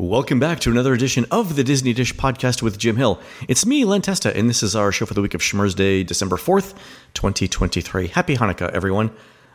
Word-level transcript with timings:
Welcome 0.00 0.40
back 0.40 0.60
to 0.60 0.70
another 0.70 0.94
edition 0.94 1.26
of 1.30 1.56
the 1.56 1.62
Disney 1.62 1.92
Dish 1.92 2.14
podcast 2.14 2.62
with 2.62 2.78
Jim 2.78 2.96
Hill. 2.96 3.20
It's 3.48 3.66
me, 3.66 3.84
Len 3.84 4.00
Testa, 4.00 4.34
and 4.34 4.48
this 4.48 4.62
is 4.62 4.74
our 4.74 4.90
show 4.92 5.04
for 5.04 5.12
the 5.12 5.20
week 5.20 5.34
of 5.34 5.42
Schmurz 5.42 5.76
Day, 5.76 6.02
December 6.04 6.38
4th, 6.38 6.72
2023. 7.12 8.06
Happy 8.06 8.34
Hanukkah, 8.34 8.70
everyone. 8.70 9.10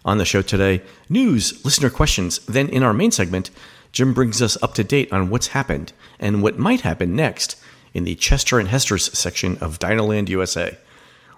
On 0.06 0.20
the 0.20 0.24
show 0.24 0.44
today, 0.44 0.84
news, 1.10 1.66
listener 1.66 1.90
questions. 1.90 2.38
Then 2.46 2.70
in 2.70 2.84
our 2.84 2.94
main 2.94 3.10
segment, 3.10 3.50
Jim 3.92 4.14
brings 4.14 4.40
us 4.40 4.56
up 4.62 4.76
to 4.76 4.84
date 4.84 5.12
on 5.12 5.32
what's 5.32 5.48
happened 5.48 5.94
and 6.20 6.44
what 6.44 6.60
might 6.60 6.82
happen 6.82 7.16
next 7.16 7.60
in 7.96 8.04
the 8.04 8.14
Chester 8.14 8.60
and 8.60 8.70
Hester's 8.70 9.18
section 9.18 9.58
of 9.58 9.80
Dinoland 9.80 10.30
USA. 10.30 10.78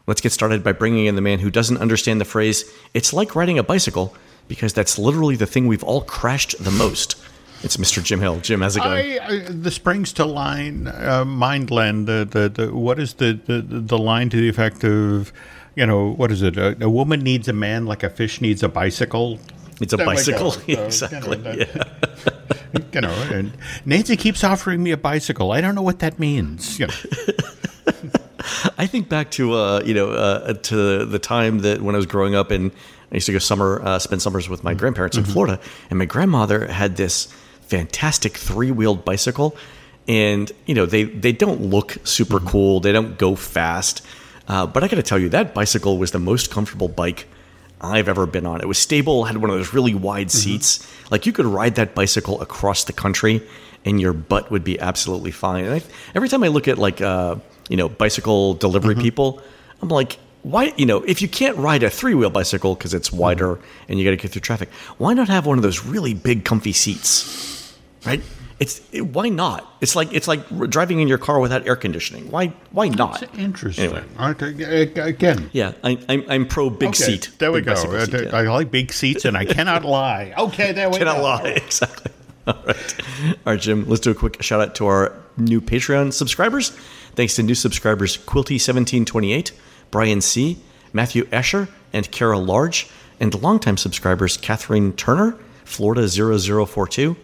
Let's 0.05 0.19
get 0.19 0.33
started 0.33 0.65
by 0.65 0.73
bringing 0.73 1.05
in 1.05 1.15
the 1.15 1.21
man 1.21 1.39
who 1.39 1.49
doesn't 1.49 1.77
understand 1.77 2.19
the 2.19 2.25
phrase, 2.25 2.69
it's 2.93 3.13
like 3.13 3.37
riding 3.37 3.57
a 3.57 3.63
bicycle, 3.63 4.13
because 4.49 4.73
that's 4.73 4.99
literally 4.99 5.37
the 5.37 5.47
thing 5.47 5.65
we've 5.65 5.81
all 5.81 6.01
crashed 6.01 6.61
the 6.61 6.71
most. 6.71 7.15
It's 7.63 7.77
Mr. 7.77 8.03
Jim 8.03 8.19
Hill. 8.19 8.39
Jim, 8.41 8.61
how's 8.61 8.77
it 8.77 8.81
going? 8.81 9.19
I, 9.19 9.25
I, 9.25 9.39
the 9.49 9.71
springs 9.71 10.13
to 10.13 10.25
line 10.25 10.87
uh, 10.87 11.25
Mindland. 11.25 12.05
The, 12.05 12.25
the, 12.25 12.49
the 12.49 12.75
what 12.75 12.99
is 12.99 13.15
the, 13.15 13.39
the 13.45 13.61
the 13.61 13.97
line 13.97 14.29
to 14.29 14.37
the 14.37 14.47
effect 14.47 14.83
of, 14.83 15.33
you 15.75 15.85
know, 15.85 16.11
what 16.11 16.31
is 16.31 16.41
it? 16.41 16.57
A, 16.57 16.77
a 16.83 16.89
woman 16.89 17.21
needs 17.21 17.47
a 17.47 17.53
man 17.53 17.85
like 17.85 18.03
a 18.03 18.09
fish 18.09 18.41
needs 18.41 18.61
a 18.61 18.69
bicycle. 18.69 19.39
It's 19.81 19.93
a 19.93 19.97
we 19.97 20.05
bicycle. 20.05 20.51
So, 20.67 20.83
exactly. 20.83 21.37
You 21.37 21.43
know, 21.43 21.51
yeah. 21.53 22.83
you 22.93 23.01
know, 23.01 23.27
and 23.31 23.51
Nancy 23.85 24.17
keeps 24.17 24.43
offering 24.43 24.83
me 24.83 24.91
a 24.91 24.97
bicycle. 24.97 25.51
I 25.51 25.61
don't 25.61 25.75
know 25.75 25.81
what 25.81 25.99
that 25.99 26.19
means. 26.19 26.79
You 26.79 26.87
know. 26.87 26.93
I 28.77 28.85
think 28.87 29.09
back 29.09 29.31
to 29.31 29.53
uh, 29.53 29.81
you 29.83 29.93
know 29.93 30.11
uh, 30.11 30.53
to 30.53 31.05
the 31.05 31.19
time 31.19 31.59
that 31.59 31.81
when 31.81 31.95
I 31.95 31.97
was 31.97 32.05
growing 32.05 32.35
up 32.35 32.51
and 32.51 32.71
I 33.11 33.15
used 33.15 33.25
to 33.25 33.31
go 33.31 33.39
summer 33.39 33.81
uh, 33.83 33.99
spend 33.99 34.21
summers 34.21 34.47
with 34.47 34.63
my 34.63 34.73
grandparents 34.73 35.17
in 35.17 35.25
Florida, 35.25 35.59
and 35.89 35.99
my 35.99 36.05
grandmother 36.05 36.67
had 36.67 36.97
this 36.97 37.33
fantastic 37.67 38.37
three 38.37 38.71
wheeled 38.71 39.05
bicycle, 39.05 39.55
and 40.07 40.51
you 40.65 40.73
know 40.73 40.85
they 40.85 41.03
they 41.03 41.31
don't 41.31 41.61
look 41.61 41.97
super 42.03 42.39
cool, 42.39 42.79
they 42.79 42.91
don't 42.91 43.17
go 43.17 43.35
fast, 43.35 44.01
uh, 44.47 44.65
but 44.65 44.83
I 44.83 44.87
got 44.87 44.95
to 44.95 45.03
tell 45.03 45.19
you 45.19 45.29
that 45.29 45.53
bicycle 45.53 45.97
was 45.97 46.11
the 46.11 46.19
most 46.19 46.51
comfortable 46.51 46.87
bike. 46.87 47.27
I've 47.79 48.09
ever 48.09 48.25
been 48.25 48.47
on. 48.47 48.59
It 48.59 48.67
was 48.67 48.79
stable, 48.79 49.25
had 49.25 49.37
one 49.37 49.51
of 49.51 49.55
those 49.55 49.71
really 49.71 49.93
wide 49.93 50.31
seats. 50.31 50.87
Like 51.11 51.27
you 51.27 51.31
could 51.31 51.45
ride 51.45 51.75
that 51.75 51.93
bicycle 51.93 52.41
across 52.41 52.85
the 52.85 52.93
country 52.93 53.43
and 53.85 54.01
your 54.01 54.13
butt 54.13 54.49
would 54.51 54.63
be 54.63 54.79
absolutely 54.79 55.31
fine. 55.31 55.65
And 55.65 55.75
I, 55.75 55.81
every 56.15 56.27
time 56.27 56.43
I 56.43 56.47
look 56.47 56.67
at 56.67 56.77
like 56.77 57.01
uh, 57.01 57.35
you 57.69 57.77
know 57.77 57.87
bicycle 57.87 58.55
delivery 58.55 58.95
people, 58.95 59.41
I'm 59.81 59.89
like, 59.89 60.17
why? 60.43 60.73
You 60.77 60.85
know, 60.85 61.03
if 61.03 61.21
you 61.21 61.27
can't 61.27 61.57
ride 61.57 61.83
a 61.83 61.89
three 61.89 62.13
wheel 62.13 62.29
bicycle 62.29 62.75
because 62.75 62.93
it's 62.93 63.11
wider 63.11 63.59
and 63.87 63.99
you 63.99 64.05
got 64.05 64.11
to 64.11 64.17
get 64.17 64.31
through 64.31 64.41
traffic, 64.41 64.69
why 64.97 65.13
not 65.13 65.27
have 65.27 65.45
one 65.45 65.57
of 65.57 65.63
those 65.63 65.85
really 65.85 66.13
big, 66.13 66.45
comfy 66.45 66.73
seats? 66.73 67.56
Right? 68.05 68.21
It's 68.59 68.81
it, 68.91 69.01
why 69.01 69.29
not? 69.29 69.67
It's 69.81 69.95
like 69.95 70.11
it's 70.13 70.27
like 70.27 70.41
driving 70.69 70.99
in 70.99 71.07
your 71.07 71.19
car 71.19 71.39
without 71.39 71.67
air 71.67 71.75
conditioning. 71.75 72.31
Why 72.31 72.47
why 72.71 72.89
not? 72.89 73.21
It's 73.21 73.37
interesting. 73.37 73.85
Anyway. 73.85 74.03
Uh, 74.17 74.33
Again, 75.03 75.49
Yeah, 75.53 75.73
I, 75.83 75.99
I'm 76.09 76.23
I'm 76.27 76.47
pro 76.47 76.69
big 76.71 76.89
okay, 76.89 77.03
seat. 77.03 77.31
There 77.37 77.51
we 77.51 77.61
go. 77.61 77.73
Uh, 77.73 78.05
seat, 78.05 78.13
yeah. 78.13 78.35
I 78.35 78.41
like 78.43 78.71
big 78.71 78.91
seats, 78.91 79.25
and 79.25 79.37
I 79.37 79.45
cannot 79.45 79.85
lie. 79.99 80.33
Okay, 80.37 80.71
there 80.71 80.89
we 80.89 80.97
cannot 80.97 81.17
go. 81.17 81.23
lie. 81.23 81.61
Exactly. 81.67 82.11
All 82.47 82.55
right. 82.65 82.95
All 83.45 83.53
right, 83.53 83.59
Jim, 83.59 83.87
let's 83.87 84.01
do 84.01 84.11
a 84.11 84.15
quick 84.15 84.41
shout 84.41 84.61
out 84.61 84.73
to 84.75 84.87
our 84.87 85.13
new 85.35 85.61
Patreon 85.61 86.13
subscribers. 86.13 86.69
Thanks 87.13 87.35
to 87.35 87.43
new 87.43 87.55
subscribers 87.55 88.17
Quilty1728, 88.17 89.51
Brian 89.91 90.21
C., 90.21 90.57
Matthew 90.93 91.25
Escher, 91.25 91.67
and 91.91 92.09
Kara 92.09 92.39
Large, 92.39 92.89
and 93.19 93.39
longtime 93.41 93.77
subscribers 93.77 94.37
Catherine 94.37 94.93
Turner, 94.93 95.37
Florida 95.65 96.07
0042, 96.07 97.17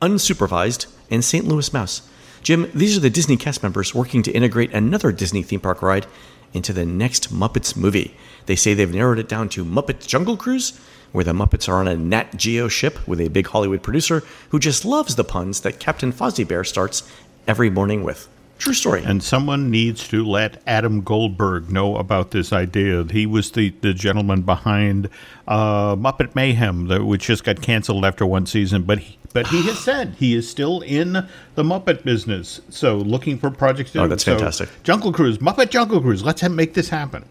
Unsupervised, 0.00 0.86
and 1.10 1.24
St. 1.24 1.46
Louis 1.46 1.72
Mouse. 1.72 2.08
Jim, 2.42 2.70
these 2.74 2.96
are 2.96 3.00
the 3.00 3.10
Disney 3.10 3.36
cast 3.36 3.62
members 3.62 3.94
working 3.94 4.22
to 4.22 4.32
integrate 4.32 4.72
another 4.72 5.12
Disney 5.12 5.42
theme 5.42 5.60
park 5.60 5.82
ride 5.82 6.06
into 6.52 6.72
the 6.72 6.86
next 6.86 7.32
Muppets 7.32 7.76
movie. 7.76 8.16
They 8.46 8.56
say 8.56 8.74
they've 8.74 8.92
narrowed 8.92 9.18
it 9.18 9.28
down 9.28 9.48
to 9.50 9.64
Muppet 9.64 10.06
Jungle 10.06 10.36
Cruise, 10.36 10.78
where 11.12 11.24
the 11.24 11.32
Muppets 11.32 11.68
are 11.68 11.76
on 11.76 11.88
a 11.88 11.96
Nat 11.96 12.36
Geo 12.36 12.68
ship 12.68 13.06
with 13.06 13.20
a 13.20 13.28
big 13.28 13.48
Hollywood 13.48 13.82
producer 13.82 14.22
who 14.50 14.58
just 14.58 14.84
loves 14.84 15.16
the 15.16 15.24
puns 15.24 15.60
that 15.60 15.80
Captain 15.80 16.12
Fozzie 16.12 16.48
Bear 16.48 16.64
starts 16.64 17.02
every 17.46 17.68
morning 17.68 18.02
with. 18.02 18.28
True 18.60 18.74
story. 18.74 19.02
And 19.02 19.22
someone 19.22 19.70
needs 19.70 20.06
to 20.08 20.22
let 20.22 20.62
Adam 20.66 21.00
Goldberg 21.00 21.70
know 21.70 21.96
about 21.96 22.30
this 22.30 22.52
idea. 22.52 23.04
He 23.10 23.24
was 23.24 23.50
the, 23.52 23.70
the 23.80 23.94
gentleman 23.94 24.42
behind 24.42 25.08
uh, 25.48 25.96
Muppet 25.96 26.34
Mayhem, 26.34 26.88
that, 26.88 27.04
which 27.06 27.24
just 27.24 27.42
got 27.42 27.62
canceled 27.62 28.04
after 28.04 28.26
one 28.26 28.44
season. 28.44 28.82
But 28.82 28.98
he, 28.98 29.18
but 29.32 29.46
he 29.46 29.62
has 29.62 29.78
said 29.84 30.14
he 30.18 30.34
is 30.34 30.46
still 30.48 30.82
in 30.82 31.14
the 31.54 31.62
Muppet 31.62 32.04
business. 32.04 32.60
So 32.68 32.98
looking 32.98 33.38
for 33.38 33.50
projects. 33.50 33.92
To 33.92 34.00
Oh, 34.00 34.02
do. 34.02 34.08
that's 34.10 34.24
So 34.24 34.34
fantastic. 34.36 34.68
Jungle 34.82 35.10
Cruise, 35.10 35.38
Muppet 35.38 35.70
Jungle 35.70 36.02
Cruise. 36.02 36.22
Let's 36.22 36.46
make 36.46 36.74
this 36.74 36.90
happen. 36.90 37.24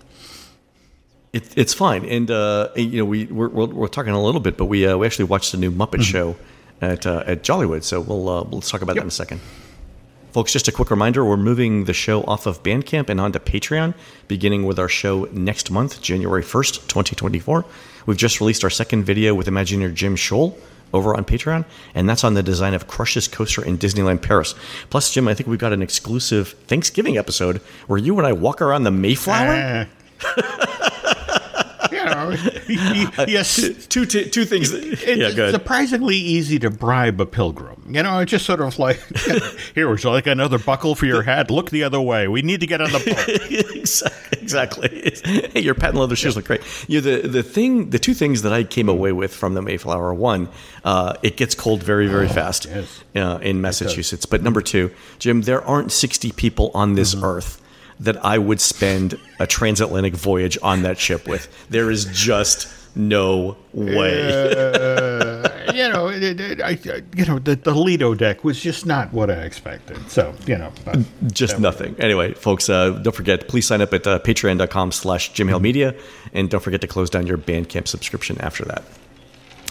It, 1.31 1.55
it's 1.55 1.75
fine, 1.75 2.05
and 2.05 2.31
uh, 2.31 2.69
you 2.75 2.97
know 2.97 3.05
we 3.05 3.25
we're, 3.27 3.49
we're, 3.49 3.67
we're 3.67 3.87
talking 3.87 4.13
a 4.13 4.19
little 4.19 4.41
bit, 4.41 4.57
but 4.57 4.65
we 4.65 4.87
uh, 4.87 4.97
we 4.97 5.05
actually 5.05 5.25
watched 5.25 5.51
the 5.51 5.59
new 5.59 5.69
Muppet 5.69 6.01
show 6.01 6.35
at 6.81 7.05
uh, 7.05 7.23
at 7.27 7.43
Jollywood, 7.43 7.83
so 7.83 8.01
we'll 8.01 8.27
uh, 8.27 8.41
let's 8.45 8.71
talk 8.71 8.81
about 8.81 8.95
that 8.95 9.03
in 9.03 9.07
a 9.09 9.11
second. 9.11 9.39
Folks, 10.31 10.53
just 10.53 10.67
a 10.67 10.71
quick 10.71 10.91
reminder: 10.91 11.25
we're 11.25 11.37
moving 11.37 11.85
the 11.85 11.93
show 11.93 12.23
off 12.23 12.45
of 12.45 12.61
Bandcamp 12.61 13.09
and 13.09 13.19
onto 13.19 13.39
Patreon, 13.39 13.95
beginning 14.27 14.65
with 14.65 14.77
our 14.77 14.87
show 14.89 15.25
next 15.31 15.71
month, 15.71 16.01
January 16.01 16.43
first, 16.43 16.87
twenty 16.87 17.15
twenty 17.15 17.39
four. 17.39 17.65
We've 18.05 18.17
just 18.17 18.39
released 18.39 18.63
our 18.63 18.69
second 18.69 19.05
video 19.05 19.33
with 19.33 19.47
Imagineer 19.47 19.93
Jim 19.93 20.15
Shull 20.15 20.57
over 20.93 21.15
on 21.15 21.25
Patreon, 21.25 21.65
and 21.95 22.07
that's 22.07 22.23
on 22.23 22.35
the 22.35 22.43
design 22.43 22.73
of 22.73 22.87
Crush's 22.87 23.27
coaster 23.27 23.63
in 23.63 23.77
Disneyland 23.77 24.21
Paris. 24.21 24.53
Plus, 24.89 25.11
Jim, 25.11 25.27
I 25.27 25.33
think 25.33 25.47
we've 25.47 25.59
got 25.59 25.73
an 25.73 25.81
exclusive 25.81 26.49
Thanksgiving 26.67 27.17
episode 27.17 27.57
where 27.87 27.99
you 27.99 28.17
and 28.17 28.27
I 28.27 28.33
walk 28.33 28.61
around 28.61 28.83
the 28.83 28.91
Mayflower. 28.91 29.53
Eh. 29.53 29.85
you 31.91 32.03
know, 32.05 32.35
yes. 33.27 33.55
two, 33.87 34.05
two, 34.05 34.25
two 34.25 34.45
things. 34.45 34.71
It's 34.71 35.05
yeah, 35.05 35.31
good. 35.31 35.51
surprisingly 35.51 36.15
easy 36.15 36.59
to 36.59 36.69
bribe 36.69 37.19
a 37.21 37.25
pilgrim. 37.25 37.81
You 37.89 38.03
know, 38.03 38.19
it's 38.19 38.31
just 38.31 38.45
sort 38.45 38.61
of 38.61 38.77
like, 38.77 38.99
here, 39.75 39.89
would 39.89 40.03
you 40.03 40.09
like 40.09 40.27
another 40.27 40.59
buckle 40.59 40.95
for 40.95 41.05
your 41.05 41.23
hat? 41.23 41.49
Look 41.49 41.69
the 41.69 41.83
other 41.83 42.01
way. 42.01 42.27
We 42.27 42.41
need 42.41 42.59
to 42.61 42.67
get 42.67 42.81
on 42.81 42.91
the 42.91 42.99
boat. 42.99 44.31
exactly. 44.41 45.13
Hey, 45.53 45.61
your 45.61 45.75
patent 45.75 45.97
leather 45.97 46.15
shoes 46.15 46.35
look 46.35 46.45
great. 46.45 46.61
You 46.87 47.01
know, 47.01 47.21
the 47.21 47.27
the 47.27 47.43
thing, 47.43 47.89
the 47.89 47.99
two 47.99 48.13
things 48.13 48.41
that 48.43 48.53
I 48.53 48.63
came 48.63 48.89
away 48.89 49.11
with 49.11 49.33
from 49.33 49.53
the 49.53 49.61
Mayflower 49.61 50.13
one, 50.13 50.49
uh, 50.83 51.15
it 51.23 51.37
gets 51.37 51.55
cold 51.55 51.83
very 51.83 52.07
very 52.07 52.27
fast 52.27 52.65
yes. 52.65 53.03
uh, 53.15 53.39
in 53.41 53.61
Massachusetts. 53.61 54.25
But 54.25 54.43
number 54.43 54.61
two, 54.61 54.91
Jim, 55.17 55.41
there 55.41 55.63
aren't 55.63 55.91
sixty 55.91 56.31
people 56.31 56.71
on 56.73 56.95
this 56.95 57.15
earth 57.21 57.61
that 57.99 58.23
I 58.25 58.37
would 58.37 58.61
spend 58.61 59.19
a 59.39 59.47
transatlantic 59.47 60.13
voyage 60.13 60.57
on 60.61 60.83
that 60.83 60.97
ship 60.97 61.27
with. 61.27 61.47
There 61.69 61.91
is 61.91 62.05
just 62.05 62.67
no 62.95 63.57
way. 63.73 64.21
Uh, 64.53 65.71
you 65.73 65.89
know, 65.89 66.07
it, 66.07 66.39
it, 66.39 66.61
I, 66.61 66.77
you 67.15 67.25
know, 67.25 67.39
the, 67.39 67.55
the 67.55 67.73
Lido 67.73 68.13
deck 68.13 68.43
was 68.43 68.59
just 68.59 68.85
not 68.85 69.11
what 69.13 69.29
I 69.29 69.41
expected. 69.43 70.09
So, 70.09 70.33
you 70.45 70.57
know, 70.57 70.71
just 71.31 71.59
nothing. 71.59 71.95
Anyway, 71.99 72.33
folks, 72.33 72.69
uh, 72.69 72.91
don't 72.91 73.15
forget, 73.15 73.47
please 73.47 73.67
sign 73.67 73.81
up 73.81 73.93
at 73.93 74.07
uh, 74.07 74.19
patreon.com 74.19 74.91
slash 74.91 75.33
Jim 75.33 75.47
Hill 75.47 75.59
Media, 75.59 75.95
and 76.33 76.49
don't 76.49 76.61
forget 76.61 76.81
to 76.81 76.87
close 76.87 77.09
down 77.09 77.27
your 77.27 77.37
Bandcamp 77.37 77.87
subscription 77.87 78.39
after 78.41 78.65
that. 78.65 78.83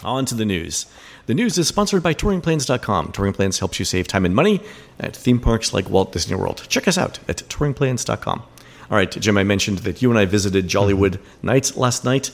On 0.03 0.25
to 0.25 0.35
the 0.35 0.45
news. 0.45 0.85
The 1.29 1.35
news 1.35 1.59
is 1.59 1.67
sponsored 1.67 2.01
by 2.01 2.15
TouringPlans.com. 2.15 3.11
Touring 3.11 3.33
Plans 3.33 3.59
helps 3.59 3.77
you 3.77 3.85
save 3.85 4.07
time 4.07 4.25
and 4.25 4.33
money 4.33 4.61
at 4.99 5.15
theme 5.15 5.39
parks 5.39 5.75
like 5.75 5.87
Walt 5.87 6.11
Disney 6.11 6.35
World. 6.35 6.65
Check 6.69 6.87
us 6.87 6.97
out 6.97 7.19
at 7.27 7.37
TouringPlans.com. 7.47 8.39
All 8.89 8.97
right, 8.97 9.11
Jim, 9.11 9.37
I 9.37 9.43
mentioned 9.43 9.77
that 9.79 10.01
you 10.01 10.09
and 10.09 10.17
I 10.17 10.25
visited 10.25 10.65
Jollywood 10.65 11.17
mm-hmm. 11.17 11.45
Nights 11.45 11.77
last 11.77 12.03
night. 12.03 12.31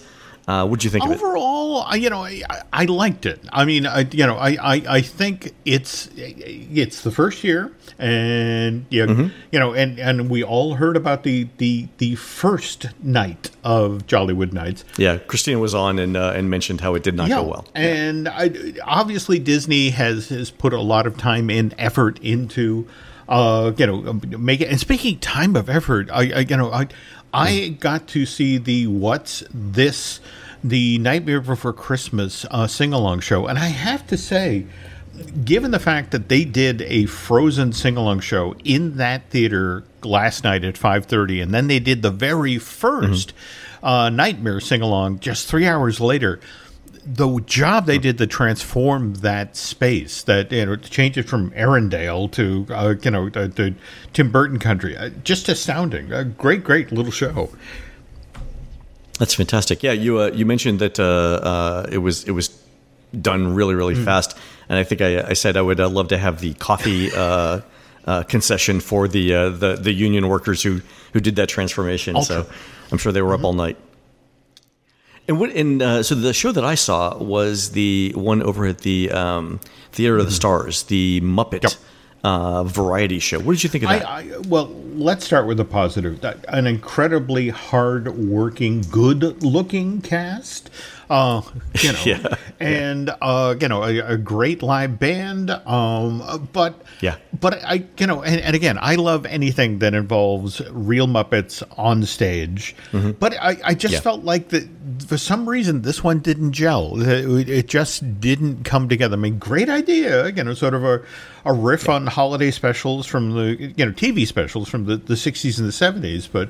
Uh, 0.48 0.66
what 0.68 0.80
do 0.80 0.86
you 0.86 0.92
think 0.92 1.04
of 1.06 1.12
it? 1.12 1.16
overall, 1.16 1.82
I- 1.88 1.96
you 1.96 2.10
know, 2.10 2.24
I, 2.24 2.44
I 2.72 2.86
liked 2.86 3.26
it. 3.26 3.40
I 3.52 3.66
mean, 3.66 3.88
I, 3.88 4.02
you 4.12 4.28
know, 4.28 4.36
I, 4.36 4.50
I, 4.76 4.84
I 4.88 5.02
think 5.02 5.54
it's 5.66 6.08
it's 6.16 7.02
the 7.02 7.10
first 7.12 7.44
year, 7.44 7.72
and 7.98 8.86
you 8.90 9.06
know, 9.06 9.14
Mm-hmm. 9.14 9.28
you 9.52 9.60
know, 9.60 9.74
and, 9.74 9.98
and 10.00 10.30
we 10.30 10.44
all 10.44 10.76
heard 10.76 10.96
about 10.98 11.24
the, 11.24 11.48
the 11.58 11.88
the 11.98 12.16
first 12.16 12.88
night 13.02 13.50
of 13.64 14.06
Jollywood 14.08 14.52
Nights. 14.54 14.84
Yeah, 14.98 15.18
Christina 15.18 15.58
was 15.60 15.74
on 15.74 15.98
and 16.00 16.16
uh, 16.16 16.34
and 16.36 16.50
mentioned 16.50 16.82
how 16.82 16.94
it 16.96 17.04
did 17.04 17.16
not 17.16 17.30
go 17.30 17.44
well. 17.44 17.66
And 17.74 18.28
I, 18.30 18.52
obviously, 18.84 19.40
Disney 19.40 19.90
has 19.90 20.30
has 20.30 20.52
put 20.52 20.74
a 20.74 20.82
lot 20.82 21.08
of 21.08 21.18
time 21.18 21.50
and 21.50 21.74
effort 21.78 22.20
into, 22.22 22.88
uh, 23.28 23.72
you 23.78 23.88
know, 23.88 24.14
make 24.38 24.62
it. 24.62 24.70
And 24.70 24.80
speaking 24.80 25.18
time 25.20 25.56
of 25.56 25.70
effort, 25.70 26.10
I, 26.12 26.32
I 26.32 26.40
you 26.40 26.58
know, 26.58 26.72
I 26.72 26.88
I 27.34 27.76
got 27.80 28.08
to 28.10 28.26
see 28.26 28.58
the 28.58 28.88
what's 28.88 29.44
this, 29.54 30.20
the 30.64 30.98
Nightmare 31.00 31.42
Before 31.42 31.74
Christmas 31.74 32.46
uh, 32.50 32.68
sing 32.68 32.94
along 32.94 33.22
show, 33.22 33.48
and 33.48 33.58
I 33.58 33.68
have 33.68 34.08
to 34.08 34.18
say. 34.18 34.66
Given 35.46 35.72
the 35.72 35.80
fact 35.80 36.12
that 36.12 36.28
they 36.28 36.44
did 36.44 36.82
a 36.82 37.06
Frozen 37.06 37.72
sing-along 37.72 38.20
show 38.20 38.54
in 38.66 38.98
that 38.98 39.30
theater 39.30 39.86
last 40.04 40.44
night 40.44 40.66
at 40.66 40.76
5:30 40.76 41.42
and 41.42 41.54
then 41.54 41.68
they 41.68 41.80
did 41.80 42.02
the 42.02 42.12
very 42.12 42.56
1st 42.56 43.32
uh, 43.82 44.10
Nightmare 44.10 44.60
sing-along 44.60 45.20
just 45.20 45.48
3 45.48 45.66
hours 45.66 46.02
later 46.02 46.42
the 47.06 47.40
job 47.46 47.86
they 47.86 47.98
did 47.98 48.18
to 48.18 48.28
transform 48.28 49.16
that 49.16 49.56
space, 49.56 50.24
that 50.24 50.52
you 50.52 50.66
know, 50.66 50.76
to 50.76 50.90
change 50.90 51.18
it 51.18 51.24
from 51.24 51.52
Arendelle 51.52 52.32
to 52.32 52.66
uh, 52.74 52.96
you 53.02 53.12
know 53.12 53.30
to, 53.30 53.50
to 53.50 53.76
Tim 54.14 54.32
Burton 54.32 54.60
country, 54.60 54.98
uh, 54.98 55.10
just 55.24 55.48
astounding. 55.48 56.12
A 56.12 56.24
great, 56.24 56.64
great 56.64 56.92
little 56.92 57.12
show. 57.12 57.50
That's 59.20 59.34
fantastic. 59.34 59.82
Yeah, 59.84 59.94
you 59.94 60.20
uh, 60.20 60.32
you 60.34 60.46
mentioned 60.46 60.80
that 60.80 61.00
uh, 61.00 61.04
uh, 61.04 61.86
it 61.92 62.00
was 62.00 62.24
it 62.26 62.32
was 62.32 62.50
done 63.20 63.54
really 63.54 63.76
really 63.76 63.96
Mm. 63.96 64.04
fast, 64.04 64.38
and 64.68 64.78
I 64.78 64.84
think 64.84 65.02
I, 65.02 65.30
I 65.30 65.34
said 65.34 65.56
I 65.56 65.62
would 65.62 65.80
uh, 65.80 65.88
love 65.88 66.10
to 66.10 66.18
have 66.18 66.42
the 66.42 66.54
coffee 66.56 67.12
uh, 67.16 67.62
uh, 68.06 68.24
concession 68.24 68.80
for 68.82 69.08
the 69.08 69.34
uh, 69.34 69.50
the 69.50 69.76
the 69.76 69.94
union 69.94 70.28
workers 70.28 70.64
who 70.64 70.82
who 71.14 71.20
did 71.22 71.38
that 71.38 71.48
transformation. 71.50 72.16
Ultra. 72.16 72.44
So 72.44 72.50
I'm 72.92 72.98
sure 72.98 73.12
they 73.14 73.22
were 73.22 73.34
up 73.34 73.44
all 73.44 73.54
night. 73.54 73.78
And 75.28 75.40
what? 75.40 75.52
And 75.52 75.82
uh, 75.82 76.04
so 76.04 76.16
the 76.16 76.34
show 76.34 76.52
that 76.52 76.64
I 76.64 76.76
saw 76.76 77.18
was 77.18 77.72
the 77.72 78.14
one 78.16 78.44
over 78.44 78.66
at 78.66 78.80
the 78.80 79.12
um, 79.12 79.60
Theater 79.92 80.18
of 80.18 80.26
the 80.26 80.32
Stars, 80.32 80.84
the 80.84 81.20
Muppet 81.22 81.64
Yep. 81.64 81.72
uh, 82.24 82.64
variety 82.64 83.20
show. 83.20 83.40
What 83.40 83.54
did 83.54 83.64
you 83.64 83.70
think 83.70 83.86
of 83.86 83.90
that? 83.90 84.06
I, 84.08 84.20
I, 84.20 84.38
well, 84.48 84.68
let's 84.96 85.26
start 85.26 85.48
with 85.48 85.58
the 85.58 85.66
positive. 85.66 86.24
An 86.48 86.68
incredibly 86.68 87.50
hard-working, 87.50 88.82
good-looking 88.92 90.02
cast. 90.02 90.70
Uh, 91.10 91.42
you 91.82 91.92
know, 91.94 92.02
Yeah. 92.06 92.36
and 92.60 93.12
uh, 93.22 93.56
you 93.60 93.68
know, 93.68 93.84
a, 93.84 94.00
a 94.00 94.18
great 94.18 94.62
live 94.64 95.00
band. 95.00 95.50
Um, 95.52 96.50
but 96.54 96.82
Yeah. 97.02 97.18
but 97.40 97.64
I, 97.64 97.86
you 97.98 98.08
know, 98.08 98.24
and, 98.24 98.40
and 98.42 98.56
again, 98.56 98.78
I 98.82 98.96
love 98.96 99.26
anything 99.26 99.80
that 99.80 99.94
involves 99.94 100.62
real 100.72 101.08
Muppets 101.08 101.62
on 101.78 102.04
stage. 102.06 102.76
But 103.20 103.34
I, 103.42 103.58
I 103.64 103.74
just 103.74 103.86
Mm-hmm. 103.86 103.94
Yeah. 103.94 104.00
felt 104.02 104.24
like 104.24 104.50
that 104.50 104.68
for 105.08 105.18
some 105.18 105.48
reason 105.48 105.82
this 105.84 106.04
one 106.04 106.20
didn't 106.20 106.54
gel. 106.54 107.00
It, 107.02 107.48
it 107.50 107.68
just 107.68 108.20
didn't 108.20 108.64
come 108.66 108.90
together. 108.90 109.16
I 109.16 109.20
mean, 109.20 109.38
great 109.38 109.70
idea, 109.70 110.28
you 110.30 110.44
know, 110.44 110.54
sort 110.54 110.74
of 110.74 110.84
a, 110.84 111.02
a 111.46 111.54
riff 111.54 111.88
on 111.88 112.08
holiday 112.08 112.50
specials 112.52 113.06
from 113.06 113.32
the 113.32 113.74
you 113.78 113.86
know 113.86 113.92
TV 113.92 114.26
specials 114.26 114.68
from 114.68 114.86
the, 114.86 114.98
the 114.98 115.14
60s 115.14 115.60
and 115.60 115.68
the 115.68 116.10
70s. 116.10 116.28
But 116.32 116.50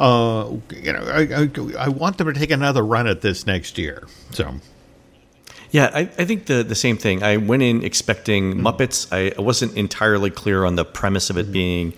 uh, 0.00 0.50
you 0.70 0.92
know, 0.92 1.00
I, 1.04 1.20
I, 1.78 1.84
I 1.86 1.88
want 1.88 2.18
them 2.18 2.32
to 2.32 2.38
take 2.38 2.50
another 2.50 2.84
run 2.84 3.06
at 3.06 3.20
this 3.20 3.46
next 3.46 3.78
year. 3.78 4.06
So. 4.30 4.54
Yeah, 5.70 5.90
I, 5.94 6.00
I 6.00 6.24
think 6.26 6.46
the 6.46 6.62
the 6.62 6.74
same 6.74 6.98
thing. 6.98 7.22
I 7.22 7.38
went 7.38 7.62
in 7.62 7.82
expecting 7.84 8.54
Mm-hmm. 8.56 8.66
Muppets. 8.66 9.08
I, 9.10 9.40
wasn't 9.40 9.74
entirely 9.76 10.30
clear 10.30 10.64
on 10.64 10.76
the 10.76 10.84
premise 10.84 11.30
of 11.30 11.38
it 11.38 11.44
Mm-hmm. 11.44 11.52
being 11.52 11.92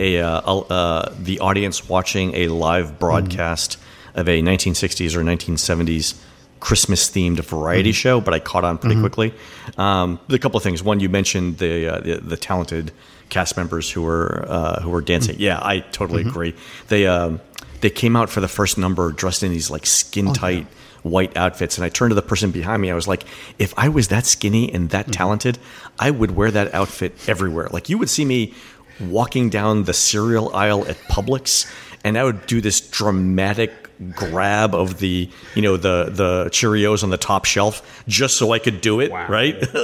a, 0.00 0.18
uh, 0.20 0.40
uh, 0.40 1.14
the 1.18 1.40
audience 1.40 1.88
watching 1.88 2.34
a 2.34 2.48
live 2.48 2.98
broadcast 2.98 3.76
of 4.14 4.28
a 4.28 4.40
1960s 4.42 5.14
or 5.16 5.22
1970s 5.22 6.18
Christmas 6.60 7.10
themed 7.10 7.40
variety 7.40 7.90
Mm-hmm. 7.90 7.94
show. 7.94 8.20
But 8.22 8.32
I 8.32 8.38
caught 8.40 8.64
on 8.64 8.78
pretty 8.78 8.98
quickly. 9.00 9.34
Um, 9.76 10.18
a 10.30 10.38
couple 10.38 10.56
of 10.56 10.62
things. 10.62 10.82
One, 10.82 10.98
you 11.00 11.08
mentioned 11.10 11.58
the 11.58 11.86
uh, 11.96 12.00
the, 12.00 12.16
the 12.18 12.36
talented 12.38 12.92
cast 13.28 13.56
members 13.56 13.90
who 13.90 14.02
were 14.02 14.44
uh, 14.48 14.80
who 14.80 14.90
were 14.90 15.02
dancing. 15.02 15.34
Mm-hmm. 15.34 15.42
Yeah, 15.42 15.60
I 15.62 15.80
totally 15.80 16.22
agree. 16.22 16.54
They 16.88 17.06
um, 17.06 17.40
they 17.80 17.90
came 17.90 18.16
out 18.16 18.30
for 18.30 18.40
the 18.40 18.48
first 18.48 18.78
number 18.78 19.12
dressed 19.12 19.42
in 19.42 19.52
these 19.52 19.70
like 19.70 19.86
skin 19.86 20.32
tight 20.32 20.66
white 21.02 21.36
outfits 21.36 21.78
and 21.78 21.84
I 21.84 21.88
turned 21.88 22.10
to 22.10 22.14
the 22.14 22.22
person 22.22 22.50
behind 22.50 22.82
me. 22.82 22.90
I 22.90 22.94
was 22.94 23.08
like 23.08 23.24
if 23.58 23.72
I 23.76 23.88
was 23.88 24.08
that 24.08 24.26
skinny 24.26 24.72
and 24.72 24.90
that 24.90 25.12
talented 25.12 25.58
I 25.98 26.10
would 26.10 26.32
wear 26.32 26.50
that 26.50 26.74
outfit 26.74 27.14
everywhere. 27.28 27.68
Like 27.70 27.88
you 27.88 27.98
would 27.98 28.10
see 28.10 28.24
me 28.24 28.54
walking 29.00 29.48
down 29.48 29.84
the 29.84 29.94
cereal 29.94 30.54
aisle 30.54 30.86
at 30.88 30.96
Publix 31.08 31.70
and 32.04 32.18
I 32.18 32.24
would 32.24 32.46
do 32.46 32.60
this 32.60 32.80
dramatic 32.80 33.72
grab 34.14 34.74
of 34.74 34.98
the 34.98 35.28
you 35.54 35.62
know 35.62 35.76
the 35.76 36.10
the 36.10 36.44
Cheerios 36.50 37.02
on 37.02 37.10
the 37.10 37.16
top 37.16 37.44
shelf 37.44 38.02
just 38.06 38.36
so 38.36 38.52
I 38.52 38.58
could 38.58 38.80
do 38.80 39.00
it 39.00 39.10
right? 39.10 39.56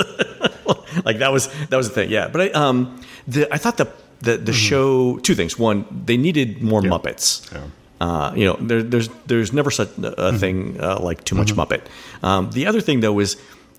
Like 1.04 1.18
that 1.18 1.32
was 1.32 1.48
that 1.70 1.76
was 1.76 1.88
the 1.88 1.94
thing. 1.94 2.10
Yeah 2.10 2.28
but 2.28 2.40
I 2.40 2.50
um 2.50 3.00
the 3.26 3.52
I 3.52 3.58
thought 3.58 3.76
the 3.76 3.88
the, 4.20 4.36
the 4.38 4.52
show 4.52 5.18
two 5.18 5.34
things. 5.34 5.58
One 5.58 5.84
they 6.06 6.16
needed 6.16 6.62
more 6.62 6.80
Muppets. 6.82 7.52
Yeah. 7.52 7.66
uh, 8.00 8.32
you 8.34 8.46
know, 8.46 8.56
there, 8.60 8.82
there's 8.82 9.08
there's 9.26 9.52
never 9.52 9.70
such 9.70 9.90
a 9.98 10.36
thing 10.38 10.80
uh, 10.80 10.98
like 11.00 11.24
too 11.24 11.34
much 11.36 11.52
Muppet. 11.54 11.82
Um, 12.22 12.50
the 12.50 12.66
other 12.66 12.80
thing 12.80 13.00
though 13.00 13.12
was 13.12 13.36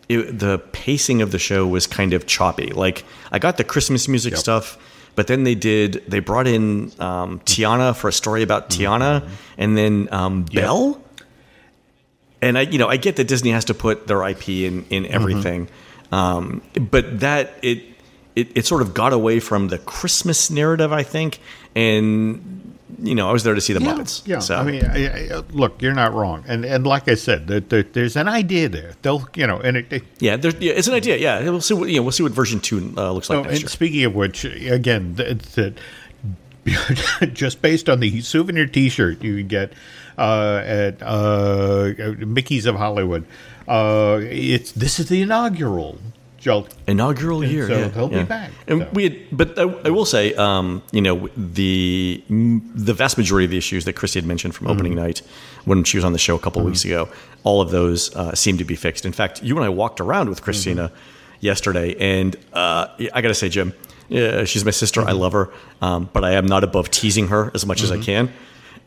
it, 0.07 0.38
the 0.38 0.59
pacing 0.71 1.21
of 1.21 1.31
the 1.31 1.39
show 1.39 1.65
was 1.65 1.88
kind 1.88 2.13
of 2.13 2.25
choppy. 2.27 2.68
Like 2.68 3.03
I 3.31 3.39
got 3.39 3.57
the 3.57 3.63
Christmas 3.63 4.07
music 4.07 4.38
stuff, 4.38 4.77
but 5.15 5.27
then 5.27 5.44
they 5.44 5.56
did 5.56 6.03
they 6.07 6.19
brought 6.19 6.48
in 6.48 6.91
um, 7.00 7.39
Tiana 7.39 7.95
for 7.95 8.07
a 8.09 8.13
story 8.13 8.44
about 8.44 8.69
Tiana, 8.69 9.27
and 9.57 9.75
then 9.77 10.07
um, 10.12 10.44
Belle. 10.44 11.01
And 12.41 12.57
I, 12.59 12.62
you 12.62 12.77
know, 12.77 12.88
I 12.88 12.98
get 12.98 13.15
that 13.15 13.27
Disney 13.27 13.50
has 13.51 13.65
to 13.65 13.74
put 13.74 14.06
their 14.07 14.21
IP 14.27 14.50
in 14.50 14.86
in 14.91 15.07
everything, 15.07 15.68
um, 16.12 16.62
but 16.91 17.21
that 17.21 17.53
it, 17.63 17.83
it 18.36 18.52
it 18.56 18.66
sort 18.66 18.82
of 18.82 18.94
got 18.94 19.14
away 19.14 19.40
from 19.40 19.70
the 19.70 19.78
Christmas 19.78 20.50
narrative, 20.50 20.92
I 20.92 21.04
think, 21.04 21.40
and 21.76 22.76
you 23.00 23.16
know, 23.16 23.30
I 23.30 23.34
was 23.34 23.44
there 23.44 23.54
to 23.54 23.62
see 23.62 23.74
the 23.74 23.80
Muppets. 23.80 24.26
Yeah, 24.26 24.40
So, 24.40 24.56
I 24.56 24.64
mean, 24.64 24.86
I, 24.86 25.30
I, 25.30 25.44
look, 25.50 25.82
you're 25.82 25.94
not 25.94 26.14
wrong, 26.14 26.44
and 26.48 26.66
and 26.66 26.86
like 26.86 27.08
I 27.08 27.16
said, 27.16 27.48
there, 27.48 27.60
there, 27.60 27.84
there's 27.84 28.16
an 28.16 28.28
idea 28.28 28.70
there. 28.70 28.94
They'll, 29.02 29.28
you 29.36 29.48
know, 29.48 29.60
and 29.60 29.78
it. 29.78 29.92
it 29.92 30.04
yeah, 30.20 30.38
there's, 30.38 30.56
yeah, 30.56 30.74
it's 30.74 30.88
an 30.88 30.94
idea. 30.94 31.18
Yeah, 31.18 31.42
we'll 31.50 31.62
see. 31.62 31.74
What, 31.74 31.90
you 31.90 31.98
know, 31.98 32.04
we'll 32.04 32.12
see 32.12 32.24
what 32.24 32.32
version 32.32 32.60
two 32.60 32.94
uh, 32.98 33.12
looks 33.12 33.30
like 33.30 33.40
oh, 33.40 33.42
next 33.44 33.54
and 33.54 33.62
year. 33.62 33.70
speaking 33.70 34.04
of 34.06 34.16
which, 34.16 34.46
again, 34.46 35.16
th- 35.16 35.38
that 35.56 35.78
just 37.34 37.62
based 37.62 37.90
on 37.90 38.00
the 38.00 38.22
souvenir 38.22 38.66
T-shirt 38.66 39.24
you 39.24 39.44
get 39.44 39.74
uh, 40.18 40.62
at 40.66 41.02
uh, 41.02 41.94
Mickey's 42.20 42.66
of 42.66 42.76
Hollywood, 42.76 43.26
uh, 43.68 44.20
it's 44.22 44.72
this 44.72 45.00
is 45.00 45.10
the 45.10 45.22
inaugural. 45.22 46.00
Joel. 46.45 46.68
Inaugural 46.88 47.44
year. 47.44 47.68
so 47.68 47.75
yeah, 47.75 47.88
they'll 47.88 48.07
be 48.07 48.24
back, 48.24 48.51
And 48.68 48.81
so. 48.83 48.89
we, 48.94 49.03
had, 49.06 49.15
but 49.31 49.57
I, 49.57 49.63
I 49.63 49.89
will 49.89 50.06
say, 50.06 50.36
um, 50.36 50.83
you 50.92 51.01
know, 51.01 51.27
the 51.36 52.24
the 52.27 52.94
vast 52.94 53.18
majority 53.18 53.45
of 53.45 53.51
the 53.51 53.57
issues 53.57 53.86
that 53.86 53.94
Christy 53.94 54.19
had 54.19 54.27
mentioned 54.27 54.53
from 54.53 54.68
opening 54.68 54.94
Mm-hmm. 54.94 55.06
night 55.07 55.21
when 55.65 55.83
she 55.83 55.97
was 55.97 56.06
on 56.06 56.13
the 56.13 56.19
show 56.19 56.36
a 56.36 56.39
couple 56.39 56.62
weeks 56.63 56.86
ago, 56.86 57.09
all 57.44 57.62
of 57.62 57.71
those 57.71 58.15
uh, 58.15 58.36
seem 58.36 58.59
to 58.59 58.63
be 58.63 58.75
fixed. 58.75 59.03
In 59.07 59.12
fact, 59.12 59.42
you 59.42 59.56
and 59.56 59.65
I 59.65 59.69
walked 59.69 60.00
around 60.00 60.30
with 60.30 60.44
Christina 60.44 60.89
Mm-hmm. 60.89 61.45
yesterday, 61.50 61.95
and 62.00 62.36
uh, 62.53 62.88
I 63.15 63.21
got 63.24 63.30
to 63.30 63.33
say, 63.44 63.50
Jim, 63.50 63.74
yeah, 64.07 64.44
she's 64.45 64.63
my 64.63 64.71
sister. 64.71 65.01
Mm-hmm. 65.01 65.09
I 65.09 65.13
love 65.13 65.33
her, 65.33 65.50
um, 65.81 66.09
but 66.13 66.24
I 66.24 66.33
am 66.33 66.45
not 66.45 66.63
above 66.63 66.91
teasing 66.91 67.27
her 67.30 67.50
as 67.56 67.65
much 67.65 67.81
as 67.81 67.91
I 67.91 67.98
can. 67.98 68.30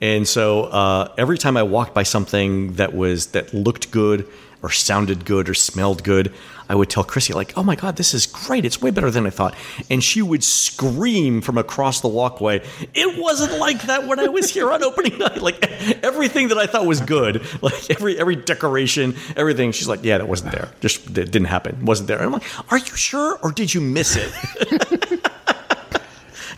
And 0.00 0.28
so 0.28 0.44
uh, 0.66 1.12
every 1.19 1.38
time 1.38 1.56
I 1.56 1.64
walked 1.64 1.93
by 1.93 2.04
something 2.04 2.75
that 2.75 2.94
was 2.94 3.26
that 3.34 3.52
looked 3.52 3.90
good 3.90 4.28
or 4.62 4.70
sounded 4.70 5.25
good 5.25 5.49
or 5.49 5.55
smelled 5.55 6.02
good, 6.05 6.32
I 6.69 6.75
would 6.75 6.90
tell 6.90 7.05
Chrissy 7.05 7.32
like, 7.32 7.56
"Oh 7.56 7.62
my 7.62 7.75
God, 7.75 7.96
this 7.96 8.12
is 8.12 8.26
great! 8.26 8.64
It's 8.64 8.81
way 8.81 8.90
better 8.90 9.10
than 9.10 9.26
I 9.26 9.31
thought." 9.31 9.55
And 9.88 10.05
she 10.05 10.20
would 10.20 10.44
scream 10.44 11.40
from 11.40 11.56
across 11.56 12.00
the 12.00 12.09
walkway, 12.09 12.62
"It 12.94 13.18
wasn't 13.18 13.59
like 13.59 13.83
that 13.83 14.06
when 14.06 14.18
I 14.21 14.28
was 14.28 14.50
here 14.50 14.71
on 14.71 14.83
opening 14.83 15.18
night! 15.18 15.40
Like 15.40 15.64
everything 16.02 16.49
that 16.49 16.59
I 16.59 16.66
thought 16.66 16.87
was 16.87 17.00
good, 17.00 17.42
like 17.62 17.90
every 17.90 18.18
every 18.18 18.37
decoration, 18.37 19.16
everything." 19.37 19.73
She's 19.73 19.88
like, 19.88 20.04
"Yeah, 20.04 20.18
that 20.18 20.28
wasn't 20.28 20.52
there. 20.52 20.68
Just 20.80 21.06
it 21.06 21.30
didn't 21.30 21.47
happen. 21.47 21.85
wasn't 21.85 22.09
there." 22.09 22.18
And 22.18 22.26
I'm 22.26 22.33
like, 22.33 22.73
"Are 22.73 22.78
you 22.78 22.97
sure, 22.97 23.38
or 23.42 23.52
did 23.52 23.73
you 23.73 23.80
miss 23.80 24.16
it?" 24.16 24.33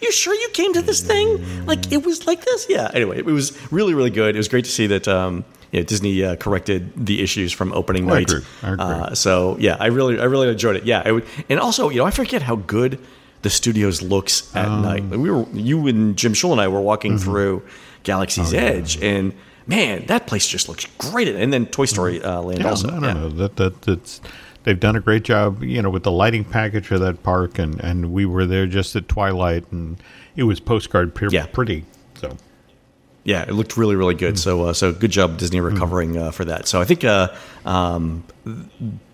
you 0.02 0.10
sure 0.12 0.34
you 0.34 0.48
came 0.54 0.72
to 0.72 0.82
this 0.82 1.02
thing 1.02 1.66
like 1.66 1.92
it 1.92 2.04
was 2.04 2.26
like 2.26 2.42
this 2.42 2.66
yeah 2.70 2.90
anyway 2.94 3.18
it 3.18 3.26
was 3.26 3.56
really 3.70 3.92
really 3.92 4.08
good 4.10 4.34
it 4.34 4.38
was 4.38 4.48
great 4.48 4.64
to 4.64 4.70
see 4.70 4.86
that 4.86 5.06
um 5.06 5.44
yeah, 5.72 5.82
Disney 5.82 6.22
uh, 6.24 6.36
corrected 6.36 6.92
the 6.96 7.22
issues 7.22 7.52
from 7.52 7.72
opening 7.72 8.10
I 8.10 8.14
night. 8.14 8.30
agree. 8.30 8.44
I 8.62 8.72
agree. 8.72 8.84
Uh, 8.84 9.14
so 9.14 9.56
yeah, 9.58 9.76
I 9.78 9.86
really, 9.86 10.18
I 10.20 10.24
really 10.24 10.48
enjoyed 10.48 10.76
it. 10.76 10.84
Yeah, 10.84 11.02
it 11.06 11.12
would, 11.12 11.24
and 11.48 11.60
also, 11.60 11.88
you 11.90 11.98
know, 11.98 12.04
I 12.06 12.10
forget 12.10 12.42
how 12.42 12.56
good 12.56 12.98
the 13.42 13.50
studios 13.50 14.02
looks 14.02 14.54
at 14.54 14.66
Um, 14.66 14.82
night. 14.82 15.04
We 15.08 15.30
were, 15.30 15.46
you 15.52 15.86
and 15.86 16.16
Jim 16.16 16.34
Shull 16.34 16.52
and 16.52 16.60
I 16.60 16.68
were 16.68 16.80
walking 16.80 17.12
Mm-hmm. 17.14 17.24
through 17.24 17.62
Oh, 17.66 17.70
Galaxy's 18.02 18.52
Edge, 18.54 19.02
and 19.02 19.32
man, 19.66 20.06
that 20.06 20.26
place 20.26 20.46
just 20.48 20.68
looks 20.68 20.86
great. 20.98 21.28
And 21.28 21.52
then 21.52 21.66
Toy 21.66 21.84
Story 21.86 22.22
uh, 22.22 22.40
Land 22.42 22.58
Mm-hmm. 22.60 22.64
Yeah, 22.64 22.70
also. 22.70 22.90
no, 22.90 22.98
no, 22.98 23.06
yeah. 23.08 23.12
no. 23.14 23.28
That, 23.28 23.56
that 23.56 23.82
that's 23.82 24.20
they've 24.64 24.80
done 24.80 24.96
a 24.96 25.00
great 25.00 25.22
job, 25.22 25.62
you 25.62 25.80
know, 25.82 25.90
with 25.90 26.02
the 26.02 26.10
lighting 26.10 26.44
package 26.44 26.90
of 26.90 27.00
that 27.00 27.22
park, 27.22 27.58
and 27.58 27.78
and 27.80 28.12
we 28.12 28.26
were 28.26 28.44
there 28.46 28.66
just 28.66 28.96
at 28.96 29.06
twilight, 29.08 29.64
and 29.70 29.96
it 30.36 30.44
was 30.44 30.60
postcard 30.60 31.12
Yeah. 31.30 31.46
pretty. 31.46 31.84
Yeah, 33.24 33.42
it 33.42 33.52
looked 33.52 33.76
really, 33.76 33.96
really 33.96 34.14
good. 34.14 34.38
So, 34.38 34.62
uh, 34.62 34.72
so 34.72 34.92
good 34.92 35.10
job 35.10 35.36
Disney 35.36 35.60
recovering 35.60 36.16
uh, 36.16 36.30
for 36.30 36.46
that. 36.46 36.66
So, 36.66 36.80
I 36.80 36.84
think 36.84 37.04
uh, 37.04 37.28
um, 37.66 38.24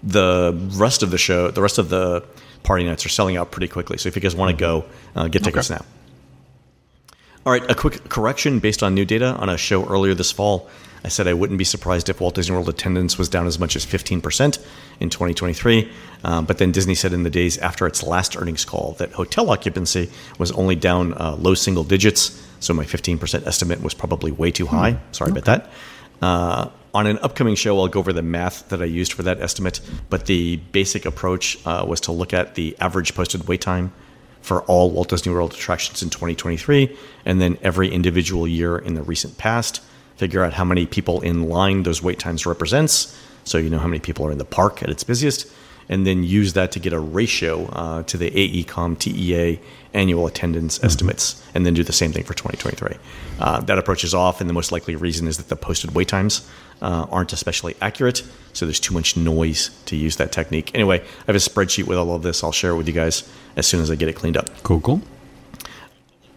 the 0.02 0.56
rest 0.74 1.02
of 1.02 1.10
the 1.10 1.18
show, 1.18 1.50
the 1.50 1.60
rest 1.62 1.78
of 1.78 1.88
the 1.88 2.22
party 2.62 2.84
nights 2.84 3.04
are 3.04 3.08
selling 3.08 3.36
out 3.36 3.50
pretty 3.50 3.68
quickly. 3.68 3.98
So, 3.98 4.08
if 4.08 4.14
you 4.14 4.22
guys 4.22 4.36
want 4.36 4.56
to 4.56 4.60
go, 4.60 4.84
uh, 5.16 5.28
get 5.28 5.42
tickets 5.42 5.70
Okay. 5.70 5.80
now. 5.80 5.84
All 7.44 7.52
right, 7.52 7.68
a 7.70 7.74
quick 7.74 8.08
correction 8.08 8.58
based 8.58 8.82
on 8.82 8.94
new 8.94 9.04
data 9.04 9.34
on 9.36 9.48
a 9.48 9.56
show 9.56 9.86
earlier 9.86 10.14
this 10.14 10.32
fall. 10.32 10.68
I 11.04 11.08
said 11.08 11.28
I 11.28 11.34
wouldn't 11.34 11.58
be 11.58 11.64
surprised 11.64 12.08
if 12.08 12.20
Walt 12.20 12.34
Disney 12.34 12.54
World 12.56 12.68
attendance 12.68 13.16
was 13.16 13.28
down 13.28 13.46
as 13.46 13.60
much 13.60 13.76
as 13.76 13.86
15% 13.86 14.58
in 14.98 15.10
2023. 15.10 15.92
Um, 16.24 16.44
but 16.46 16.58
then 16.58 16.72
Disney 16.72 16.96
said 16.96 17.12
in 17.12 17.22
the 17.22 17.30
days 17.30 17.58
after 17.58 17.86
its 17.86 18.02
last 18.02 18.36
earnings 18.36 18.64
call 18.64 18.96
that 18.98 19.12
hotel 19.12 19.50
occupancy 19.50 20.10
was 20.38 20.50
only 20.52 20.74
down 20.74 21.14
uh, 21.14 21.36
low 21.38 21.54
single 21.54 21.84
digits. 21.84 22.44
So 22.60 22.74
my 22.74 22.84
15% 22.84 23.46
estimate 23.46 23.82
was 23.82 23.94
probably 23.94 24.32
way 24.32 24.50
too 24.50 24.66
high. 24.66 24.98
Sorry 25.12 25.30
about 25.30 25.44
that. 25.44 25.70
Uh, 26.22 26.70
on 26.94 27.06
an 27.06 27.18
upcoming 27.18 27.54
show, 27.54 27.78
I'll 27.78 27.88
go 27.88 28.00
over 28.00 28.12
the 28.12 28.22
math 28.22 28.70
that 28.70 28.80
I 28.80 28.86
used 28.86 29.12
for 29.12 29.22
that 29.24 29.40
estimate. 29.40 29.80
But 30.08 30.26
the 30.26 30.56
basic 30.72 31.04
approach 31.04 31.58
uh, 31.66 31.84
was 31.86 32.00
to 32.02 32.12
look 32.12 32.32
at 32.32 32.54
the 32.54 32.74
average 32.80 33.14
posted 33.14 33.46
wait 33.46 33.60
time 33.60 33.92
for 34.40 34.62
all 34.62 34.90
Walt 34.90 35.08
Disney 35.08 35.32
World 35.32 35.52
attractions 35.52 36.02
in 36.02 36.08
2023, 36.08 36.96
and 37.24 37.40
then 37.40 37.58
every 37.62 37.90
individual 37.90 38.46
year 38.46 38.78
in 38.78 38.94
the 38.94 39.02
recent 39.02 39.36
past. 39.38 39.82
Figure 40.16 40.42
out 40.42 40.54
how 40.54 40.64
many 40.64 40.86
people 40.86 41.20
in 41.20 41.48
line 41.48 41.82
those 41.82 42.00
wait 42.00 42.18
times 42.18 42.46
represents, 42.46 43.14
so 43.44 43.58
you 43.58 43.68
know 43.68 43.78
how 43.78 43.88
many 43.88 43.98
people 43.98 44.24
are 44.26 44.32
in 44.32 44.38
the 44.38 44.44
park 44.44 44.82
at 44.82 44.88
its 44.88 45.04
busiest, 45.04 45.52
and 45.88 46.06
then 46.06 46.22
use 46.24 46.54
that 46.54 46.72
to 46.72 46.80
get 46.80 46.92
a 46.92 47.00
ratio 47.00 47.66
uh, 47.66 48.02
to 48.04 48.16
the 48.16 48.30
AECOM 48.30 48.98
TEA 48.98 49.60
annual 49.96 50.26
attendance 50.26 50.78
mm-hmm. 50.78 50.86
estimates, 50.86 51.42
and 51.54 51.66
then 51.66 51.74
do 51.74 51.82
the 51.82 51.92
same 51.92 52.12
thing 52.12 52.24
for 52.24 52.34
2023. 52.34 52.96
Uh, 53.40 53.60
that 53.62 53.78
approach 53.78 54.04
is 54.04 54.14
off, 54.14 54.40
and 54.40 54.48
the 54.48 54.54
most 54.54 54.70
likely 54.70 54.94
reason 54.94 55.26
is 55.26 55.38
that 55.38 55.48
the 55.48 55.56
posted 55.56 55.94
wait 55.94 56.08
times 56.08 56.48
uh, 56.82 57.06
aren't 57.10 57.32
especially 57.32 57.74
accurate, 57.80 58.22
so 58.52 58.66
there's 58.66 58.80
too 58.80 58.94
much 58.94 59.16
noise 59.16 59.70
to 59.86 59.96
use 59.96 60.16
that 60.16 60.30
technique. 60.30 60.70
Anyway, 60.74 61.00
I 61.00 61.24
have 61.26 61.36
a 61.36 61.38
spreadsheet 61.38 61.84
with 61.84 61.98
all 61.98 62.14
of 62.14 62.22
this. 62.22 62.44
I'll 62.44 62.52
share 62.52 62.72
it 62.72 62.76
with 62.76 62.86
you 62.86 62.94
guys 62.94 63.28
as 63.56 63.66
soon 63.66 63.80
as 63.80 63.90
I 63.90 63.96
get 63.96 64.08
it 64.08 64.14
cleaned 64.14 64.36
up. 64.36 64.50
Cool, 64.62 64.80
cool. 64.80 65.00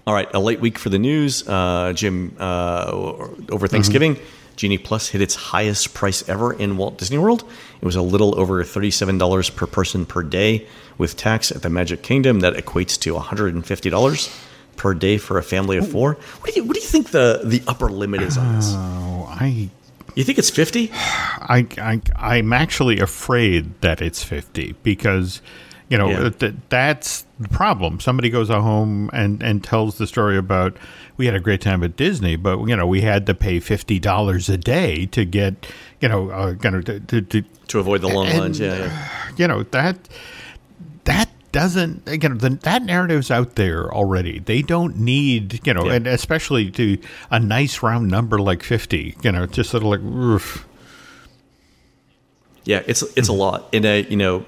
All 0.07 0.15
right, 0.15 0.29
a 0.33 0.39
late 0.39 0.59
week 0.59 0.79
for 0.79 0.89
the 0.89 0.97
news. 0.97 1.47
Uh, 1.47 1.93
Jim, 1.93 2.35
uh, 2.39 2.89
over 3.51 3.67
Thanksgiving. 3.67 4.15
Mm-hmm 4.15 4.38
Genie 4.59 4.77
Plus 4.77 5.07
hit 5.07 5.21
its 5.21 5.35
highest 5.35 5.93
price 5.93 6.27
ever 6.27 6.51
in 6.51 6.75
Walt 6.75 6.97
Disney 6.97 7.17
World. 7.17 7.45
It 7.81 7.85
was 7.85 7.95
a 7.95 8.01
little 8.01 8.37
over 8.37 8.61
$37 8.61 9.55
per 9.55 9.65
person 9.65 10.05
per 10.05 10.21
day 10.21 10.67
with 10.97 11.15
tax 11.15 11.49
at 11.49 11.61
the 11.61 11.69
Magic 11.69 12.03
Kingdom. 12.03 12.41
That 12.41 12.55
equates 12.55 12.99
to 12.99 13.13
$150 13.13 14.45
per 14.75 14.93
day 14.93 15.17
for 15.17 15.37
a 15.37 15.43
family 15.43 15.77
of 15.77 15.89
four. 15.89 16.15
What 16.41 16.53
do 16.53 16.59
you, 16.59 16.67
what 16.67 16.75
do 16.75 16.81
you 16.81 16.87
think 16.87 17.11
the, 17.11 17.39
the 17.45 17.63
upper 17.67 17.87
limit 17.87 18.21
is 18.21 18.37
on 18.37 18.53
this? 18.53 18.73
Oh, 18.75 19.27
I 19.29 19.69
you 20.15 20.25
think 20.25 20.37
it's 20.37 20.49
50? 20.49 20.91
I, 20.93 21.65
I 21.77 22.01
I'm 22.17 22.51
actually 22.51 22.99
afraid 22.99 23.79
that 23.79 24.01
it's 24.01 24.21
50 24.23 24.75
because 24.83 25.41
you 25.89 25.98
know 25.98 26.10
yeah. 26.10 26.29
th- 26.29 26.55
that's 26.69 27.25
the 27.39 27.50
problem. 27.50 28.00
Somebody 28.00 28.29
goes 28.29 28.50
home 28.50 29.10
and 29.12 29.41
and 29.41 29.63
tells 29.63 29.98
the 29.98 30.08
story 30.08 30.38
about 30.38 30.77
we 31.17 31.25
had 31.25 31.36
a 31.36 31.39
great 31.39 31.62
time 31.62 31.84
at 31.84 31.98
Disney, 31.98 32.36
but 32.36 32.63
you 32.67 32.75
know 32.75 32.88
we 32.88 33.01
had 33.01 33.25
to 33.25 33.34
pay 33.34 33.60
fifty 33.60 34.00
dollars 34.00 34.50
a 34.50 34.58
day 34.58 35.08
to 35.08 35.25
get 35.25 35.67
you 36.00 36.08
know 36.08 36.29
uh, 36.29 36.55
you 36.63 36.72
know 36.72 36.81
to, 36.81 37.00
to, 37.00 37.22
to, 37.22 37.41
to 37.41 37.79
avoid 37.79 38.01
the 38.01 38.08
long 38.08 38.27
and, 38.27 38.39
lines. 38.39 38.60
Yeah, 38.60 38.77
yeah, 38.77 39.31
you 39.36 39.48
know 39.48 39.63
that 39.63 39.98
that 41.05 41.29
doesn't 41.51 42.08
again 42.08 42.38
the, 42.38 42.50
that 42.50 42.84
narrative's 42.84 43.31
out 43.31 43.55
there 43.55 43.91
already. 43.91 44.39
They 44.39 44.62
don't 44.62 44.98
need 44.98 45.65
you 45.65 45.74
know, 45.74 45.86
yeah. 45.86 45.93
and 45.93 46.08
especially 46.08 46.69
to 46.72 46.98
a 47.31 47.39
nice 47.39 47.81
round 47.81 48.10
number 48.10 48.39
like 48.39 48.63
fifty. 48.63 49.15
You 49.24 49.31
know, 49.31 49.46
just 49.46 49.72
sort 49.72 49.84
of 49.84 49.89
like. 49.89 50.01
Oof. 50.01 50.65
Yeah, 52.65 52.84
it's 52.86 53.01
it's 53.17 53.29
a 53.29 53.34
lot, 53.34 53.67
and 53.74 53.86
uh, 53.86 54.03
you 54.08 54.17
know, 54.17 54.46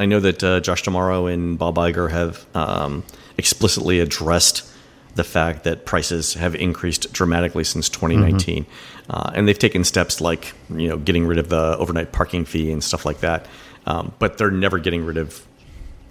I 0.00 0.06
know 0.06 0.18
that 0.20 0.42
uh, 0.42 0.60
Josh 0.60 0.82
D'Amaro 0.82 1.30
and 1.30 1.58
Bob 1.58 1.76
Iger 1.76 2.10
have 2.10 2.46
um, 2.56 3.04
explicitly 3.36 4.00
addressed 4.00 4.66
the 5.14 5.24
fact 5.24 5.64
that 5.64 5.84
prices 5.84 6.34
have 6.34 6.54
increased 6.54 7.12
dramatically 7.12 7.64
since 7.64 7.90
2019, 7.90 8.64
mm-hmm. 8.64 9.10
uh, 9.10 9.30
and 9.34 9.46
they've 9.46 9.58
taken 9.58 9.84
steps 9.84 10.20
like 10.22 10.54
you 10.70 10.88
know 10.88 10.96
getting 10.96 11.26
rid 11.26 11.38
of 11.38 11.50
the 11.50 11.76
overnight 11.76 12.12
parking 12.12 12.46
fee 12.46 12.72
and 12.72 12.82
stuff 12.82 13.04
like 13.04 13.20
that. 13.20 13.46
Um, 13.86 14.12
but 14.18 14.38
they're 14.38 14.50
never 14.50 14.78
getting 14.78 15.04
rid 15.04 15.18
of 15.18 15.46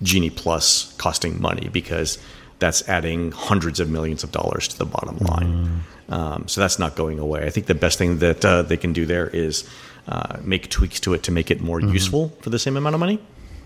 Genie 0.03 0.29
Plus 0.29 0.93
costing 0.98 1.41
money 1.41 1.69
because 1.69 2.19
that's 2.60 2.88
adding 2.88 3.31
hundreds 3.31 3.79
of 3.79 3.89
millions 3.89 4.24
of 4.24 4.31
dollars 4.31 4.67
to 4.67 4.77
the 4.77 4.86
bottom 4.86 5.17
line. 5.17 5.84
Mm. 6.10 6.13
Um, 6.13 6.48
so 6.48 6.62
that's 6.62 6.77
not 6.77 6.96
going 6.96 7.17
away. 7.17 7.43
I 7.46 7.50
think 7.50 7.65
the 7.65 7.75
best 7.75 7.98
thing 7.98 8.19
that 8.19 8.46
uh, 8.46 8.62
they 8.62 8.77
can 8.77 8.93
do 8.93 9.08
there 9.08 9.27
is 9.27 9.67
uh, 10.08 10.38
make 10.43 10.69
tweaks 10.69 11.00
to 11.01 11.13
it 11.13 11.24
to 11.24 11.31
make 11.31 11.50
it 11.50 11.62
more 11.62 11.79
mm-hmm. 11.79 11.93
useful 11.93 12.29
for 12.41 12.51
the 12.51 12.60
same 12.60 12.77
amount 12.77 12.93
of 12.93 13.00
money. 13.00 13.19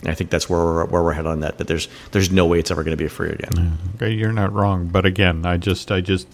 I 0.05 0.13
think 0.13 0.29
that's 0.29 0.49
where 0.49 0.59
we're, 0.59 0.85
where 0.85 1.03
we're 1.03 1.13
headed 1.13 1.31
on 1.31 1.39
that. 1.41 1.57
But 1.57 1.67
there's 1.67 1.87
there's 2.11 2.31
no 2.31 2.45
way 2.45 2.59
it's 2.59 2.71
ever 2.71 2.83
going 2.83 2.97
to 2.97 3.03
be 3.03 3.07
free 3.07 3.29
again. 3.29 3.77
Okay, 3.95 4.11
you're 4.11 4.33
not 4.33 4.53
wrong. 4.53 4.87
But 4.87 5.05
again, 5.05 5.45
I 5.45 5.57
just 5.57 5.91
I 5.91 6.01
just 6.01 6.27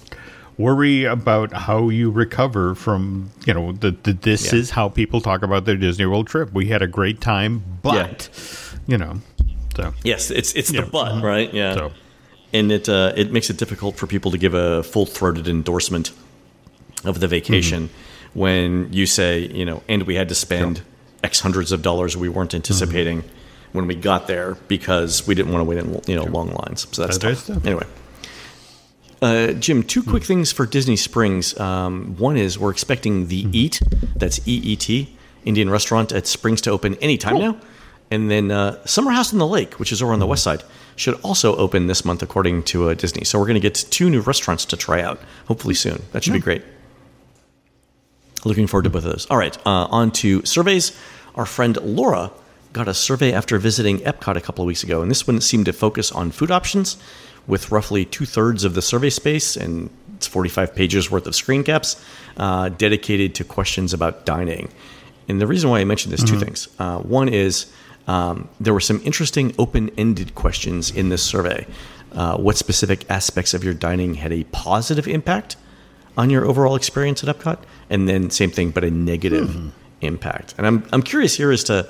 worry 0.58 1.06
about 1.06 1.54
how 1.54 1.90
you 1.90 2.12
recover 2.12 2.76
from 2.76 3.32
you 3.46 3.54
know 3.54 3.72
the, 3.72 3.92
the 3.92 4.14
this 4.14 4.52
yeah. 4.52 4.60
is 4.60 4.72
how 4.72 4.90
people 4.90 5.22
talk 5.22 5.42
about 5.42 5.66
their 5.66 5.78
Disney 5.78 6.06
World 6.06 6.28
trip. 6.28 6.52
We 6.54 6.68
had 6.68 6.82
a 6.82 6.88
great 6.88 7.22
time, 7.22 7.64
but 7.82 8.30
yeah. 8.32 8.80
you 8.88 8.98
know, 8.98 9.22
so 9.76 9.94
yes, 10.04 10.30
it's 10.32 10.54
it's 10.54 10.72
the 10.72 10.84
but 10.84 11.14
mm-hmm. 11.14 11.26
right, 11.26 11.54
yeah, 11.54 11.74
so. 11.74 11.92
and 12.54 12.72
it 12.72 12.90
uh, 12.90 13.14
it 13.16 13.32
makes 13.32 13.50
it 13.50 13.58
difficult 13.58 13.96
for 13.96 14.08
people 14.08 14.32
to 14.32 14.38
give 14.38 14.54
a 14.54 14.84
full 14.84 15.06
throated 15.06 15.48
endorsement 15.48 16.12
of 17.06 17.20
the 17.20 17.28
vacation 17.28 17.88
mm-hmm. 17.88 18.40
when 18.40 18.94
you 18.94 19.06
say 19.06 19.40
you 19.40 19.66
know, 19.66 19.82
and 19.88 20.04
we 20.04 20.16
had 20.16 20.30
to 20.30 20.36
spend. 20.36 20.82
X 21.22 21.42
hundreds 21.42 21.74
of 21.74 21.82
dollars 21.82 22.16
we 22.16 22.30
weren't 22.30 22.54
anticipating. 22.54 23.24
Mm-hmm 23.24 23.39
when 23.72 23.88
we 23.88 23.96
got 23.96 24.28
there 24.28 24.56
because 24.68 25.28
we 25.28 25.36
didn't 25.36 25.52
want 25.52 25.62
to 25.62 25.66
wait 25.66 25.78
in 25.78 26.02
you 26.08 26.16
know 26.16 26.24
long 26.26 26.52
lines. 26.52 26.88
So 26.92 27.06
that's 27.06 27.18
that 27.20 27.38
tough. 27.38 27.66
Anyway. 27.66 27.86
Uh, 29.22 29.52
Jim, 29.52 29.84
two 29.84 30.02
quick 30.02 30.24
things 30.24 30.52
for 30.52 30.66
Disney 30.66 30.96
Springs. 30.96 31.60
Um, 31.60 32.16
one 32.18 32.38
is 32.38 32.58
we're 32.58 32.72
expecting 32.72 33.28
the 33.28 33.44
mm-hmm. 33.44 33.52
Eat, 33.54 33.82
that's 34.16 34.40
EET, 34.48 35.10
Indian 35.44 35.70
restaurant 35.70 36.14
at 36.14 36.26
Springs 36.26 36.62
to 36.62 36.72
open 36.72 36.96
anytime 36.96 37.34
cool. 37.34 37.42
now. 37.42 37.62
And 38.12 38.32
then 38.32 38.50
uh, 38.50 38.84
Summer 38.86 39.12
House 39.12 39.34
on 39.34 39.40
the 39.40 39.46
Lake, 39.46 39.74
which 39.78 39.92
is 39.92 40.02
over 40.02 40.14
on 40.14 40.20
the 40.20 40.24
mm-hmm. 40.24 40.32
west 40.32 40.44
side, 40.44 40.64
should 40.96 41.20
also 41.22 41.56
open 41.58 41.88
this 41.88 42.06
month, 42.06 42.24
according 42.24 42.64
to 42.64 42.90
uh, 42.90 42.94
Disney. 42.94 43.24
So 43.24 43.38
we're 43.40 43.46
going 43.46 43.56
to 43.56 43.60
get 43.60 43.76
two 43.76 44.10
new 44.10 44.22
restaurants 44.22 44.66
to 44.66 44.78
try 44.78 45.02
out, 45.02 45.20
hopefully 45.48 45.76
soon. 45.76 46.02
That 46.14 46.24
should 46.24 46.34
yeah. 46.34 46.40
be 46.40 46.44
great. 46.44 46.64
Looking 48.46 48.68
forward 48.68 48.84
to 48.84 48.90
both 48.90 49.04
of 49.06 49.12
those. 49.12 49.26
All 49.30 49.38
right, 49.38 49.56
uh, 49.66 49.88
on 49.92 50.12
to 50.12 50.46
surveys. 50.46 50.98
Our 51.36 51.46
friend 51.46 51.78
Laura 51.82 52.32
got 52.74 52.88
a 52.88 52.94
survey 52.94 53.34
after 53.34 53.58
visiting 53.58 54.00
Epcot 54.00 54.36
a 54.36 54.42
couple 54.42 54.64
of 54.64 54.68
weeks 54.68 54.84
ago, 54.84 55.02
and 55.02 55.10
this 55.10 55.26
one 55.26 55.42
seemed 55.42 55.66
to 55.66 55.74
focus 55.74 56.12
on 56.12 56.32
food 56.32 56.52
options, 56.52 56.98
with 57.48 57.72
roughly 57.72 58.06
two 58.06 58.26
thirds 58.26 58.64
of 58.64 58.76
the 58.76 58.82
survey 58.82 59.10
space 59.10 59.58
and 59.58 59.90
it's 60.16 60.28
45 60.28 60.76
pages 60.76 61.10
worth 61.10 61.26
of 61.26 61.36
screen 61.36 61.64
caps 61.64 62.04
uh, 62.36 62.68
dedicated 62.70 63.34
to 63.36 63.46
questions 63.46 63.94
about 63.94 64.26
dining. 64.26 64.70
And 65.30 65.40
the 65.40 65.48
reason 65.48 65.70
why 65.70 65.80
I 65.80 65.86
mentioned 65.86 66.12
this, 66.12 66.24
mm-hmm. 66.24 66.40
two 66.40 66.46
things. 66.46 66.68
Uh, 66.78 67.00
one 67.00 67.30
is 67.30 67.72
um, 68.08 68.50
there 68.60 68.74
were 68.74 68.82
some 68.82 69.02
interesting 69.06 69.56
open 69.58 69.92
ended 69.98 70.36
questions 70.36 70.92
in 70.92 71.08
this 71.08 71.24
survey. 71.24 71.66
Uh, 72.12 72.36
what 72.36 72.58
specific 72.58 73.10
aspects 73.10 73.54
of 73.54 73.64
your 73.64 73.74
dining 73.74 74.16
had 74.16 74.34
a 74.34 74.44
positive 74.46 75.08
impact 75.08 75.56
on 76.18 76.30
your 76.30 76.46
overall 76.46 76.76
experience 76.76 77.24
at 77.24 77.34
Epcot? 77.34 77.60
And 77.90 78.10
then, 78.10 78.30
same 78.30 78.52
thing, 78.52 78.72
but 78.72 78.84
a 78.84 78.92
negative 78.92 79.48
mm-hmm. 79.50 79.70
impact. 80.02 80.54
And 80.58 80.68
I'm, 80.68 80.86
I'm 80.92 81.02
curious 81.02 81.36
here 81.36 81.52
as 81.52 81.64
to 81.66 81.88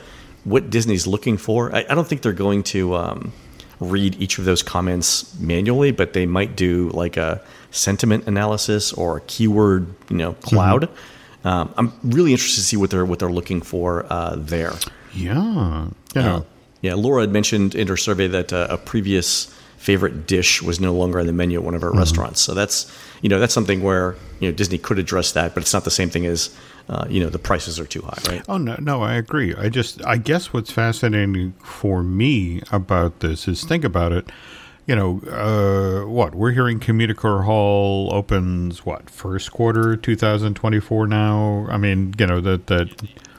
what 0.50 0.70
Disney's 0.70 1.06
looking 1.06 1.38
for. 1.38 1.74
I, 1.76 1.86
I 1.90 1.96
don't 1.96 2.08
think 2.08 2.24
they're 2.24 2.34
going 2.34 2.64
to 2.64 2.96
um, 2.96 3.34
read 3.80 4.20
each 4.20 4.40
of 4.40 4.46
those 4.46 4.64
comments 4.64 5.38
manually, 5.40 5.92
but 5.92 6.14
they 6.14 6.26
might 6.26 6.56
do 6.56 6.90
like 6.90 7.18
a 7.18 7.42
sentiment 7.72 8.28
analysis 8.28 8.92
or 8.92 9.18
a 9.18 9.22
keyword, 9.22 9.94
you 10.10 10.18
know, 10.18 10.34
cloud. 10.34 10.84
Mm-hmm. 10.84 11.48
Um, 11.48 11.74
I'm 11.78 11.94
really 12.04 12.32
interested 12.32 12.62
to 12.62 12.66
see 12.66 12.78
what 12.78 12.90
they're 12.90 13.06
what 13.06 13.20
they're 13.20 13.32
looking 13.32 13.62
for 13.62 14.06
uh, 14.12 14.36
there. 14.38 14.74
Yeah, 15.14 15.88
yeah, 16.14 16.36
uh, 16.36 16.42
yeah. 16.82 16.96
Laura 16.96 17.22
had 17.22 17.32
mentioned 17.32 17.76
in 17.76 17.88
her 17.88 17.96
survey 17.96 18.28
that 18.28 18.52
uh, 18.52 18.68
a 18.70 18.78
previous 18.78 19.46
favorite 19.78 20.28
dish 20.28 20.62
was 20.62 20.82
no 20.82 20.94
longer 20.94 21.20
on 21.20 21.28
the 21.28 21.32
menu 21.32 21.58
at 21.58 21.64
one 21.64 21.76
of 21.76 21.84
our 21.84 21.92
mm-hmm. 21.92 22.00
restaurants. 22.00 22.42
So 22.42 22.54
that's 22.54 22.92
you 23.22 23.30
know 23.30 23.40
that's 23.40 23.54
something 23.54 23.82
where 23.82 24.18
you 24.42 24.50
know 24.50 24.56
Disney 24.56 24.78
could 24.78 25.00
address 25.00 25.32
that, 25.32 25.54
but 25.54 25.64
it's 25.64 25.74
not 25.74 25.86
the 25.86 25.92
same 25.92 26.10
thing 26.10 26.26
as 26.26 26.54
uh, 26.90 27.06
you 27.08 27.20
know 27.24 27.30
the 27.30 27.40
prices 27.40 27.80
are 27.80 27.86
too 27.86 28.02
high, 28.02 28.22
right? 28.28 28.44
Oh 28.50 28.58
no, 28.58 28.76
no, 28.80 29.04
I 29.04 29.14
agree. 29.14 29.54
I 29.56 29.70
just 29.70 30.04
I 30.06 30.18
guess 30.18 30.52
what's 30.52 30.72
fascinating 30.72 31.54
for 31.64 32.02
me 32.04 32.62
about 32.72 33.20
this 33.20 33.48
is 33.48 33.64
think 33.64 33.84
about 33.84 34.12
it. 34.12 34.30
You 34.90 34.96
know, 34.96 35.22
uh, 35.30 36.10
what 36.10 36.34
we're 36.34 36.50
hearing 36.50 36.80
Communicore 36.80 37.46
Hall 37.46 38.10
opens 38.12 38.88
what 38.88 39.08
first 39.08 39.52
quarter 39.52 39.96
2024 39.96 41.06
now. 41.06 41.68
I 41.70 41.78
mean, 41.78 42.16
you 42.18 42.26
know 42.26 42.42
that 42.42 42.66
that 42.66 42.90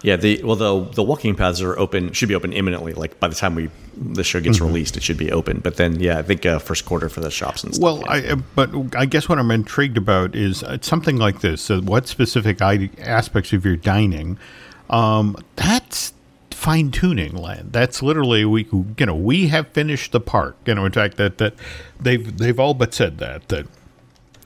yeah, 0.02 0.14
the 0.14 0.40
well 0.44 0.54
the 0.54 0.84
the 0.92 1.02
walking 1.02 1.34
paths 1.34 1.60
are 1.60 1.76
open 1.76 2.12
should 2.12 2.28
be 2.28 2.36
open 2.36 2.52
imminently. 2.52 2.92
Like 2.92 3.18
by 3.18 3.26
the 3.26 3.34
time 3.34 3.56
we 3.56 3.68
the 3.96 4.22
show 4.22 4.40
gets 4.40 4.58
mm-hmm. 4.58 4.66
released, 4.68 4.96
it 4.96 5.02
should 5.02 5.18
be 5.18 5.32
open. 5.32 5.58
But 5.58 5.76
then 5.76 5.98
yeah, 5.98 6.18
I 6.18 6.22
think 6.22 6.46
uh, 6.46 6.60
first 6.60 6.84
quarter 6.84 7.08
for 7.08 7.18
the 7.18 7.32
shops 7.32 7.64
and 7.64 7.74
stuff. 7.74 7.82
Well, 7.82 7.98
yeah. 7.98 8.12
I, 8.12 8.32
uh, 8.34 8.36
but 8.54 8.70
I 8.94 9.06
guess 9.06 9.28
what 9.28 9.40
I'm 9.40 9.50
intrigued 9.50 9.98
about 9.98 10.36
is 10.36 10.62
uh, 10.62 10.78
something 10.82 11.16
like 11.16 11.40
this. 11.40 11.62
So 11.62 11.80
what 11.80 12.06
specific 12.06 12.62
aspects 12.62 13.52
of 13.52 13.64
your 13.64 13.74
dining? 13.74 14.38
Um, 14.88 15.36
that's 15.56 16.12
fine 16.60 16.90
tuning 16.90 17.34
land. 17.34 17.72
That's 17.72 18.02
literally 18.02 18.44
we 18.44 18.68
you 18.70 19.06
know 19.06 19.14
we 19.14 19.48
have 19.48 19.68
finished 19.68 20.12
the 20.12 20.20
park. 20.20 20.56
You 20.66 20.74
know, 20.74 20.84
in 20.84 20.92
fact 20.92 21.16
that 21.16 21.38
that 21.38 21.54
they've 21.98 22.36
they've 22.36 22.60
all 22.60 22.74
but 22.74 22.92
said 22.92 23.18
that 23.18 23.48
that 23.48 23.66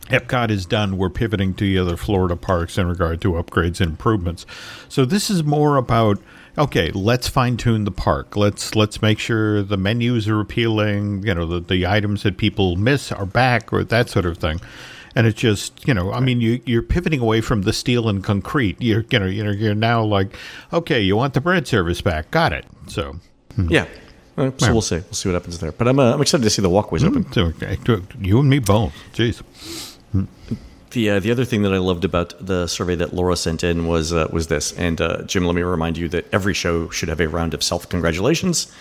Epcot 0.06 0.50
is 0.50 0.64
done. 0.64 0.96
We're 0.96 1.10
pivoting 1.10 1.54
to 1.54 1.64
the 1.64 1.78
other 1.78 1.96
Florida 1.96 2.36
parks 2.36 2.78
in 2.78 2.86
regard 2.86 3.20
to 3.22 3.32
upgrades 3.32 3.80
and 3.80 3.90
improvements. 3.90 4.46
So 4.88 5.04
this 5.04 5.28
is 5.28 5.42
more 5.42 5.76
about 5.76 6.20
okay, 6.56 6.92
let's 6.92 7.26
fine 7.26 7.56
tune 7.56 7.82
the 7.82 7.90
park. 7.90 8.36
Let's 8.36 8.76
let's 8.76 9.02
make 9.02 9.18
sure 9.18 9.62
the 9.62 9.76
menus 9.76 10.28
are 10.28 10.40
appealing. 10.40 11.26
You 11.26 11.34
know, 11.34 11.46
the, 11.46 11.60
the 11.60 11.84
items 11.84 12.22
that 12.22 12.36
people 12.36 12.76
miss 12.76 13.10
are 13.10 13.26
back, 13.26 13.72
or 13.72 13.82
that 13.82 14.08
sort 14.08 14.26
of 14.26 14.38
thing. 14.38 14.60
And 15.14 15.26
it's 15.26 15.38
just 15.38 15.86
you 15.86 15.94
know 15.94 16.12
I 16.12 16.20
mean 16.20 16.40
you 16.40 16.60
you're 16.64 16.82
pivoting 16.82 17.20
away 17.20 17.40
from 17.40 17.62
the 17.62 17.72
steel 17.72 18.08
and 18.08 18.22
concrete. 18.22 18.80
You're 18.80 19.04
you 19.10 19.18
know 19.18 19.26
you 19.26 19.44
know 19.44 19.50
you're 19.50 19.74
now 19.74 20.02
like 20.04 20.36
okay, 20.72 21.00
you 21.00 21.16
want 21.16 21.34
the 21.34 21.40
bread 21.40 21.66
service 21.66 22.00
back, 22.00 22.30
got 22.30 22.52
it. 22.52 22.66
So 22.88 23.16
Yeah. 23.68 23.86
Uh, 24.36 24.50
so 24.58 24.72
we'll 24.72 24.82
see. 24.82 24.96
We'll 24.96 25.12
see 25.12 25.28
what 25.28 25.34
happens 25.34 25.60
there. 25.60 25.70
But 25.70 25.86
I'm, 25.86 26.00
uh, 26.00 26.12
I'm 26.12 26.20
excited 26.20 26.42
to 26.42 26.50
see 26.50 26.60
the 26.60 26.68
walkways 26.68 27.04
open. 27.04 27.30
so, 27.32 27.44
okay, 27.44 27.78
you 28.20 28.40
and 28.40 28.50
me 28.50 28.58
both. 28.58 28.92
Jeez. 29.12 29.42
The 30.90 31.10
uh, 31.10 31.20
the 31.20 31.30
other 31.30 31.44
thing 31.44 31.62
that 31.62 31.72
I 31.72 31.78
loved 31.78 32.04
about 32.04 32.34
the 32.44 32.66
survey 32.66 32.94
that 32.96 33.12
Laura 33.12 33.36
sent 33.36 33.64
in 33.64 33.86
was 33.86 34.12
uh, 34.12 34.28
was 34.32 34.46
this. 34.46 34.72
And 34.72 35.00
uh, 35.00 35.22
Jim, 35.22 35.44
let 35.44 35.54
me 35.54 35.62
remind 35.62 35.98
you 35.98 36.08
that 36.08 36.26
every 36.32 36.54
show 36.54 36.88
should 36.90 37.08
have 37.08 37.20
a 37.20 37.28
round 37.28 37.54
of 37.54 37.62
self 37.62 37.88
congratulations. 37.88 38.72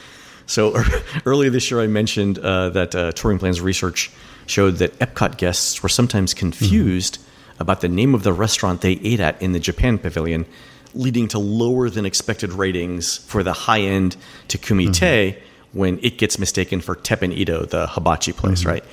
So 0.46 0.76
earlier 1.26 1.50
this 1.50 1.70
year, 1.72 1.82
I 1.82 1.88
mentioned 1.88 2.40
uh, 2.40 2.70
that 2.70 2.96
uh, 2.96 3.12
Touring 3.14 3.40
Plans 3.40 3.62
research 3.62 4.12
showed 4.46 4.78
that 4.78 4.98
Epcot 5.00 5.38
guests 5.38 5.82
were 5.84 5.90
sometimes 5.90 6.34
confused 6.34 7.20
mm-hmm. 7.20 7.62
about 7.62 7.82
the 7.82 7.90
name 7.90 8.14
of 8.16 8.24
the 8.24 8.34
restaurant 8.34 8.82
they 8.82 8.94
ate 8.94 9.20
at 9.20 9.42
in 9.42 9.52
the 9.52 9.60
Japan 9.60 9.98
Pavilion, 9.98 10.46
leading 10.94 11.28
to 11.30 11.40
lower 11.40 11.90
than 11.90 12.06
expected 12.06 12.54
ratings 12.54 13.18
for 13.18 13.44
the 13.44 13.54
high 13.54 13.82
end 13.82 14.16
Takumi 14.48 14.90
mm-hmm. 14.90 15.78
when 15.78 16.00
it 16.04 16.18
gets 16.18 16.38
mistaken 16.38 16.82
for 16.82 16.96
Teppan 16.96 17.34
Edo, 17.34 17.66
the 17.66 17.88
hibachi 17.88 18.34
place, 18.34 18.62
mm-hmm. 18.62 18.70
right? 18.70 18.84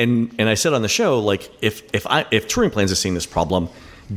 and 0.00 0.34
and 0.38 0.48
I 0.48 0.54
said 0.54 0.72
on 0.72 0.82
the 0.82 0.88
show 0.88 1.20
like 1.20 1.50
if 1.60 1.82
if 1.94 2.06
I 2.06 2.26
if 2.30 2.48
touring 2.48 2.70
plans 2.70 2.90
is 2.90 2.98
seeing 2.98 3.14
this 3.14 3.26
problem, 3.26 3.68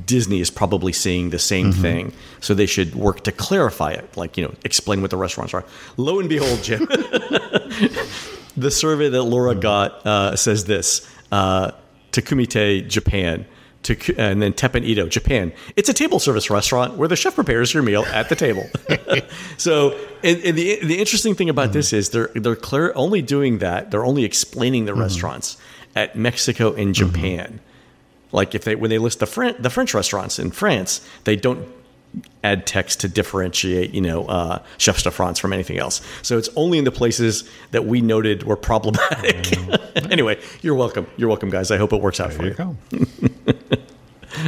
Disney 0.05 0.39
is 0.39 0.50
probably 0.50 0.93
seeing 0.93 1.29
the 1.29 1.39
same 1.39 1.71
mm-hmm. 1.71 1.81
thing. 1.81 2.13
So 2.39 2.53
they 2.53 2.65
should 2.65 2.95
work 2.95 3.23
to 3.25 3.31
clarify 3.31 3.91
it, 3.91 4.15
like 4.17 4.38
you 4.38 4.43
know, 4.45 4.53
explain 4.63 5.01
what 5.01 5.12
the 5.12 5.17
restaurants 5.17 5.53
are. 5.53 5.65
Lo 5.97 6.19
and 6.19 6.29
behold, 6.29 6.63
Jim, 6.63 6.88
the 8.55 8.72
survey 8.72 9.10
that 9.10 9.24
Laura 9.24 9.51
mm-hmm. 9.51 9.62
got 9.62 10.05
uh, 10.05 10.36
says 10.36 10.65
this: 10.65 11.07
uh, 11.31 11.72
Takumi-Tei, 12.12 12.81
Japan. 12.81 13.45
To, 13.83 14.15
and 14.17 14.41
then 14.41 14.53
Teppan 14.53 14.86
Edo, 14.86 15.07
Japan. 15.07 15.51
It's 15.75 15.89
a 15.89 15.93
table 15.93 16.17
service 16.17 16.50
restaurant 16.50 16.95
where 16.95 17.10
the 17.10 17.17
chef 17.17 17.36
prepares 17.36 17.74
your 17.74 17.83
meal 17.83 18.05
at 18.05 18.29
the 18.29 18.36
table. 18.36 18.65
so, 19.57 19.91
and, 20.24 20.41
and 20.41 20.57
the 20.57 20.79
the 20.86 21.00
interesting 21.00 21.36
thing 21.36 21.50
about 21.50 21.65
mm-hmm. 21.65 21.74
this 21.74 21.91
is 21.91 22.12
they're 22.12 22.29
they're 22.33 22.55
clear 22.55 22.93
only 22.95 23.22
doing 23.22 23.57
that. 23.57 23.91
They're 23.91 24.05
only 24.05 24.24
explaining 24.24 24.86
the 24.86 24.93
mm-hmm. 24.93 25.01
restaurants 25.01 25.57
at 25.98 26.15
Mexico 26.15 26.69
and 26.69 26.95
mm-hmm. 26.95 27.13
Japan. 27.13 27.45
Mm-hmm. 27.45 28.36
Like 28.36 28.55
if 28.55 28.63
they 28.63 28.75
when 28.75 28.89
they 28.89 29.00
list 29.00 29.19
the 29.19 29.25
French 29.25 29.57
the 29.60 29.69
French 29.69 29.93
restaurants 29.93 30.39
in 30.39 30.51
France, 30.51 31.05
they 31.25 31.36
don't 31.36 31.67
add 32.43 32.67
text 32.67 33.01
to 33.01 33.08
differentiate, 33.08 33.93
you 33.93 34.01
know, 34.01 34.25
uh, 34.25 34.62
chefs 34.77 35.03
de 35.03 35.12
France 35.12 35.39
from 35.39 35.53
anything 35.53 35.77
else. 35.77 36.01
So 36.22 36.38
it's 36.38 36.50
only 36.55 36.77
in 36.77 36.84
the 36.84 36.91
places 36.91 37.50
that 37.72 37.86
we 37.86 38.01
noted 38.01 38.43
were 38.43 38.58
problematic. 38.58 39.36
Mm-hmm. 39.38 40.12
anyway, 40.12 40.39
you're 40.62 40.75
welcome. 40.75 41.08
You're 41.17 41.29
welcome, 41.29 41.50
guys. 41.50 41.72
I 41.72 41.77
hope 41.77 41.93
it 41.93 42.01
works 42.01 42.20
out 42.20 42.32
there 42.32 42.53
for 42.53 42.63
you. 42.65 42.77
you. 42.91 43.08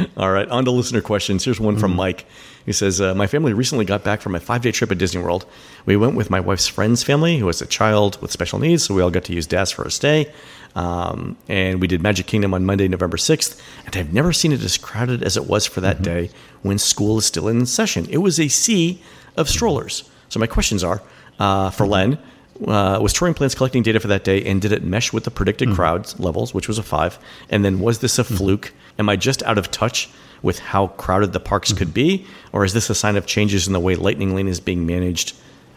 All 0.16 0.30
right, 0.30 0.48
on 0.48 0.64
to 0.64 0.70
listener 0.70 1.00
questions. 1.00 1.44
Here's 1.44 1.60
one 1.60 1.74
mm-hmm. 1.74 1.80
from 1.80 1.96
Mike. 1.96 2.26
He 2.66 2.72
says, 2.72 3.00
uh, 3.00 3.14
My 3.14 3.28
family 3.28 3.52
recently 3.54 3.84
got 3.84 4.02
back 4.04 4.20
from 4.20 4.34
a 4.34 4.40
five 4.40 4.60
day 4.60 4.72
trip 4.72 4.90
at 4.90 4.98
Disney 4.98 5.22
World. 5.22 5.46
We 5.86 5.96
went 5.96 6.16
with 6.16 6.28
my 6.30 6.40
wife's 6.40 6.66
friend's 6.66 7.02
family, 7.02 7.38
who 7.38 7.46
has 7.46 7.62
a 7.62 7.66
child 7.66 8.20
with 8.20 8.32
special 8.32 8.58
needs, 8.58 8.84
so 8.84 8.94
we 8.94 9.00
all 9.00 9.10
got 9.10 9.24
to 9.24 9.32
use 9.32 9.46
DAS 9.46 9.70
for 9.70 9.84
a 9.84 9.90
stay. 9.90 10.32
Um, 10.74 11.38
and 11.48 11.80
we 11.80 11.86
did 11.86 12.02
Magic 12.02 12.26
Kingdom 12.26 12.52
on 12.52 12.66
Monday, 12.66 12.86
November 12.86 13.16
6th. 13.16 13.58
And 13.86 13.96
I've 13.96 14.12
never 14.12 14.32
seen 14.32 14.52
it 14.52 14.62
as 14.62 14.76
crowded 14.76 15.22
as 15.22 15.36
it 15.36 15.46
was 15.46 15.64
for 15.64 15.80
that 15.80 15.96
mm-hmm. 15.96 16.04
day 16.04 16.30
when 16.62 16.76
school 16.76 17.16
is 17.18 17.24
still 17.24 17.48
in 17.48 17.64
session. 17.64 18.06
It 18.10 18.18
was 18.18 18.38
a 18.38 18.48
sea 18.48 19.00
of 19.36 19.48
strollers. 19.48 20.08
So 20.28 20.38
my 20.38 20.46
questions 20.46 20.84
are 20.84 21.02
uh, 21.38 21.70
for 21.70 21.86
Len. 21.86 22.18
Uh, 22.66 22.98
was 23.02 23.12
touring 23.12 23.34
plans 23.34 23.54
collecting 23.54 23.82
data 23.82 24.00
for 24.00 24.08
that 24.08 24.24
day 24.24 24.42
and 24.44 24.62
did 24.62 24.72
it 24.72 24.82
mesh 24.82 25.12
with 25.12 25.24
the 25.24 25.30
predicted 25.30 25.68
mm-hmm. 25.68 25.76
crowd 25.76 26.18
levels 26.18 26.54
which 26.54 26.68
was 26.68 26.78
a 26.78 26.82
five 26.82 27.18
and 27.50 27.62
then 27.62 27.80
was 27.80 27.98
this 27.98 28.18
a 28.18 28.24
mm-hmm. 28.24 28.34
fluke 28.34 28.72
am 28.98 29.10
i 29.10 29.14
just 29.14 29.42
out 29.42 29.58
of 29.58 29.70
touch 29.70 30.08
with 30.42 30.58
how 30.58 30.88
crowded 30.88 31.32
the 31.32 31.40
parks 31.40 31.70
mm-hmm. 31.70 31.78
could 31.78 31.94
be 31.94 32.26
or 32.52 32.64
is 32.64 32.72
this 32.72 32.90
a 32.90 32.94
sign 32.94 33.16
of 33.16 33.26
changes 33.26 33.66
in 33.66 33.72
the 33.72 33.80
way 33.80 33.94
lightning 33.94 34.34
lane 34.34 34.48
is 34.48 34.60
being 34.60 34.86
managed 34.86 35.34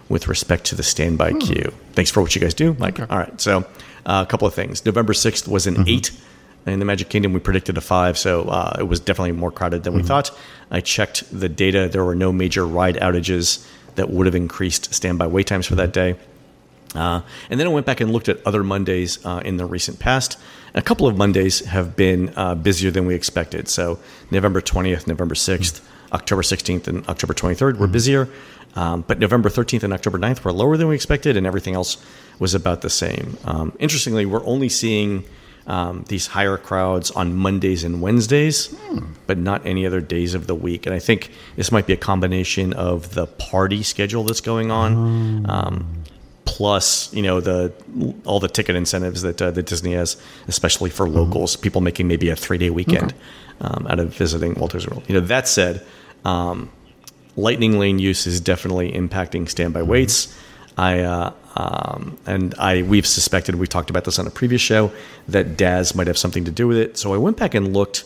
with 0.09 0.27
respect 0.27 0.65
to 0.65 0.75
the 0.75 0.83
standby 0.83 1.31
hmm. 1.31 1.39
queue 1.39 1.73
thanks 1.93 2.09
for 2.11 2.21
what 2.21 2.35
you 2.35 2.41
guys 2.41 2.53
do 2.53 2.75
mike 2.79 2.99
okay. 2.99 3.11
all 3.11 3.19
right 3.19 3.39
so 3.39 3.65
uh, 4.05 4.23
a 4.25 4.29
couple 4.29 4.47
of 4.47 4.53
things. 4.53 4.85
November 4.85 5.13
6th 5.13 5.47
was 5.47 5.67
an 5.67 5.75
mm-hmm. 5.75 5.87
eight. 5.87 6.11
In 6.65 6.79
the 6.79 6.85
Magic 6.85 7.09
Kingdom, 7.09 7.33
we 7.33 7.39
predicted 7.39 7.77
a 7.77 7.81
five, 7.81 8.17
so 8.17 8.43
uh, 8.43 8.75
it 8.79 8.83
was 8.83 8.99
definitely 8.99 9.31
more 9.31 9.51
crowded 9.51 9.83
than 9.83 9.93
mm-hmm. 9.93 10.01
we 10.01 10.07
thought. 10.07 10.31
I 10.69 10.81
checked 10.81 11.23
the 11.37 11.49
data. 11.49 11.87
There 11.89 12.03
were 12.03 12.15
no 12.15 12.31
major 12.31 12.67
ride 12.67 12.95
outages 12.95 13.65
that 13.95 14.09
would 14.09 14.25
have 14.25 14.35
increased 14.35 14.93
standby 14.93 15.27
wait 15.27 15.47
times 15.47 15.65
for 15.65 15.75
that 15.75 15.93
day. 15.93 16.15
Uh, 16.95 17.21
and 17.49 17.59
then 17.59 17.67
I 17.67 17.69
went 17.69 17.85
back 17.85 18.01
and 18.01 18.11
looked 18.11 18.29
at 18.29 18.45
other 18.45 18.63
Mondays 18.63 19.23
uh, 19.25 19.41
in 19.45 19.57
the 19.57 19.65
recent 19.65 19.99
past. 19.99 20.39
A 20.73 20.81
couple 20.81 21.07
of 21.07 21.17
Mondays 21.17 21.65
have 21.65 21.95
been 21.95 22.33
uh, 22.35 22.55
busier 22.55 22.91
than 22.91 23.05
we 23.05 23.15
expected. 23.15 23.67
So 23.67 23.99
November 24.31 24.61
20th, 24.61 25.07
November 25.07 25.35
6th, 25.35 25.81
mm-hmm. 25.81 26.13
October 26.13 26.41
16th, 26.41 26.87
and 26.87 27.07
October 27.07 27.33
23rd 27.33 27.59
were 27.59 27.85
mm-hmm. 27.85 27.91
busier. 27.91 28.29
Um, 28.75 29.03
but 29.07 29.19
November 29.19 29.49
13th 29.49 29.83
and 29.83 29.93
October 29.93 30.19
9th 30.19 30.43
were 30.43 30.51
lower 30.51 30.77
than 30.77 30.87
we 30.87 30.95
expected, 30.95 31.35
and 31.35 31.47
everything 31.47 31.73
else 31.73 31.97
was 32.37 32.53
about 32.53 32.81
the 32.81 32.89
same. 32.89 33.37
Um, 33.43 33.73
interestingly, 33.79 34.25
we're 34.25 34.45
only 34.45 34.69
seeing 34.69 35.25
um, 35.67 36.05
these 36.07 36.27
higher 36.27 36.57
crowds 36.57 37.11
on 37.11 37.35
Mondays 37.35 37.83
and 37.83 38.01
Wednesdays, 38.01 38.67
hmm. 38.67 39.13
but 39.27 39.37
not 39.37 39.65
any 39.65 39.85
other 39.85 40.01
days 40.01 40.33
of 40.33 40.47
the 40.47 40.55
week. 40.55 40.85
And 40.85 40.95
I 40.95 40.99
think 40.99 41.31
this 41.55 41.71
might 41.71 41.87
be 41.87 41.93
a 41.93 41.97
combination 41.97 42.73
of 42.73 43.13
the 43.13 43.27
party 43.27 43.83
schedule 43.83 44.23
that's 44.23 44.41
going 44.41 44.71
on. 44.71 45.49
Um, 45.49 46.03
plus, 46.49 47.13
you 47.13 47.21
know, 47.21 47.39
the 47.39 47.71
all 48.25 48.39
the 48.39 48.47
ticket 48.47 48.75
incentives 48.75 49.21
that 49.21 49.39
uh, 49.41 49.51
that 49.51 49.67
Disney 49.67 49.93
has, 49.93 50.17
especially 50.47 50.89
for 50.89 51.05
hmm. 51.05 51.13
locals, 51.13 51.53
mm-hmm. 51.53 51.61
people 51.61 51.81
making 51.81 52.07
maybe 52.07 52.29
a 52.29 52.35
three 52.35 52.57
day 52.57 52.71
weekend 52.71 53.13
okay. 53.13 53.15
Um, 53.61 53.87
out 53.87 53.99
of 53.99 54.15
visiting 54.15 54.55
Walt 54.55 54.71
Disney 54.71 54.91
World. 54.91 55.03
You 55.07 55.15
know, 55.15 55.25
that 55.27 55.47
said, 55.47 55.85
um, 56.25 56.71
Lightning 57.35 57.77
Lane 57.77 57.99
use 57.99 58.25
is 58.25 58.41
definitely 58.41 58.91
impacting 58.91 59.47
standby 59.47 59.81
mm-hmm. 59.81 59.89
waits. 59.89 60.35
I 60.77 61.01
uh, 61.01 61.33
um, 61.55 62.17
and 62.25 62.55
I 62.55 62.81
we've 62.81 63.07
suspected 63.07 63.55
we 63.55 63.67
talked 63.67 63.89
about 63.89 64.05
this 64.05 64.17
on 64.17 64.25
a 64.25 64.31
previous 64.31 64.61
show 64.61 64.91
that 65.27 65.55
DAS 65.55 65.93
might 65.93 66.07
have 66.07 66.17
something 66.17 66.45
to 66.45 66.51
do 66.51 66.67
with 66.67 66.77
it. 66.77 66.97
So 66.97 67.13
I 67.13 67.17
went 67.17 67.37
back 67.37 67.53
and 67.53 67.73
looked. 67.73 68.05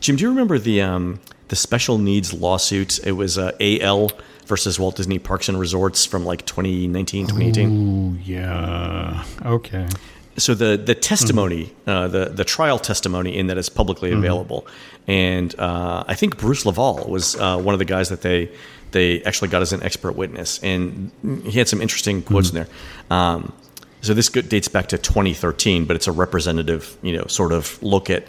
Jim, 0.00 0.16
do 0.16 0.22
you 0.22 0.30
remember 0.30 0.58
the 0.58 0.80
um, 0.80 1.20
the 1.48 1.56
special 1.56 1.98
needs 1.98 2.32
lawsuit? 2.32 3.04
It 3.04 3.12
was 3.12 3.36
uh, 3.36 3.52
AL 3.60 4.10
versus 4.46 4.78
Walt 4.78 4.96
Disney 4.96 5.18
Parks 5.18 5.48
and 5.48 5.58
Resorts 5.58 6.04
from 6.04 6.24
like 6.24 6.44
2019, 6.46 7.26
2018. 7.26 8.16
Oh 8.16 8.18
yeah, 8.24 9.24
okay. 9.44 9.88
So 10.36 10.54
the 10.54 10.76
the 10.76 10.94
testimony, 10.94 11.66
mm-hmm. 11.66 11.90
uh, 11.90 12.08
the 12.08 12.24
the 12.26 12.44
trial 12.44 12.78
testimony 12.78 13.36
in 13.36 13.46
that 13.48 13.58
is 13.58 13.68
publicly 13.68 14.10
mm-hmm. 14.10 14.18
available, 14.18 14.66
and 15.06 15.54
uh, 15.58 16.04
I 16.06 16.14
think 16.14 16.38
Bruce 16.38 16.66
Laval 16.66 17.08
was 17.08 17.36
uh, 17.36 17.58
one 17.58 17.74
of 17.74 17.78
the 17.78 17.84
guys 17.84 18.08
that 18.08 18.22
they 18.22 18.50
they 18.90 19.22
actually 19.22 19.48
got 19.48 19.62
as 19.62 19.72
an 19.72 19.82
expert 19.82 20.12
witness, 20.12 20.58
and 20.62 21.10
he 21.44 21.58
had 21.58 21.68
some 21.68 21.80
interesting 21.80 22.22
quotes 22.22 22.48
mm-hmm. 22.48 22.58
in 22.58 22.64
there. 22.64 23.16
Um, 23.16 23.52
so 24.00 24.12
this 24.12 24.28
dates 24.28 24.68
back 24.68 24.88
to 24.88 24.98
2013, 24.98 25.86
but 25.86 25.96
it's 25.96 26.06
a 26.06 26.12
representative, 26.12 26.96
you 27.00 27.16
know, 27.16 27.26
sort 27.26 27.52
of 27.52 27.82
look 27.82 28.10
at 28.10 28.26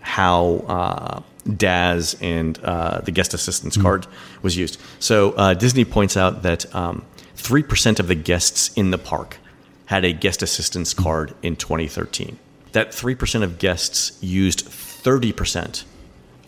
how 0.00 1.24
DAS 1.56 2.14
and 2.20 2.58
uh, 2.64 3.00
the 3.00 3.10
guest 3.10 3.34
assistance 3.34 3.76
card 3.76 4.06
was 4.42 4.56
used. 4.56 4.80
So 4.98 5.32
uh, 5.32 5.54
Disney 5.54 5.84
points 5.84 6.16
out 6.16 6.42
that 6.42 6.72
um, 6.74 7.04
three 7.34 7.62
um, 7.62 7.68
percent 7.68 8.00
of 8.00 8.08
the 8.08 8.14
guests 8.14 8.72
in 8.74 8.90
the 8.90 8.98
park 8.98 9.38
had 9.86 10.04
a 10.04 10.12
guest 10.12 10.42
assistance 10.42 10.94
card 10.94 11.34
in 11.42 11.56
2013. 11.56 12.38
That 12.72 12.94
three 12.94 13.14
percent 13.14 13.44
of 13.44 13.58
guests 13.58 14.18
used 14.22 14.62
30 14.62 15.32
percent 15.32 15.84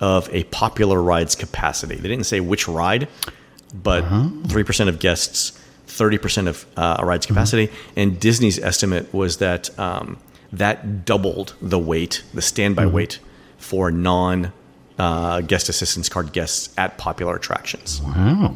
of 0.01 0.29
a 0.33 0.45
popular 0.45 1.01
ride's 1.01 1.35
capacity. 1.35 1.97
They 1.97 2.09
didn't 2.09 2.27
say 2.27 2.41
which 2.41 2.69
ride, 2.69 3.09
but 3.75 4.05
uh-huh. 4.05 4.29
3% 4.45 4.89
of 4.89 4.99
guests, 4.99 5.59
30% 5.87 6.49
of 6.49 6.67
uh, 6.77 6.97
a 6.99 7.07
ride's 7.07 7.27
capacity. 7.27 7.69
Mm-hmm. 7.69 7.99
And 8.01 8.21
Disney's 8.21 8.59
estimate 8.59 9.13
was 9.15 9.39
that 9.39 9.77
um, 9.79 10.19
that 10.53 11.05
doubled 11.05 11.55
the 11.61 11.79
wait, 11.79 12.23
the 12.35 12.43
standby 12.43 12.85
mm-hmm. 12.85 12.95
wait 12.95 13.19
for 13.59 13.91
non 13.91 14.53
uh, 14.99 15.41
guest 15.43 15.69
assistance 15.69 16.09
card 16.09 16.33
guests 16.33 16.73
at 16.79 16.99
popular 16.99 17.37
attractions. 17.37 18.01
Wow. 18.03 18.55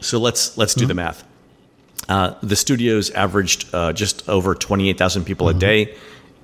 So 0.00 0.18
let's 0.18 0.56
let's 0.56 0.74
do 0.74 0.82
mm-hmm. 0.82 0.88
the 0.88 0.94
math. 0.94 1.24
Uh, 2.08 2.34
the 2.42 2.56
studios 2.56 3.10
averaged 3.10 3.74
uh, 3.74 3.92
just 3.92 4.28
over 4.28 4.54
28,000 4.54 5.24
people 5.24 5.48
a 5.48 5.52
mm-hmm. 5.52 5.58
day 5.58 5.96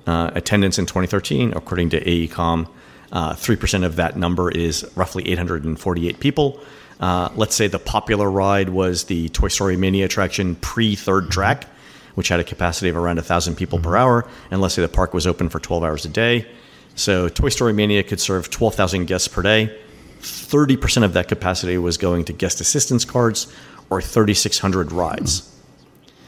uh, 0.05 0.31
attendance 0.33 0.77
in 0.77 0.85
2013, 0.85 1.53
according 1.53 1.89
to 1.89 2.03
AECOM. 2.03 2.67
Uh, 3.11 3.35
three 3.35 3.55
percent 3.55 3.83
of 3.83 3.95
that 3.97 4.17
number 4.17 4.49
is 4.49 4.89
roughly 4.95 5.29
848 5.29 6.19
people. 6.19 6.59
Uh, 6.99 7.29
let's 7.35 7.55
say 7.55 7.67
the 7.67 7.79
popular 7.79 8.29
ride 8.29 8.69
was 8.69 9.05
the 9.05 9.29
Toy 9.29 9.49
Story 9.49 9.77
Mania 9.77 10.05
attraction 10.05 10.55
pre 10.55 10.95
third 10.95 11.29
track, 11.29 11.67
which 12.15 12.29
had 12.29 12.39
a 12.39 12.43
capacity 12.43 12.89
of 12.89 12.97
around 12.97 13.17
1,000 13.17 13.55
people 13.55 13.79
per 13.79 13.95
hour. 13.95 14.27
And 14.51 14.61
let's 14.61 14.73
say 14.73 14.81
the 14.81 14.87
park 14.87 15.13
was 15.13 15.27
open 15.27 15.49
for 15.49 15.59
12 15.59 15.83
hours 15.83 16.05
a 16.05 16.09
day. 16.09 16.47
So 16.95 17.29
Toy 17.29 17.49
Story 17.49 17.73
Mania 17.73 18.03
could 18.03 18.19
serve 18.19 18.49
12,000 18.49 19.05
guests 19.05 19.27
per 19.27 19.41
day. 19.41 19.75
30% 20.19 21.03
of 21.03 21.13
that 21.13 21.27
capacity 21.27 21.77
was 21.77 21.97
going 21.97 22.25
to 22.25 22.33
guest 22.33 22.61
assistance 22.61 23.03
cards 23.03 23.53
or 23.89 24.01
3,600 24.01 24.91
rides. 24.91 25.49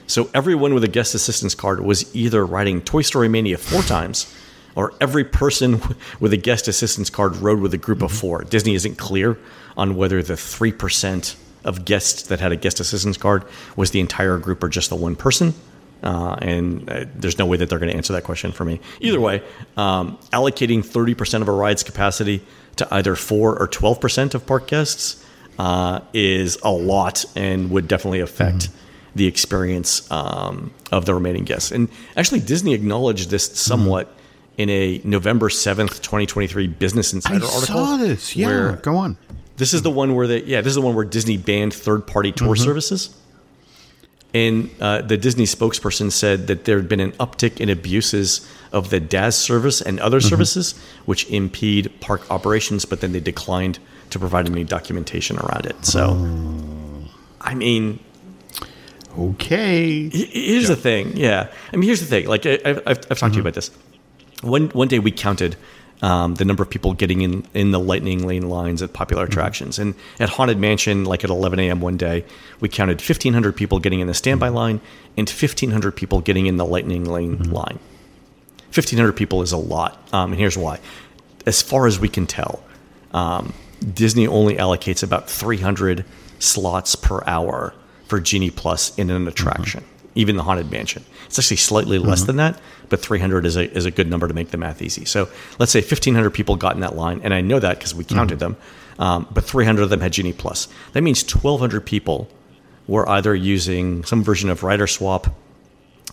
So 0.08 0.30
everyone 0.34 0.74
with 0.74 0.84
a 0.84 0.90
guest 0.90 1.16
assistance 1.16 1.56
card 1.56 1.80
was 1.82 2.14
either 2.16 2.46
riding 2.46 2.82
Toy 2.82 3.02
Story 3.02 3.28
Mania 3.28 3.58
four 3.58 3.82
times 3.82 4.34
or 4.76 4.94
every 5.00 5.24
person 5.24 5.82
with 6.20 6.34
a 6.34 6.38
guest 6.38 6.68
assistance 6.68 7.10
card 7.10 7.36
rode 7.38 7.60
with 7.60 7.74
a 7.74 7.78
group 7.78 8.02
of 8.02 8.12
mm-hmm. 8.12 8.20
four. 8.20 8.44
Disney 8.44 8.76
isn't 8.76 8.98
clear 8.98 9.38
on 9.78 9.96
whether 9.96 10.22
the 10.22 10.34
3% 10.34 11.36
of 11.64 11.86
guests 11.86 12.24
that 12.24 12.40
had 12.40 12.52
a 12.52 12.56
guest 12.56 12.80
assistance 12.80 13.18
card 13.18 13.44
was 13.76 13.92
the 13.92 14.00
entire 14.00 14.38
group 14.38 14.64
or 14.64 14.70
just 14.70 14.90
the 14.90 14.96
one 14.96 15.16
person. 15.16 15.54
Uh, 16.06 16.36
and 16.40 16.88
uh, 16.90 17.06
there's 17.16 17.40
no 17.40 17.48
way 17.48 17.58
that 17.58 17.68
they're 17.68 17.80
going 17.80 17.92
to 17.92 17.98
answer 17.98 18.14
that 18.14 18.24
question 18.24 18.52
for 18.52 18.64
me. 18.64 18.80
Either 19.02 19.20
way, 19.20 19.42
um, 19.76 20.18
allocating 20.32 20.86
30% 20.86 21.42
of 21.42 21.48
a 21.48 21.52
ride's 21.52 21.82
capacity 21.82 22.42
to 22.76 22.88
either 22.94 23.16
4 23.16 23.58
or 23.60 23.68
12% 23.68 24.36
of 24.36 24.46
park 24.46 24.68
guests 24.68 25.26
uh, 25.58 26.02
is 26.14 26.60
a 26.64 26.72
lot 26.72 27.26
and 27.36 27.72
would 27.72 27.88
definitely 27.88 28.20
affect 28.20 28.58
mm-hmm. 28.58 28.76
the 29.16 29.26
experience 29.26 30.10
um, 30.12 30.72
of 30.92 31.06
the 31.06 31.14
remaining 31.16 31.44
guests. 31.44 31.72
And 31.72 31.90
actually, 32.16 32.42
Disney 32.42 32.74
acknowledged 32.74 33.32
this 33.32 33.58
somewhat 33.58 34.08
mm-hmm. 34.08 34.62
in 34.62 34.70
a 34.70 35.02
November 35.04 35.50
7th, 35.50 36.02
2023 36.02 36.68
Business 36.68 37.14
Insider 37.14 37.46
I 37.46 37.48
article. 37.48 37.80
I 37.80 37.86
saw 37.86 37.98
this. 37.98 38.36
Yeah, 38.36 38.78
go 38.82 38.98
on. 38.98 39.18
This 39.58 39.74
is 39.74 39.82
the 39.82 39.92
one 39.92 40.14
where 40.14 40.28
they, 40.28 40.44
yeah, 40.44 40.62
this 40.62 40.72
is 40.72 40.76
the 40.76 40.82
one 40.82 40.96
where 40.96 41.06
Disney 41.06 41.38
banned 41.38 41.74
third 41.74 42.06
party 42.06 42.32
tour 42.32 42.50
mm-hmm. 42.50 42.64
services. 42.64 43.16
And 44.36 44.70
uh, 44.82 45.02
the 45.02 45.16
Disney 45.16 45.46
spokesperson 45.46 46.12
said 46.12 46.48
that 46.48 46.66
there 46.66 46.76
had 46.76 46.90
been 46.90 47.00
an 47.00 47.14
uptick 47.14 47.62
in 47.62 47.70
abuses 47.70 48.46
of 48.74 48.90
the 48.90 49.00
DAS 49.00 49.38
service 49.38 49.80
and 49.80 49.98
other 50.02 50.20
mm-hmm. 50.20 50.28
services, 50.28 50.76
which 51.06 51.30
impede 51.30 51.90
park 52.02 52.30
operations, 52.30 52.84
but 52.84 53.00
then 53.00 53.14
they 53.14 53.22
declined 53.22 53.80
to 54.10 54.20
provide 54.20 54.46
any 54.50 54.66
documentation 54.66 55.40
around 55.40 55.66
it. 55.66 55.86
So, 55.86 56.18
oh. 56.20 57.10
I 57.40 57.56
mean, 57.56 58.04
okay. 59.18 60.10
Here's 60.10 60.64
yeah. 60.64 60.68
the 60.68 60.76
thing. 60.76 61.16
Yeah. 61.16 61.50
I 61.72 61.78
mean, 61.78 61.88
here's 61.88 62.02
the 62.02 62.06
thing. 62.06 62.28
Like, 62.28 62.46
I, 62.46 62.60
have 62.66 62.84
I've 62.86 63.00
talked 63.00 63.08
mm-hmm. 63.08 63.18
to 63.18 63.26
you 63.26 63.30
mm-hmm. 63.30 63.40
about 63.40 63.54
this. 63.54 63.72
One, 64.42 64.68
one 64.72 64.90
day 64.90 65.00
we 65.00 65.12
counted 65.12 65.56
um, 66.02 66.36
the 66.36 66.46
number 66.46 66.62
of 66.62 66.70
people 66.70 66.94
getting 66.94 67.22
in, 67.22 67.46
in 67.54 67.72
the 67.72 67.80
lightning 67.80 68.26
lane 68.26 68.50
lines 68.50 68.82
at 68.82 68.94
popular 68.94 69.24
mm-hmm. 69.24 69.32
attractions. 69.32 69.80
And 69.80 69.96
at 70.20 70.30
Haunted 70.30 70.58
Mansion, 70.58 71.06
like 71.06 71.24
at 71.24 71.30
11 71.30 71.60
a.m. 71.60 71.82
one 71.82 71.98
day, 71.98 72.26
we 72.60 72.70
counted 72.70 73.00
1,500 73.00 73.56
people 73.56 73.80
getting 73.80 74.00
in 74.00 74.08
the 74.08 74.14
standby 74.14 74.48
mm-hmm. 74.48 74.56
line 74.56 74.82
and 75.18 75.30
1,500 75.30 75.92
people 75.92 76.22
getting 76.22 76.46
in 76.46 76.58
the 76.58 76.66
lightning 76.66 77.06
lane 77.06 77.38
mm-hmm. 77.38 77.52
line. 77.52 77.80
1,500 78.74 79.14
people 79.14 79.42
is 79.42 79.52
a 79.52 79.58
lot. 79.58 79.98
Um, 80.14 80.32
and 80.32 80.40
here's 80.40 80.58
why. 80.58 80.80
As 81.46 81.62
far 81.62 81.88
as 81.88 82.00
we 82.00 82.10
can 82.10 82.28
tell, 82.28 82.64
um, 83.14 83.54
Disney 83.94 84.28
only 84.28 84.56
allocates 84.56 85.04
about 85.04 85.30
300 85.30 86.06
slots 86.40 86.96
per 86.96 87.24
hour 87.26 87.74
for 88.08 88.20
Genie 88.20 88.52
Plus 88.52 88.98
in 88.98 89.10
an 89.10 89.28
attraction, 89.28 89.82
mm-hmm. 89.82 90.08
even 90.16 90.36
the 90.36 90.44
Haunted 90.44 90.72
Mansion. 90.72 91.06
It's 91.26 91.40
actually 91.40 91.58
slightly 91.58 91.98
less 91.98 92.20
mm-hmm. 92.20 92.28
than 92.28 92.36
that, 92.38 92.62
but 92.90 93.00
300 93.00 93.46
is 93.46 93.56
a, 93.56 93.72
is 93.72 93.86
a 93.86 93.92
good 93.92 94.10
number 94.10 94.28
to 94.28 94.34
make 94.34 94.50
the 94.50 94.58
math 94.58 94.82
easy. 94.82 95.06
So 95.06 95.30
let's 95.60 95.72
say 95.72 95.80
1,500 95.82 96.30
people 96.32 96.56
got 96.56 96.76
in 96.76 96.82
that 96.82 96.96
line, 96.96 97.22
and 97.24 97.34
I 97.34 97.42
know 97.42 97.60
that 97.60 97.78
because 97.78 97.96
we 97.96 98.04
counted 98.04 98.40
mm-hmm. 98.40 98.54
them, 98.54 98.58
um, 99.00 99.28
but 99.32 99.44
300 99.44 99.84
of 99.84 99.90
them 99.90 100.02
had 100.02 100.14
Genie 100.14 100.34
Plus. 100.34 100.68
That 100.94 101.02
means 101.02 101.24
1,200 101.24 101.86
people 101.86 102.30
were 102.88 103.08
either 103.10 103.34
using 103.34 104.04
some 104.04 104.24
version 104.24 104.50
of 104.50 104.64
Rider 104.64 104.88
Swap, 104.88 105.28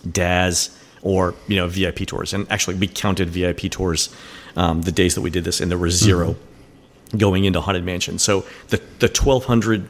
DAS, 0.09 0.77
or 1.01 1.35
you 1.47 1.55
know 1.55 1.67
VIP 1.67 2.07
tours. 2.07 2.33
And 2.33 2.49
actually, 2.51 2.75
we 2.75 2.87
counted 2.87 3.29
VIP 3.29 3.71
tours 3.71 4.13
um, 4.55 4.81
the 4.81 4.91
days 4.91 5.15
that 5.15 5.21
we 5.21 5.29
did 5.29 5.43
this, 5.43 5.61
and 5.61 5.69
there 5.69 5.77
were 5.77 5.89
0 5.89 6.31
mm-hmm. 6.31 7.17
going 7.17 7.45
into 7.45 7.61
Haunted 7.61 7.83
Mansion. 7.83 8.17
So 8.19 8.45
the 8.69 8.77
the 8.99 9.07
1,200 9.07 9.87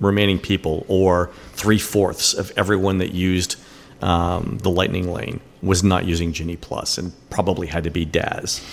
remaining 0.00 0.38
people, 0.38 0.84
or 0.88 1.30
three 1.52 1.78
fourths 1.78 2.34
of 2.34 2.52
everyone 2.56 2.98
that 2.98 3.14
used 3.14 3.56
um, 4.02 4.58
the 4.62 4.70
Lightning 4.70 5.12
Lane 5.12 5.40
was 5.62 5.82
not 5.82 6.04
using 6.04 6.32
Genie 6.32 6.56
Plus 6.56 6.98
and 6.98 7.12
probably 7.30 7.66
had 7.66 7.84
to 7.84 7.90
be 7.90 8.04
DAS. 8.04 8.64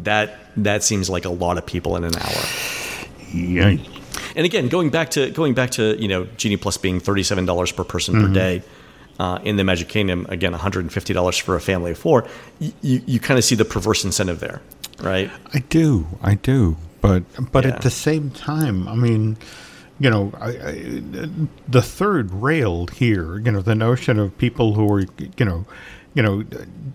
That 0.00 0.38
that 0.56 0.82
seems 0.82 1.10
like 1.10 1.24
a 1.24 1.30
lot 1.30 1.58
of 1.58 1.66
people 1.66 1.96
in 1.96 2.04
an 2.04 2.16
hour. 2.16 2.44
Yeah. 3.32 3.76
And 4.36 4.46
again, 4.46 4.68
going 4.68 4.90
back 4.90 5.10
to 5.10 5.30
going 5.30 5.54
back 5.54 5.70
to 5.72 6.00
you 6.00 6.08
know 6.08 6.24
Genie 6.36 6.56
Plus 6.56 6.76
being 6.76 7.00
thirty 7.00 7.22
seven 7.22 7.46
dollars 7.46 7.72
per 7.72 7.84
person 7.84 8.14
mm-hmm. 8.14 8.26
per 8.28 8.32
day. 8.32 8.62
Uh, 9.18 9.40
in 9.42 9.56
the 9.56 9.64
Magic 9.64 9.88
Kingdom, 9.88 10.24
again, 10.28 10.54
$150 10.54 11.40
for 11.40 11.56
a 11.56 11.60
family 11.60 11.90
of 11.90 11.98
four. 11.98 12.24
You, 12.60 12.72
you, 12.82 13.02
you 13.04 13.18
kind 13.18 13.36
of 13.36 13.42
see 13.42 13.56
the 13.56 13.64
perverse 13.64 14.04
incentive 14.04 14.38
there, 14.38 14.62
right? 15.00 15.28
I 15.52 15.58
do, 15.58 16.06
I 16.22 16.36
do, 16.36 16.76
but 17.00 17.24
but 17.50 17.64
yeah. 17.64 17.72
at 17.72 17.82
the 17.82 17.90
same 17.90 18.30
time, 18.30 18.86
I 18.86 18.94
mean, 18.94 19.36
you 20.00 20.10
know, 20.10 20.32
I, 20.40 20.48
I, 20.48 21.28
the 21.66 21.82
third 21.82 22.32
rail 22.32 22.86
here, 22.86 23.38
you 23.38 23.50
know, 23.50 23.62
the 23.62 23.74
notion 23.74 24.18
of 24.18 24.36
people 24.38 24.74
who 24.74 24.92
are, 24.92 25.00
you 25.36 25.44
know, 25.44 25.66
you 26.14 26.22
know, 26.22 26.44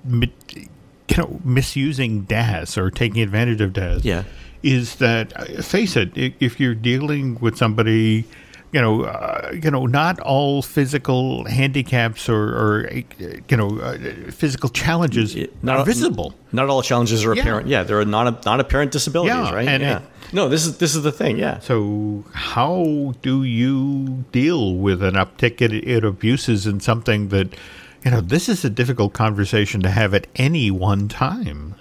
mi- 0.05 0.33
you 0.55 1.17
know, 1.17 1.39
misusing 1.43 2.21
DAS 2.21 2.77
or 2.77 2.89
taking 2.89 3.21
advantage 3.21 3.61
of 3.61 3.73
DAS, 3.73 4.05
yeah. 4.05 4.23
is 4.63 4.95
that 4.95 5.33
face 5.63 5.95
it, 5.95 6.11
if 6.15 6.59
you're 6.59 6.75
dealing 6.75 7.37
with 7.39 7.57
somebody, 7.57 8.25
you 8.71 8.81
know, 8.81 9.03
uh, 9.03 9.51
you 9.53 9.69
know, 9.69 9.85
not 9.85 10.19
all 10.21 10.61
physical 10.61 11.45
handicaps 11.45 12.29
or, 12.29 12.55
or 12.55 12.89
you 13.19 13.57
know, 13.57 13.79
uh, 13.79 13.97
physical 14.31 14.69
challenges 14.69 15.35
not 15.61 15.79
are 15.79 15.85
visible. 15.85 16.33
Not 16.51 16.69
all 16.69 16.81
challenges 16.81 17.25
are 17.25 17.33
apparent. 17.33 17.67
Yeah, 17.67 17.83
there 17.83 17.99
are 17.99 18.05
not 18.05 18.45
non 18.45 18.59
apparent 18.59 18.91
disabilities, 18.91 19.33
yeah, 19.35 19.53
right? 19.53 19.67
And, 19.67 19.83
yeah. 19.83 20.01
No, 20.33 20.49
this 20.49 20.65
is 20.65 20.79
this 20.79 20.95
is 20.95 21.03
the 21.03 21.11
thing. 21.11 21.37
Yeah. 21.37 21.59
So 21.59 22.23
how 22.33 23.13
do 23.21 23.43
you 23.43 24.25
deal 24.31 24.75
with 24.75 25.03
an 25.03 25.13
uptick 25.13 25.61
in, 25.61 25.71
in 25.71 26.03
abuses 26.03 26.65
and 26.65 26.81
something 26.81 27.29
that 27.29 27.55
you 28.03 28.11
know 28.11 28.19
this 28.19 28.49
is 28.49 28.65
a 28.65 28.69
difficult 28.69 29.13
conversation 29.13 29.81
to 29.81 29.89
have 29.89 30.13
at 30.13 30.27
any 30.35 30.71
one 30.71 31.07
time. 31.07 31.75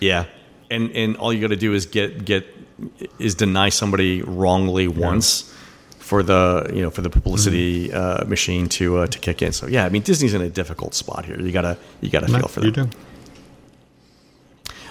Yeah, 0.00 0.24
and 0.70 0.90
and 0.92 1.16
all 1.18 1.32
you 1.32 1.40
got 1.40 1.48
to 1.48 1.56
do 1.56 1.74
is 1.74 1.86
get 1.86 2.24
get 2.24 2.46
is 3.18 3.34
deny 3.34 3.68
somebody 3.68 4.22
wrongly 4.22 4.84
yeah. 4.84 5.08
once 5.08 5.54
for 5.98 6.22
the 6.22 6.70
you 6.74 6.82
know 6.82 6.90
for 6.90 7.02
the 7.02 7.10
publicity 7.10 7.88
mm-hmm. 7.88 8.24
uh, 8.24 8.28
machine 8.28 8.68
to 8.70 8.98
uh, 8.98 9.06
to 9.06 9.18
kick 9.18 9.42
in. 9.42 9.52
So 9.52 9.66
yeah, 9.66 9.84
I 9.84 9.90
mean 9.90 10.02
Disney's 10.02 10.34
in 10.34 10.42
a 10.42 10.48
difficult 10.48 10.94
spot 10.94 11.26
here. 11.26 11.40
You 11.40 11.52
gotta 11.52 11.76
you 12.00 12.10
gotta 12.10 12.26
feel 12.26 12.48
for 12.48 12.60
them. 12.60 12.66
You 12.66 12.72
do. 12.72 12.90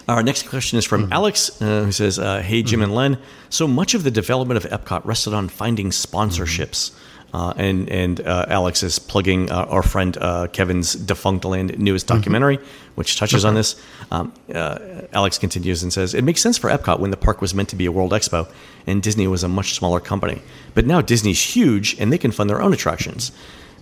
Our 0.10 0.24
next 0.24 0.50
question 0.50 0.80
is 0.80 0.86
from 0.86 1.04
mm-hmm. 1.04 1.14
Alex, 1.14 1.62
uh, 1.62 1.84
who 1.84 1.92
says, 1.92 2.18
uh, 2.18 2.42
"Hey 2.42 2.64
Jim 2.64 2.80
mm-hmm. 2.80 2.86
and 2.86 2.96
Len, 2.96 3.18
so 3.50 3.68
much 3.68 3.94
of 3.94 4.04
the 4.04 4.10
development 4.10 4.64
of 4.64 4.72
Epcot 4.72 5.06
rested 5.06 5.36
on 5.36 5.50
finding 5.50 5.92
sponsorships." 5.92 6.90
Mm-hmm. 6.90 7.36
Uh, 7.36 7.54
and 7.58 7.88
and 7.90 8.22
uh, 8.22 8.48
Alex 8.48 8.82
is 8.82 8.98
plugging 8.98 9.52
uh, 9.52 9.66
our 9.70 9.84
friend 9.84 10.18
uh, 10.18 10.48
Kevin's 10.48 10.96
Defunctland 10.96 11.78
newest 11.78 12.08
mm-hmm. 12.08 12.18
documentary, 12.18 12.58
mm-hmm. 12.58 12.96
which 12.96 13.20
touches 13.20 13.46
on 13.46 13.54
this. 13.54 13.80
Um, 14.10 14.34
uh, 14.52 14.80
Alex 15.14 15.38
continues 15.38 15.84
and 15.84 15.94
says, 15.94 16.16
"It 16.16 16.24
makes 16.24 16.42
sense 16.42 16.58
for 16.58 16.72
Epcot 16.72 17.00
when 17.00 17.12
the 17.12 17.18
park 17.18 17.40
was 17.40 17.54
meant 17.54 17.70
to 17.70 17.76
be 17.76 17.86
a 17.86 17.92
World 17.92 18.12
Expo, 18.12 18.52
and 18.88 19.04
Disney 19.04 19.28
was 19.28 19.44
a 19.44 19.48
much 19.48 19.76
smaller 19.76 20.00
company. 20.00 20.42
But 20.74 20.88
now 20.88 21.02
Disney's 21.02 21.56
huge, 21.56 21.96
and 22.00 22.12
they 22.12 22.18
can 22.18 22.32
fund 22.32 22.50
their 22.50 22.64
own 22.64 22.74
attractions. 22.74 23.32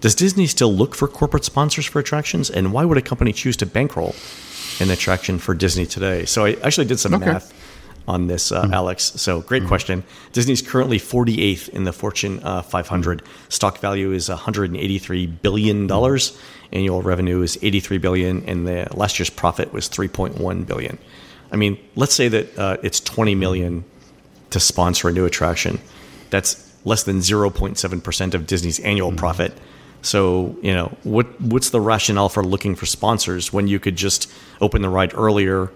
Does 0.02 0.14
Disney 0.14 0.46
still 0.46 0.74
look 0.74 0.94
for 0.94 1.08
corporate 1.08 1.46
sponsors 1.46 1.86
for 1.86 2.00
attractions, 2.00 2.50
and 2.50 2.74
why 2.74 2.84
would 2.84 2.98
a 2.98 3.02
company 3.02 3.32
choose 3.32 3.56
to 3.58 3.66
bankroll 3.66 4.14
an 4.80 4.90
attraction 4.92 5.40
for 5.40 5.54
Disney 5.54 5.86
today?" 5.86 6.26
So 6.26 6.46
I 6.46 6.54
actually 6.64 6.88
did 6.88 7.00
some 7.00 7.14
okay. 7.14 7.26
math 7.26 7.54
on 8.08 8.28
this, 8.28 8.52
uh, 8.52 8.64
mm-hmm. 8.64 8.74
Alex. 8.74 9.04
So 9.18 9.42
great 9.42 9.62
mm-hmm. 9.64 9.68
question. 9.68 10.04
Disney's 10.32 10.62
currently 10.62 10.98
48th 10.98 11.70
in 11.70 11.84
the 11.84 11.92
Fortune 11.92 12.42
uh, 12.42 12.62
500. 12.62 13.22
Stock 13.50 13.80
value 13.80 14.14
is 14.14 14.30
183 14.30 15.28
billion 15.28 15.88
dollars. 15.88 16.32
Mm-hmm. 16.32 16.76
Annual 16.76 17.02
revenue 17.02 17.42
is 17.42 17.58
83 17.62 17.98
billion, 17.98 18.44
and 18.46 18.68
the 18.68 18.88
last 18.94 19.20
year's 19.20 19.30
profit 19.30 19.74
was 19.74 19.90
3.1 19.90 20.66
billion. 20.66 20.98
I 21.52 21.56
mean, 21.56 21.78
let's 21.96 22.14
say 22.14 22.28
that 22.28 22.60
uh, 22.60 22.78
it's 22.84 23.00
20 23.00 23.36
million 23.36 23.86
to 24.50 24.60
sponsor 24.60 25.08
a 25.10 25.12
new 25.12 25.26
attraction. 25.26 25.80
That's 26.30 26.64
less 26.84 27.04
than 27.04 27.20
0.7 27.20 28.04
percent 28.04 28.36
of 28.36 28.48
Disney's 28.48 28.80
annual 28.80 29.10
mm-hmm. 29.10 29.18
profit. 29.18 29.54
So, 30.08 30.56
you 30.62 30.74
know, 30.74 30.96
what 31.04 31.40
what's 31.42 31.70
the 31.72 31.82
rationale 31.82 32.30
for 32.30 32.44
looking 32.44 32.76
for 32.76 32.86
sponsors 32.86 33.52
when 33.52 33.68
you 33.68 33.80
could 33.80 33.96
just 33.96 34.32
open 34.62 34.82
the 34.82 34.90
ride 34.90 35.14
earlier, 35.14 35.70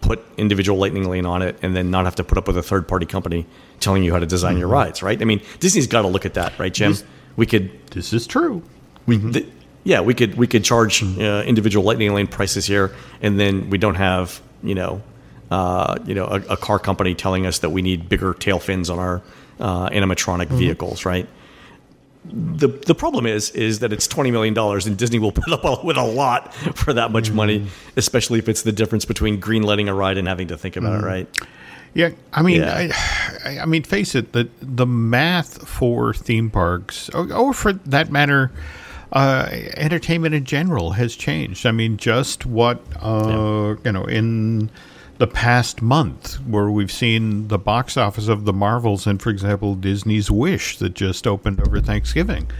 put 0.00 0.24
individual 0.36 0.76
Lightning 0.76 1.08
Lane 1.08 1.24
on 1.24 1.40
it 1.42 1.56
and 1.62 1.74
then 1.76 1.90
not 1.90 2.04
have 2.04 2.16
to 2.16 2.24
put 2.24 2.36
up 2.36 2.48
with 2.48 2.58
a 2.58 2.62
third 2.62 2.88
party 2.88 3.06
company 3.06 3.46
telling 3.78 4.02
you 4.02 4.12
how 4.12 4.18
to 4.18 4.26
design 4.26 4.52
mm-hmm. 4.52 4.60
your 4.60 4.68
rides, 4.68 5.02
right? 5.02 5.20
I 5.20 5.24
mean, 5.24 5.40
Disney's 5.60 5.86
got 5.86 6.02
to 6.02 6.08
look 6.08 6.26
at 6.26 6.34
that, 6.34 6.58
right, 6.58 6.74
Jim? 6.74 6.92
This, 6.92 7.04
we 7.36 7.46
could. 7.46 7.70
This 7.92 8.12
is 8.12 8.26
true. 8.26 8.62
We, 9.06 9.18
mm-hmm. 9.18 9.30
th- 9.30 9.46
yeah, 9.84 10.00
we 10.00 10.14
could 10.14 10.34
we 10.34 10.48
could 10.48 10.64
charge 10.64 11.00
mm-hmm. 11.00 11.20
uh, 11.20 11.42
individual 11.42 11.84
Lightning 11.84 12.12
Lane 12.12 12.26
prices 12.26 12.66
here, 12.66 12.94
and 13.22 13.38
then 13.38 13.70
we 13.70 13.78
don't 13.78 13.94
have 13.94 14.42
you 14.62 14.74
know, 14.74 15.00
uh, 15.50 15.96
you 16.04 16.14
know, 16.14 16.26
a, 16.26 16.40
a, 16.50 16.56
car 16.56 16.78
company 16.78 17.14
telling 17.14 17.46
us 17.46 17.60
that 17.60 17.70
we 17.70 17.82
need 17.82 18.08
bigger 18.08 18.34
tail 18.34 18.58
fins 18.58 18.90
on 18.90 18.98
our 18.98 19.22
uh, 19.58 19.88
animatronic 19.90 20.46
mm-hmm. 20.46 20.58
vehicles, 20.58 21.04
right? 21.04 21.26
The 22.24 22.68
the 22.68 22.94
problem 22.94 23.26
is 23.26 23.50
is 23.50 23.78
that 23.78 23.92
it's 23.92 24.06
twenty 24.06 24.30
million 24.30 24.54
dollars, 24.54 24.86
and 24.86 24.96
Disney 24.96 25.18
will 25.18 25.32
put 25.32 25.52
up 25.52 25.84
with 25.84 25.96
a 25.96 26.04
lot 26.04 26.54
for 26.54 26.92
that 26.92 27.10
much 27.10 27.26
mm-hmm. 27.26 27.36
money, 27.36 27.66
especially 27.96 28.38
if 28.38 28.48
it's 28.48 28.62
the 28.62 28.72
difference 28.72 29.04
between 29.04 29.40
green 29.40 29.62
letting 29.62 29.88
a 29.88 29.94
ride 29.94 30.18
and 30.18 30.28
having 30.28 30.48
to 30.48 30.56
think 30.56 30.76
about 30.76 30.98
mm-hmm. 30.98 31.06
it, 31.06 31.10
right? 31.10 31.38
Yeah, 31.92 32.10
I 32.32 32.42
mean, 32.42 32.60
yeah. 32.60 32.92
I, 33.44 33.58
I, 33.58 33.66
mean, 33.66 33.82
face 33.82 34.14
it, 34.14 34.32
the 34.32 34.48
the 34.60 34.86
math 34.86 35.66
for 35.66 36.14
theme 36.14 36.50
parks, 36.50 37.08
or, 37.10 37.32
or 37.32 37.52
for 37.52 37.72
that 37.72 38.12
matter, 38.12 38.52
uh, 39.12 39.48
entertainment 39.76 40.34
in 40.34 40.44
general 40.44 40.92
has 40.92 41.16
changed. 41.16 41.66
I 41.66 41.72
mean, 41.72 41.96
just 41.96 42.46
what 42.46 42.80
uh, 43.00 43.74
you 43.84 43.92
know 43.92 44.04
in 44.04 44.70
the 45.20 45.26
past 45.26 45.82
month, 45.82 46.36
where 46.46 46.70
we've 46.70 46.90
seen 46.90 47.48
the 47.48 47.58
box 47.58 47.98
office 47.98 48.26
of 48.26 48.46
the 48.46 48.54
Marvels 48.54 49.06
and, 49.06 49.20
for 49.20 49.28
example, 49.28 49.74
Disney's 49.74 50.30
Wish 50.30 50.78
that 50.78 50.94
just 50.94 51.26
opened 51.26 51.60
over 51.60 51.78
Thanksgiving. 51.78 52.50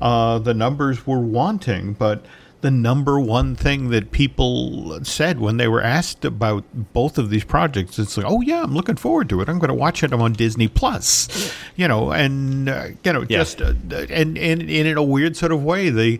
Uh, 0.00 0.38
the 0.38 0.54
numbers 0.54 1.06
were 1.06 1.20
wanting, 1.20 1.92
but 1.92 2.24
the 2.62 2.70
number 2.70 3.20
one 3.20 3.54
thing 3.54 3.90
that 3.90 4.12
people 4.12 4.98
said 5.04 5.40
when 5.40 5.58
they 5.58 5.68
were 5.68 5.82
asked 5.82 6.24
about 6.24 6.64
both 6.94 7.18
of 7.18 7.28
these 7.28 7.44
projects 7.44 7.98
it's 7.98 8.16
like 8.16 8.26
oh 8.26 8.40
yeah 8.40 8.62
i'm 8.62 8.72
looking 8.74 8.96
forward 8.96 9.28
to 9.28 9.40
it 9.42 9.48
i'm 9.48 9.58
going 9.58 9.68
to 9.68 9.74
watch 9.74 10.02
it 10.02 10.10
I'm 10.10 10.22
on 10.22 10.32
disney 10.32 10.66
plus 10.66 11.54
you 11.76 11.86
know 11.86 12.10
and 12.12 12.68
uh, 12.68 12.88
you 13.04 13.12
know 13.12 13.20
yeah. 13.28 13.38
just 13.38 13.60
uh, 13.60 13.74
and, 13.92 14.10
and, 14.10 14.38
and 14.38 14.70
in 14.70 14.96
a 14.96 15.02
weird 15.02 15.36
sort 15.36 15.52
of 15.52 15.62
way 15.62 15.90
they 15.90 16.18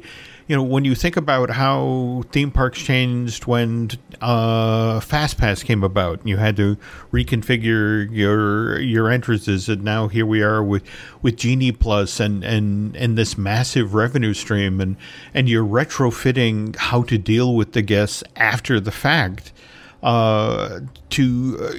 you 0.49 0.55
know, 0.55 0.63
when 0.63 0.85
you 0.85 0.95
think 0.95 1.17
about 1.17 1.51
how 1.51 2.23
theme 2.31 2.53
parks 2.53 2.79
changed 2.81 3.47
when 3.47 3.91
uh, 4.21 5.01
FastPass 5.01 5.65
came 5.65 5.83
about, 5.83 6.25
you 6.25 6.37
had 6.37 6.57
to 6.57 6.77
reconfigure 7.13 8.09
your 8.13 8.81
your 8.81 9.11
entrances, 9.11 9.69
and 9.69 9.83
now 9.83 10.07
here 10.07 10.25
we 10.25 10.43
are 10.43 10.63
with 10.63 10.85
with 11.21 11.37
Genie 11.37 11.73
Plus 11.73 12.21
and 12.21 12.45
and 12.45 12.97
and 12.97 13.19
this 13.19 13.37
massive 13.37 13.95
revenue 13.95 14.35
stream, 14.35 14.81
and 14.81 14.97
and 15.35 15.49
you're 15.49 15.67
retrofitting 15.67 16.77
how 16.77 17.03
to 17.03 17.19
deal 17.19 17.57
with 17.57 17.73
the 17.73 17.83
guests 17.83 18.23
after 18.37 18.79
the 18.79 18.93
fact 18.93 19.53
uh, 20.05 20.81
to 21.11 21.23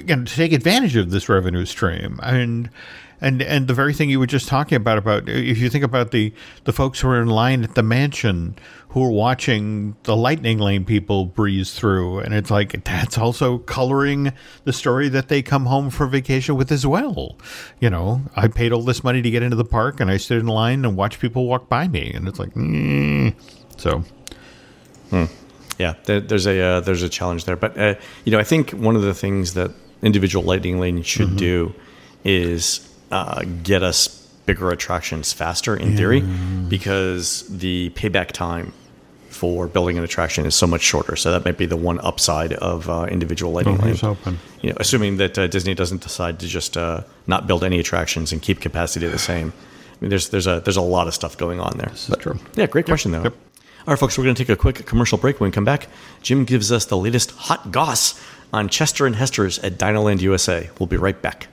you 0.06 0.16
know, 0.16 0.24
to 0.24 0.34
take 0.34 0.52
advantage 0.52 0.96
of 0.96 1.10
this 1.10 1.30
revenue 1.30 1.64
stream. 1.64 2.20
And 2.22 2.68
and 3.20 3.42
and 3.42 3.66
the 3.66 3.74
very 3.74 3.92
thing 3.92 4.10
you 4.10 4.18
were 4.18 4.26
just 4.26 4.48
talking 4.48 4.76
about 4.76 4.98
about 4.98 5.28
if 5.28 5.58
you 5.58 5.68
think 5.68 5.84
about 5.84 6.10
the 6.10 6.32
the 6.64 6.72
folks 6.72 7.00
who 7.00 7.08
are 7.08 7.20
in 7.20 7.28
line 7.28 7.64
at 7.64 7.74
the 7.74 7.82
mansion 7.82 8.56
who 8.90 9.04
are 9.04 9.10
watching 9.10 9.96
the 10.04 10.16
lightning 10.16 10.58
lane 10.58 10.84
people 10.84 11.26
breeze 11.26 11.74
through 11.74 12.20
and 12.20 12.34
it's 12.34 12.50
like 12.50 12.84
that's 12.84 13.18
also 13.18 13.58
coloring 13.58 14.32
the 14.64 14.72
story 14.72 15.08
that 15.08 15.28
they 15.28 15.42
come 15.42 15.66
home 15.66 15.90
for 15.90 16.06
vacation 16.06 16.56
with 16.56 16.70
as 16.70 16.86
well 16.86 17.36
you 17.80 17.90
know 17.90 18.22
i 18.36 18.46
paid 18.46 18.72
all 18.72 18.82
this 18.82 19.02
money 19.02 19.22
to 19.22 19.30
get 19.30 19.42
into 19.42 19.56
the 19.56 19.64
park 19.64 20.00
and 20.00 20.10
i 20.10 20.16
stood 20.16 20.38
in 20.38 20.46
line 20.46 20.84
and 20.84 20.96
watch 20.96 21.18
people 21.18 21.46
walk 21.46 21.68
by 21.68 21.88
me 21.88 22.12
and 22.12 22.28
it's 22.28 22.38
like 22.38 22.52
mm. 22.54 23.34
so 23.76 24.02
hmm. 25.10 25.24
yeah 25.78 25.94
there, 26.04 26.20
there's 26.20 26.46
a 26.46 26.60
uh, 26.60 26.80
there's 26.80 27.02
a 27.02 27.08
challenge 27.08 27.44
there 27.44 27.56
but 27.56 27.76
uh, 27.78 27.94
you 28.24 28.32
know 28.32 28.38
i 28.38 28.44
think 28.44 28.70
one 28.70 28.96
of 28.96 29.02
the 29.02 29.14
things 29.14 29.54
that 29.54 29.70
individual 30.02 30.44
lightning 30.44 30.78
lane 30.78 31.02
should 31.02 31.28
mm-hmm. 31.28 31.36
do 31.36 31.74
is 32.24 32.87
uh, 33.10 33.44
get 33.62 33.82
us 33.82 34.08
bigger 34.46 34.70
attractions 34.70 35.32
faster 35.32 35.76
in 35.76 35.90
yeah. 35.90 35.96
theory 35.96 36.20
because 36.68 37.46
the 37.48 37.90
payback 37.90 38.32
time 38.32 38.72
for 39.28 39.68
building 39.68 39.96
an 39.96 40.04
attraction 40.04 40.46
is 40.46 40.54
so 40.54 40.66
much 40.66 40.80
shorter. 40.80 41.14
So 41.14 41.30
that 41.30 41.44
might 41.44 41.56
be 41.56 41.66
the 41.66 41.76
one 41.76 42.00
upside 42.00 42.54
of 42.54 42.90
uh, 42.90 43.06
individual 43.10 43.52
lighting. 43.52 43.78
Oh, 44.02 44.10
open. 44.10 44.38
You 44.62 44.70
know, 44.70 44.76
assuming 44.80 45.18
that 45.18 45.38
uh, 45.38 45.46
Disney 45.46 45.74
doesn't 45.74 46.02
decide 46.02 46.40
to 46.40 46.48
just 46.48 46.76
uh, 46.76 47.02
not 47.26 47.46
build 47.46 47.62
any 47.62 47.78
attractions 47.78 48.32
and 48.32 48.42
keep 48.42 48.60
capacity 48.60 49.06
the 49.06 49.18
same. 49.18 49.52
I 49.52 49.96
mean, 50.00 50.10
there's 50.10 50.30
there's 50.30 50.46
a 50.46 50.60
there's 50.60 50.76
a 50.76 50.82
lot 50.82 51.06
of 51.06 51.14
stuff 51.14 51.36
going 51.36 51.60
on 51.60 51.76
there. 51.78 51.90
This 51.90 52.08
is 52.08 52.16
true. 52.16 52.38
Yeah, 52.56 52.66
great 52.66 52.86
question 52.86 53.12
though. 53.12 53.22
Yep. 53.22 53.34
All 53.34 53.92
right, 53.92 53.98
folks, 53.98 54.18
we're 54.18 54.24
going 54.24 54.34
to 54.34 54.44
take 54.44 54.50
a 54.50 54.60
quick 54.60 54.84
commercial 54.86 55.18
break. 55.18 55.40
When 55.40 55.48
we 55.48 55.52
come 55.52 55.64
back, 55.64 55.88
Jim 56.20 56.44
gives 56.44 56.72
us 56.72 56.86
the 56.86 56.96
latest 56.96 57.30
hot 57.32 57.70
goss 57.70 58.20
on 58.52 58.68
Chester 58.68 59.06
and 59.06 59.14
Hester's 59.14 59.58
at 59.60 59.74
Dinoland 59.74 60.20
USA. 60.20 60.68
We'll 60.78 60.88
be 60.88 60.96
right 60.96 61.20
back. 61.20 61.48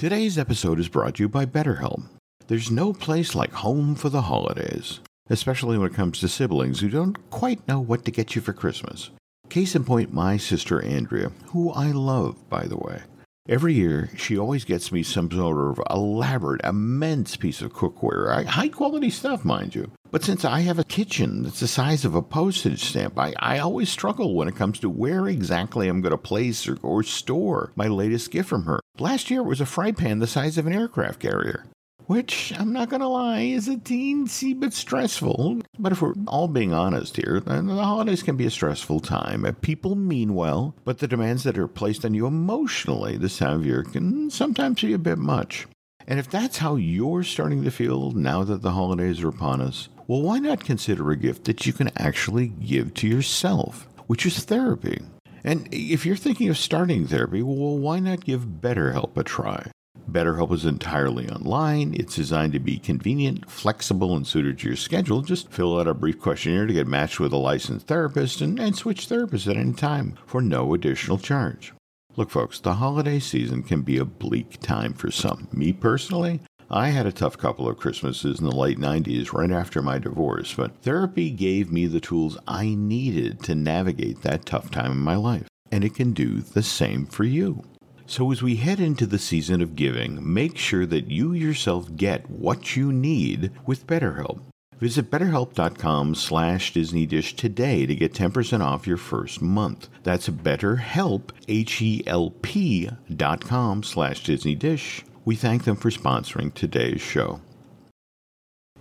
Today's 0.00 0.38
episode 0.38 0.80
is 0.80 0.88
brought 0.88 1.16
to 1.16 1.24
you 1.24 1.28
by 1.28 1.44
BetterHelp. 1.44 2.04
There's 2.46 2.70
no 2.70 2.94
place 2.94 3.34
like 3.34 3.52
home 3.52 3.94
for 3.94 4.08
the 4.08 4.22
holidays, 4.22 5.00
especially 5.28 5.76
when 5.76 5.90
it 5.90 5.94
comes 5.94 6.20
to 6.20 6.28
siblings 6.28 6.80
who 6.80 6.88
don't 6.88 7.18
quite 7.28 7.68
know 7.68 7.80
what 7.80 8.06
to 8.06 8.10
get 8.10 8.34
you 8.34 8.40
for 8.40 8.54
Christmas. 8.54 9.10
Case 9.50 9.74
in 9.74 9.84
point, 9.84 10.10
my 10.10 10.38
sister 10.38 10.82
Andrea, 10.82 11.32
who 11.48 11.70
I 11.72 11.90
love, 11.90 12.48
by 12.48 12.64
the 12.64 12.78
way. 12.78 13.02
Every 13.46 13.74
year, 13.74 14.08
she 14.16 14.38
always 14.38 14.64
gets 14.64 14.90
me 14.90 15.02
some 15.02 15.30
sort 15.30 15.78
of 15.78 15.84
elaborate, 15.90 16.64
immense 16.64 17.36
piece 17.36 17.60
of 17.60 17.74
cookware. 17.74 18.46
High 18.46 18.68
quality 18.68 19.10
stuff, 19.10 19.44
mind 19.44 19.74
you. 19.74 19.90
But 20.10 20.24
since 20.24 20.44
I 20.44 20.60
have 20.60 20.78
a 20.78 20.84
kitchen 20.84 21.44
that's 21.44 21.60
the 21.60 21.68
size 21.68 22.04
of 22.04 22.14
a 22.14 22.22
postage 22.22 22.82
stamp, 22.82 23.18
I, 23.18 23.32
I 23.38 23.58
always 23.58 23.90
struggle 23.90 24.34
when 24.34 24.48
it 24.48 24.56
comes 24.56 24.80
to 24.80 24.90
where 24.90 25.28
exactly 25.28 25.88
I'm 25.88 26.00
going 26.00 26.10
to 26.10 26.18
place 26.18 26.66
or, 26.66 26.78
or 26.82 27.02
store 27.02 27.72
my 27.76 27.86
latest 27.86 28.30
gift 28.30 28.48
from 28.48 28.64
her. 28.64 28.80
Last 28.98 29.30
year, 29.30 29.40
it 29.40 29.46
was 29.46 29.60
a 29.60 29.66
fry 29.66 29.92
pan 29.92 30.18
the 30.18 30.26
size 30.26 30.58
of 30.58 30.66
an 30.66 30.72
aircraft 30.72 31.20
carrier 31.20 31.64
which 32.10 32.52
I'm 32.58 32.72
not 32.72 32.88
going 32.88 33.02
to 33.02 33.06
lie 33.06 33.42
is 33.42 33.68
a 33.68 33.76
teensy 33.76 34.58
bit 34.58 34.72
stressful. 34.72 35.62
But 35.78 35.92
if 35.92 36.02
we're 36.02 36.14
all 36.26 36.48
being 36.48 36.74
honest 36.74 37.14
here, 37.14 37.38
the 37.38 37.62
holidays 37.62 38.24
can 38.24 38.36
be 38.36 38.46
a 38.46 38.50
stressful 38.50 38.98
time. 38.98 39.44
Uh, 39.44 39.52
people 39.60 39.94
mean 39.94 40.34
well, 40.34 40.74
but 40.84 40.98
the 40.98 41.06
demands 41.06 41.44
that 41.44 41.56
are 41.56 41.68
placed 41.68 42.04
on 42.04 42.14
you 42.14 42.26
emotionally 42.26 43.16
this 43.16 43.38
time 43.38 43.60
of 43.60 43.64
year 43.64 43.84
can 43.84 44.28
sometimes 44.28 44.80
be 44.80 44.92
a 44.92 44.98
bit 44.98 45.18
much. 45.18 45.68
And 46.08 46.18
if 46.18 46.28
that's 46.28 46.58
how 46.58 46.74
you're 46.74 47.22
starting 47.22 47.62
to 47.62 47.70
feel 47.70 48.10
now 48.10 48.42
that 48.42 48.62
the 48.62 48.72
holidays 48.72 49.22
are 49.22 49.28
upon 49.28 49.60
us, 49.60 49.88
well, 50.10 50.22
why 50.22 50.40
not 50.40 50.64
consider 50.64 51.12
a 51.12 51.16
gift 51.16 51.44
that 51.44 51.64
you 51.66 51.72
can 51.72 51.88
actually 51.96 52.48
give 52.48 52.94
to 52.94 53.06
yourself, 53.06 53.86
which 54.08 54.26
is 54.26 54.42
therapy? 54.42 55.00
And 55.44 55.68
if 55.70 56.04
you're 56.04 56.16
thinking 56.16 56.48
of 56.48 56.58
starting 56.58 57.06
therapy, 57.06 57.44
well, 57.44 57.78
why 57.78 58.00
not 58.00 58.24
give 58.24 58.40
BetterHelp 58.60 59.16
a 59.16 59.22
try? 59.22 59.70
BetterHelp 60.10 60.52
is 60.52 60.64
entirely 60.64 61.30
online. 61.30 61.94
It's 61.94 62.16
designed 62.16 62.54
to 62.54 62.58
be 62.58 62.80
convenient, 62.80 63.48
flexible, 63.48 64.16
and 64.16 64.26
suited 64.26 64.58
to 64.58 64.66
your 64.66 64.76
schedule. 64.76 65.22
Just 65.22 65.52
fill 65.52 65.78
out 65.78 65.86
a 65.86 65.94
brief 65.94 66.18
questionnaire 66.18 66.66
to 66.66 66.74
get 66.74 66.88
matched 66.88 67.20
with 67.20 67.32
a 67.32 67.36
licensed 67.36 67.86
therapist 67.86 68.40
and, 68.40 68.58
and 68.58 68.74
switch 68.74 69.08
therapists 69.08 69.48
at 69.48 69.56
any 69.56 69.74
time 69.74 70.18
for 70.26 70.42
no 70.42 70.74
additional 70.74 71.18
charge. 71.18 71.72
Look, 72.16 72.30
folks, 72.30 72.58
the 72.58 72.74
holiday 72.74 73.20
season 73.20 73.62
can 73.62 73.82
be 73.82 73.98
a 73.98 74.04
bleak 74.04 74.58
time 74.58 74.92
for 74.92 75.12
some. 75.12 75.46
Me 75.52 75.72
personally, 75.72 76.40
I 76.72 76.90
had 76.90 77.04
a 77.04 77.10
tough 77.10 77.36
couple 77.36 77.68
of 77.68 77.78
Christmases 77.78 78.38
in 78.38 78.46
the 78.46 78.54
late 78.54 78.78
90s 78.78 79.32
right 79.32 79.50
after 79.50 79.82
my 79.82 79.98
divorce, 79.98 80.54
but 80.54 80.80
therapy 80.82 81.28
gave 81.30 81.72
me 81.72 81.86
the 81.86 81.98
tools 81.98 82.38
I 82.46 82.76
needed 82.76 83.42
to 83.42 83.56
navigate 83.56 84.22
that 84.22 84.46
tough 84.46 84.70
time 84.70 84.92
in 84.92 84.98
my 84.98 85.16
life. 85.16 85.48
And 85.72 85.82
it 85.82 85.96
can 85.96 86.12
do 86.12 86.40
the 86.40 86.62
same 86.62 87.06
for 87.06 87.24
you. 87.24 87.64
So, 88.06 88.30
as 88.30 88.40
we 88.40 88.54
head 88.54 88.78
into 88.78 89.04
the 89.06 89.18
season 89.18 89.62
of 89.62 89.74
giving, 89.74 90.32
make 90.32 90.56
sure 90.56 90.86
that 90.86 91.10
you 91.10 91.32
yourself 91.32 91.96
get 91.96 92.30
what 92.30 92.76
you 92.76 92.92
need 92.92 93.50
with 93.66 93.88
BetterHelp. 93.88 94.40
Visit 94.78 95.10
betterhelp.com 95.10 96.14
slash 96.14 96.72
disneydish 96.72 97.36
today 97.36 97.84
to 97.84 97.96
get 97.96 98.14
10% 98.14 98.64
off 98.64 98.86
your 98.86 98.96
first 98.96 99.42
month. 99.42 99.88
That's 100.04 100.28
betterhelp, 100.28 101.30
H-E-L-P 101.48 102.90
dot 103.16 103.40
com 103.40 103.82
slash 103.82 104.24
disneydish. 104.24 105.02
We 105.24 105.36
thank 105.36 105.64
them 105.64 105.76
for 105.76 105.90
sponsoring 105.90 106.52
today's 106.54 107.00
show. 107.00 107.40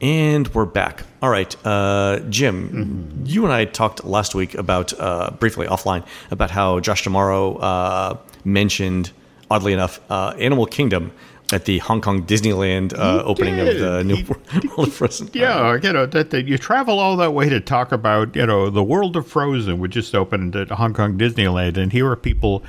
And 0.01 0.47
we're 0.53 0.65
back. 0.65 1.03
All 1.21 1.29
right, 1.29 1.53
uh, 1.65 2.19
Jim, 2.29 2.69
mm-hmm. 2.69 3.25
you 3.25 3.43
and 3.43 3.51
I 3.51 3.65
talked 3.65 4.05
last 4.05 4.33
week 4.33 4.55
about, 4.55 4.97
uh, 4.97 5.31
briefly 5.31 5.67
offline, 5.67 6.05
about 6.31 6.51
how 6.51 6.79
Josh 6.79 7.03
D'Amaro 7.03 7.57
uh, 7.61 8.17
mentioned 8.45 9.11
oddly 9.51 9.73
enough, 9.73 9.99
uh, 10.09 10.33
Animal 10.37 10.65
Kingdom 10.65 11.11
at 11.51 11.65
the 11.65 11.79
Hong 11.79 12.01
Kong 12.01 12.25
Disneyland 12.25 12.93
uh, 12.97 13.23
opening 13.25 13.55
did. 13.55 13.75
of 13.75 13.81
the 13.81 14.03
new 14.03 14.15
he, 14.17 14.23
World 14.77 14.87
of 14.87 14.93
Frozen. 14.93 15.31
Yeah, 15.33 15.77
you 15.81 15.91
know 15.91 16.05
that, 16.05 16.29
that, 16.29 16.47
you 16.47 16.57
travel 16.57 16.99
all 16.99 17.17
that 17.17 17.33
way 17.33 17.49
to 17.49 17.59
talk 17.59 17.91
about 17.91 18.35
you 18.35 18.45
know 18.45 18.69
the 18.69 18.83
World 18.83 19.15
of 19.15 19.27
Frozen, 19.27 19.79
which 19.79 19.93
just 19.93 20.13
opened 20.13 20.55
at 20.55 20.69
Hong 20.69 20.93
Kong 20.93 21.17
Disneyland, 21.17 21.77
and 21.77 21.91
here 21.91 22.07
are 22.09 22.15
people 22.15 22.63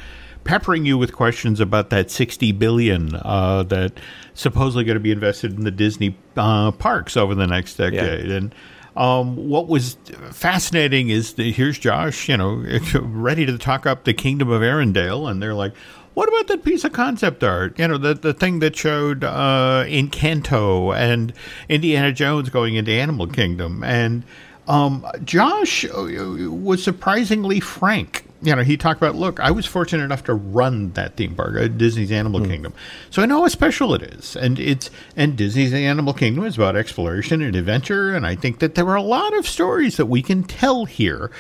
peppering 0.50 0.84
you 0.84 0.98
with 0.98 1.12
questions 1.12 1.60
about 1.60 1.90
that 1.90 2.10
60 2.10 2.50
billion 2.50 3.14
uh, 3.14 3.62
that 3.62 3.92
supposedly 4.34 4.82
going 4.82 4.96
to 4.96 5.00
be 5.00 5.12
invested 5.12 5.56
in 5.56 5.62
the 5.62 5.70
Disney 5.70 6.16
uh, 6.36 6.72
parks 6.72 7.16
over 7.16 7.36
the 7.36 7.46
next 7.46 7.76
decade, 7.76 8.28
yeah. 8.28 8.36
and. 8.36 8.54
Um, 8.96 9.48
what 9.48 9.68
was 9.68 9.96
fascinating 10.32 11.10
is 11.10 11.34
that 11.34 11.44
here's 11.44 11.78
Josh, 11.78 12.28
you 12.28 12.36
know, 12.36 12.66
ready 13.00 13.46
to 13.46 13.56
talk 13.56 13.86
up 13.86 14.02
the 14.02 14.12
Kingdom 14.12 14.50
of 14.50 14.62
Arendelle, 14.62 15.30
and 15.30 15.40
they're 15.40 15.54
like, 15.54 15.74
what 16.14 16.28
about 16.28 16.48
that 16.48 16.64
piece 16.64 16.82
of 16.82 16.92
concept 16.92 17.44
art? 17.44 17.78
You 17.78 17.86
know, 17.86 17.98
the 17.98 18.14
the 18.14 18.34
thing 18.34 18.58
that 18.58 18.74
showed 18.74 19.22
uh, 19.22 19.84
Encanto 19.86 20.94
and 20.94 21.32
Indiana 21.68 22.12
Jones 22.12 22.50
going 22.50 22.74
into 22.74 22.90
Animal 22.90 23.28
Kingdom, 23.28 23.84
and 23.84 24.24
um, 24.66 25.06
Josh 25.24 25.84
uh, 25.84 26.50
was 26.50 26.82
surprisingly 26.82 27.60
frank 27.60 28.24
you 28.42 28.54
know, 28.54 28.62
he 28.62 28.76
talked 28.76 29.00
about, 29.00 29.16
look, 29.16 29.38
I 29.40 29.50
was 29.50 29.66
fortunate 29.66 30.02
enough 30.04 30.24
to 30.24 30.34
run 30.34 30.92
that 30.92 31.16
theme 31.16 31.34
park, 31.34 31.56
uh, 31.56 31.68
Disney's 31.68 32.10
Animal 32.10 32.44
Kingdom, 32.44 32.72
so 33.10 33.22
I 33.22 33.26
know 33.26 33.42
how 33.42 33.48
special 33.48 33.94
it 33.94 34.02
is, 34.02 34.34
and 34.36 34.58
it's 34.58 34.90
and 35.16 35.36
Disney's 35.36 35.74
Animal 35.74 36.14
Kingdom 36.14 36.44
is 36.44 36.56
about 36.56 36.76
exploration 36.76 37.42
and 37.42 37.54
adventure, 37.54 38.14
and 38.14 38.26
I 38.26 38.34
think 38.34 38.60
that 38.60 38.74
there 38.74 38.88
are 38.88 38.96
a 38.96 39.02
lot 39.02 39.36
of 39.36 39.46
stories 39.46 39.96
that 39.98 40.06
we 40.06 40.22
can 40.22 40.42
tell 40.42 40.86
here, 40.86 41.30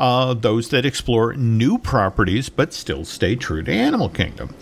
uh, 0.00 0.32
those 0.32 0.70
that 0.70 0.86
explore 0.86 1.34
new 1.34 1.76
properties 1.76 2.48
but 2.48 2.72
still 2.72 3.04
stay 3.04 3.36
true 3.36 3.62
to 3.62 3.70
Animal 3.70 4.08
Kingdom. 4.08 4.54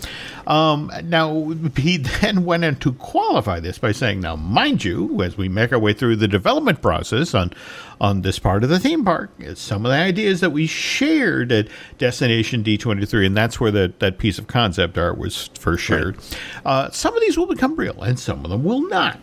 Um, 0.45 0.91
now, 1.05 1.53
he 1.77 1.97
then 2.21 2.43
went 2.43 2.65
in 2.65 2.75
to 2.77 2.91
qualify 2.93 3.59
this 3.61 3.77
by 3.77 3.93
saying, 3.93 4.19
now, 4.19 4.35
mind 4.35 4.83
you, 4.83 5.21
as 5.23 5.37
we 5.37 5.47
make 5.47 5.71
our 5.71 5.79
way 5.79 5.93
through 5.93 6.17
the 6.17 6.27
development 6.27 6.81
process 6.81 7.33
on, 7.33 7.53
on 8.01 8.21
this 8.21 8.37
part 8.37 8.63
of 8.63 8.69
the 8.69 8.79
theme 8.79 9.05
park, 9.05 9.31
some 9.55 9.85
of 9.85 9.91
the 9.91 9.97
ideas 9.97 10.41
that 10.41 10.49
we 10.49 10.67
shared 10.67 11.51
at 11.53 11.69
Destination 11.97 12.63
D23, 12.63 13.27
and 13.27 13.37
that's 13.37 13.61
where 13.61 13.71
that, 13.71 13.99
that 13.99 14.17
piece 14.17 14.39
of 14.39 14.47
concept 14.47 14.97
art 14.97 15.17
was 15.17 15.49
first 15.57 15.83
shared, 15.83 16.17
right. 16.17 16.37
uh, 16.65 16.91
some 16.91 17.15
of 17.15 17.21
these 17.21 17.37
will 17.37 17.47
become 17.47 17.75
real 17.75 18.01
and 18.01 18.19
some 18.19 18.43
of 18.43 18.51
them 18.51 18.63
will 18.65 18.87
not. 18.89 19.19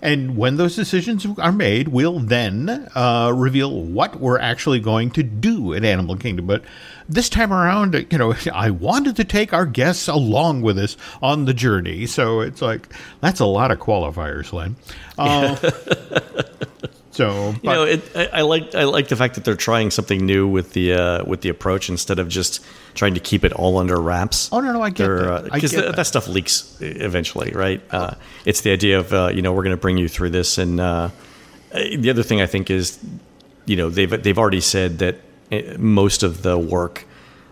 And 0.00 0.36
when 0.36 0.56
those 0.56 0.76
decisions 0.76 1.26
are 1.38 1.52
made, 1.52 1.88
we'll 1.88 2.20
then 2.20 2.88
uh, 2.94 3.32
reveal 3.34 3.82
what 3.82 4.20
we're 4.20 4.38
actually 4.38 4.80
going 4.80 5.10
to 5.12 5.22
do 5.22 5.74
at 5.74 5.84
Animal 5.84 6.16
Kingdom. 6.16 6.46
But 6.46 6.62
this 7.08 7.28
time 7.28 7.52
around, 7.52 8.06
you 8.10 8.18
know, 8.18 8.34
I 8.52 8.70
wanted 8.70 9.16
to 9.16 9.24
take 9.24 9.52
our 9.52 9.66
guests 9.66 10.08
along 10.08 10.62
with 10.62 10.78
us 10.78 10.96
on 11.22 11.46
the 11.46 11.54
journey. 11.54 12.06
So 12.06 12.40
it's 12.40 12.62
like, 12.62 12.88
that's 13.20 13.40
a 13.40 13.46
lot 13.46 13.70
of 13.70 13.78
qualifiers, 13.78 14.52
Len. 14.52 14.76
Uh, 15.18 15.56
so, 17.18 17.52
but, 17.64 17.64
you 17.64 17.70
know, 17.70 17.82
it, 17.82 18.16
I, 18.16 18.26
I, 18.26 18.40
like 18.42 18.76
I 18.76 18.84
like 18.84 19.08
the 19.08 19.16
fact 19.16 19.34
that 19.34 19.44
they're 19.44 19.56
trying 19.56 19.90
something 19.90 20.24
new 20.24 20.46
with 20.46 20.72
the 20.72 20.92
uh, 20.92 21.24
with 21.24 21.40
the 21.40 21.48
approach 21.48 21.88
instead 21.88 22.20
of 22.20 22.28
just 22.28 22.64
trying 22.94 23.14
to 23.14 23.20
keep 23.20 23.44
it 23.44 23.52
all 23.52 23.78
under 23.78 24.00
wraps. 24.00 24.48
Oh 24.52 24.60
no, 24.60 24.72
no, 24.72 24.80
I 24.80 24.90
get 24.90 25.08
that 25.08 25.50
because 25.52 25.74
uh, 25.74 25.80
that. 25.80 25.96
that. 25.96 26.06
stuff 26.06 26.28
leaks 26.28 26.80
eventually, 26.80 27.50
right? 27.50 27.82
Uh, 27.90 28.14
it's 28.44 28.60
the 28.60 28.70
idea 28.70 29.00
of 29.00 29.12
uh, 29.12 29.32
you 29.34 29.42
know 29.42 29.52
we're 29.52 29.64
going 29.64 29.74
to 29.74 29.80
bring 29.80 29.96
you 29.98 30.06
through 30.06 30.30
this, 30.30 30.58
and 30.58 30.78
uh, 30.78 31.10
the 31.72 32.08
other 32.08 32.22
thing 32.22 32.40
I 32.40 32.46
think 32.46 32.70
is, 32.70 33.00
you 33.66 33.74
know, 33.74 33.90
they've 33.90 34.22
they've 34.22 34.38
already 34.38 34.60
said 34.60 35.00
that 35.00 35.16
most 35.76 36.22
of 36.22 36.42
the 36.42 36.56
work 36.56 37.04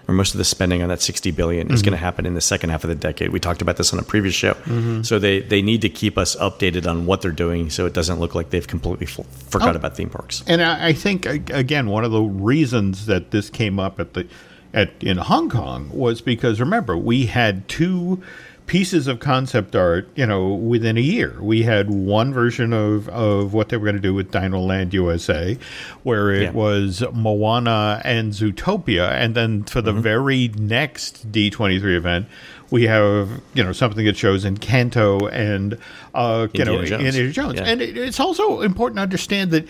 or 0.08 0.14
most 0.14 0.34
of 0.34 0.38
the 0.38 0.44
spending 0.44 0.82
on 0.82 0.88
that 0.88 1.02
60 1.02 1.30
billion 1.32 1.66
mm-hmm. 1.66 1.74
is 1.74 1.82
going 1.82 1.92
to 1.92 1.98
happen 1.98 2.26
in 2.26 2.34
the 2.34 2.40
second 2.40 2.70
half 2.70 2.84
of 2.84 2.88
the 2.88 2.94
decade. 2.94 3.30
We 3.30 3.40
talked 3.40 3.62
about 3.62 3.76
this 3.76 3.92
on 3.92 3.98
a 3.98 4.02
previous 4.02 4.34
show. 4.34 4.54
Mm-hmm. 4.54 5.02
So 5.02 5.18
they, 5.18 5.40
they 5.40 5.62
need 5.62 5.82
to 5.82 5.88
keep 5.88 6.16
us 6.16 6.36
updated 6.36 6.88
on 6.88 7.06
what 7.06 7.22
they're 7.22 7.30
doing 7.30 7.70
so 7.70 7.86
it 7.86 7.92
doesn't 7.92 8.20
look 8.20 8.34
like 8.34 8.50
they've 8.50 8.66
completely 8.66 9.06
f- 9.06 9.26
forgot 9.48 9.74
oh. 9.74 9.78
about 9.78 9.96
theme 9.96 10.10
parks. 10.10 10.44
And 10.46 10.62
I, 10.62 10.88
I 10.88 10.92
think 10.92 11.26
again 11.26 11.88
one 11.88 12.04
of 12.04 12.12
the 12.12 12.22
reasons 12.22 13.06
that 13.06 13.30
this 13.30 13.50
came 13.50 13.78
up 13.78 13.98
at 13.98 14.14
the 14.14 14.26
at 14.74 14.90
in 15.00 15.16
Hong 15.16 15.48
Kong 15.48 15.90
was 15.90 16.20
because 16.20 16.60
remember 16.60 16.96
we 16.96 17.26
had 17.26 17.66
two 17.68 18.22
pieces 18.66 19.06
of 19.06 19.20
concept 19.20 19.76
art, 19.76 20.08
you 20.16 20.26
know, 20.26 20.48
within 20.48 20.96
a 20.96 21.00
year. 21.00 21.36
We 21.40 21.62
had 21.62 21.88
one 21.88 22.32
version 22.32 22.72
of, 22.72 23.08
of 23.08 23.54
what 23.54 23.68
they 23.68 23.76
were 23.76 23.84
going 23.84 23.96
to 23.96 24.02
do 24.02 24.12
with 24.12 24.32
Dino 24.32 24.58
Land 24.58 24.92
USA, 24.92 25.56
where 26.02 26.32
it 26.32 26.42
yeah. 26.42 26.50
was 26.50 27.02
Moana 27.12 28.00
and 28.04 28.32
Zootopia. 28.32 29.10
And 29.10 29.34
then 29.34 29.62
for 29.64 29.80
the 29.80 29.92
mm-hmm. 29.92 30.00
very 30.00 30.48
next 30.48 31.30
D23 31.30 31.96
event, 31.96 32.26
we 32.70 32.84
have, 32.84 33.40
you 33.54 33.62
know, 33.62 33.72
something 33.72 34.04
that 34.04 34.16
shows 34.16 34.44
Encanto 34.44 35.30
and, 35.32 35.78
uh, 36.14 36.48
you 36.52 36.64
know, 36.64 36.84
Jones. 36.84 37.04
Indiana 37.04 37.32
Jones. 37.32 37.54
Yeah. 37.60 37.66
And 37.66 37.80
it, 37.80 37.96
it's 37.96 38.18
also 38.18 38.62
important 38.62 38.96
to 38.96 39.02
understand 39.02 39.52
that 39.52 39.68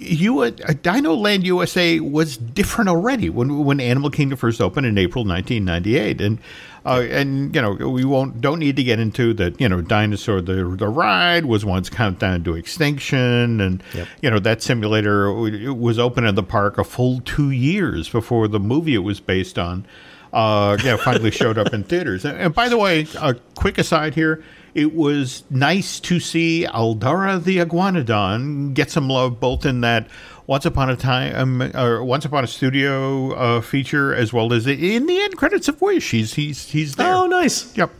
you 0.00 0.40
uh, 0.40 0.50
Dino 0.82 1.14
Land 1.14 1.44
USA 1.44 2.00
was 2.00 2.36
different 2.36 2.88
already 2.88 3.28
when 3.28 3.64
when 3.64 3.80
Animal 3.80 4.10
Kingdom 4.10 4.38
first 4.38 4.60
opened 4.60 4.86
in 4.86 4.96
April 4.96 5.24
1998, 5.24 6.20
and 6.20 6.38
uh, 6.86 7.06
and 7.10 7.54
you 7.54 7.60
know 7.60 7.72
we 7.72 8.04
won't 8.04 8.40
don't 8.40 8.58
need 8.58 8.76
to 8.76 8.82
get 8.82 8.98
into 8.98 9.34
that. 9.34 9.60
You 9.60 9.68
know, 9.68 9.80
dinosaur 9.80 10.40
the 10.40 10.64
the 10.76 10.88
ride 10.88 11.44
was 11.44 11.64
once 11.64 11.90
countdown 11.90 12.42
to 12.44 12.54
extinction, 12.54 13.60
and 13.60 13.82
yep. 13.94 14.08
you 14.22 14.30
know 14.30 14.38
that 14.38 14.62
simulator 14.62 15.32
was 15.32 15.98
open 15.98 16.24
in 16.24 16.34
the 16.34 16.42
park 16.42 16.78
a 16.78 16.84
full 16.84 17.20
two 17.20 17.50
years 17.50 18.08
before 18.08 18.48
the 18.48 18.60
movie 18.60 18.94
it 18.94 18.98
was 18.98 19.20
based 19.20 19.58
on. 19.58 19.86
Uh, 20.32 20.76
finally 20.98 21.30
showed 21.32 21.58
up 21.58 21.74
in 21.74 21.82
theaters. 21.82 22.24
And, 22.24 22.38
and 22.38 22.54
by 22.54 22.68
the 22.68 22.78
way, 22.78 23.04
a 23.20 23.34
quick 23.56 23.78
aside 23.78 24.14
here. 24.14 24.44
It 24.74 24.94
was 24.94 25.44
nice 25.50 25.98
to 26.00 26.20
see 26.20 26.66
Aladar 26.68 27.42
the 27.42 27.58
Iguanodon 27.58 28.74
get 28.74 28.90
some 28.90 29.08
love 29.08 29.40
both 29.40 29.66
in 29.66 29.80
that 29.80 30.08
once 30.46 30.64
Upon 30.64 30.90
a 30.90 30.96
Time, 30.96 31.62
um, 31.62 31.76
or 31.76 32.02
Once 32.02 32.24
Upon 32.24 32.42
a 32.42 32.46
Studio 32.46 33.32
uh, 33.34 33.60
feature, 33.60 34.14
as 34.14 34.32
well 34.32 34.52
as 34.52 34.66
in 34.66 35.06
the 35.06 35.20
end 35.20 35.36
credits 35.36 35.68
of 35.68 35.80
Wish. 35.80 36.10
He's 36.10 36.34
he's 36.34 36.68
he's 36.70 36.96
there. 36.96 37.14
Oh, 37.14 37.26
nice. 37.26 37.76
Yep. 37.76 37.92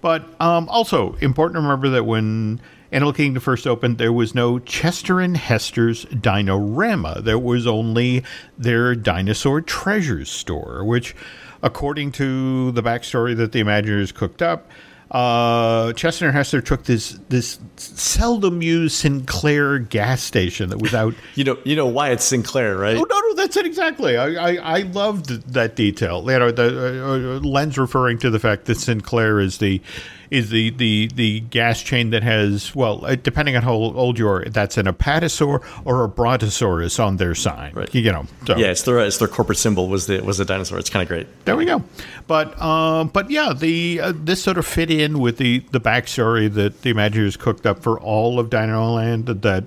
But 0.00 0.24
um, 0.40 0.68
also 0.68 1.14
important 1.14 1.56
to 1.56 1.60
remember 1.60 1.88
that 1.90 2.04
when 2.04 2.60
Animal 2.92 3.12
Kingdom 3.12 3.42
first 3.42 3.66
opened, 3.66 3.98
there 3.98 4.12
was 4.12 4.34
no 4.34 4.58
Chester 4.60 5.20
and 5.20 5.36
Hester's 5.36 6.04
Dinorama. 6.06 7.22
There 7.22 7.38
was 7.38 7.66
only 7.66 8.22
their 8.56 8.94
Dinosaur 8.94 9.60
Treasures 9.60 10.30
store, 10.30 10.84
which, 10.84 11.16
according 11.62 12.12
to 12.12 12.70
the 12.72 12.82
backstory 12.82 13.36
that 13.36 13.52
the 13.52 13.60
Imagineers 13.60 14.14
cooked 14.14 14.40
up, 14.40 14.70
uh, 15.10 15.94
Chester 15.94 16.26
and 16.26 16.34
Hester 16.34 16.60
took 16.60 16.84
this 16.84 17.18
this 17.30 17.58
seldom 17.76 18.60
used 18.60 18.96
Sinclair 18.96 19.78
gas 19.78 20.22
station 20.22 20.68
that 20.68 20.82
was 20.82 20.94
out. 20.94 21.14
you 21.34 21.44
know, 21.44 21.56
you 21.64 21.76
know 21.76 21.86
why 21.86 22.10
it's 22.10 22.24
Sinclair, 22.24 22.76
right? 22.76 22.96
Oh 22.96 23.06
no, 23.08 23.20
no, 23.20 23.34
that's 23.34 23.56
it 23.56 23.64
exactly. 23.64 24.18
I 24.18 24.50
I, 24.50 24.54
I 24.56 24.78
loved 24.82 25.28
that 25.52 25.76
detail. 25.76 26.30
You 26.30 26.38
know, 26.38 26.50
the 26.50 26.64
uh, 27.04 27.08
uh 27.08 27.40
Len's 27.40 27.78
referring 27.78 28.18
to 28.18 28.30
the 28.30 28.38
fact 28.38 28.66
that 28.66 28.76
Sinclair 28.76 29.40
is 29.40 29.58
the 29.58 29.80
is 30.30 30.50
the, 30.50 30.70
the, 30.70 31.08
the 31.14 31.40
gas 31.40 31.82
chain 31.82 32.10
that 32.10 32.22
has, 32.22 32.74
well, 32.74 33.04
uh, 33.04 33.14
depending 33.14 33.56
on 33.56 33.62
how 33.62 33.72
old 33.72 34.18
you 34.18 34.28
are, 34.28 34.44
that's 34.44 34.76
an 34.76 34.86
apatosaur 34.86 35.64
or 35.84 36.04
a 36.04 36.08
brontosaurus 36.08 36.98
on 36.98 37.16
their 37.16 37.34
sign. 37.34 37.74
Right. 37.74 37.94
You 37.94 38.12
know. 38.12 38.26
So. 38.46 38.56
Yeah, 38.56 38.68
it's 38.68 38.82
their, 38.82 38.98
it's 39.00 39.18
their 39.18 39.28
corporate 39.28 39.58
symbol 39.58 39.88
was 39.88 40.06
the 40.06 40.20
was 40.20 40.40
a 40.40 40.44
dinosaur. 40.44 40.78
It's 40.78 40.90
kind 40.90 41.02
of 41.02 41.08
great. 41.08 41.26
There 41.44 41.56
we 41.56 41.64
go. 41.64 41.82
But 42.26 42.60
um, 42.60 43.08
but 43.08 43.30
yeah, 43.30 43.52
the 43.52 44.00
uh, 44.00 44.12
this 44.14 44.42
sort 44.42 44.58
of 44.58 44.66
fit 44.66 44.90
in 44.90 45.18
with 45.18 45.38
the 45.38 45.60
the 45.70 45.80
backstory 45.80 46.52
that 46.54 46.82
the 46.82 46.92
Imagineers 46.92 47.38
cooked 47.38 47.66
up 47.66 47.82
for 47.82 47.98
all 48.00 48.38
of 48.38 48.50
Dino 48.50 48.94
Land 48.94 49.26
that. 49.26 49.64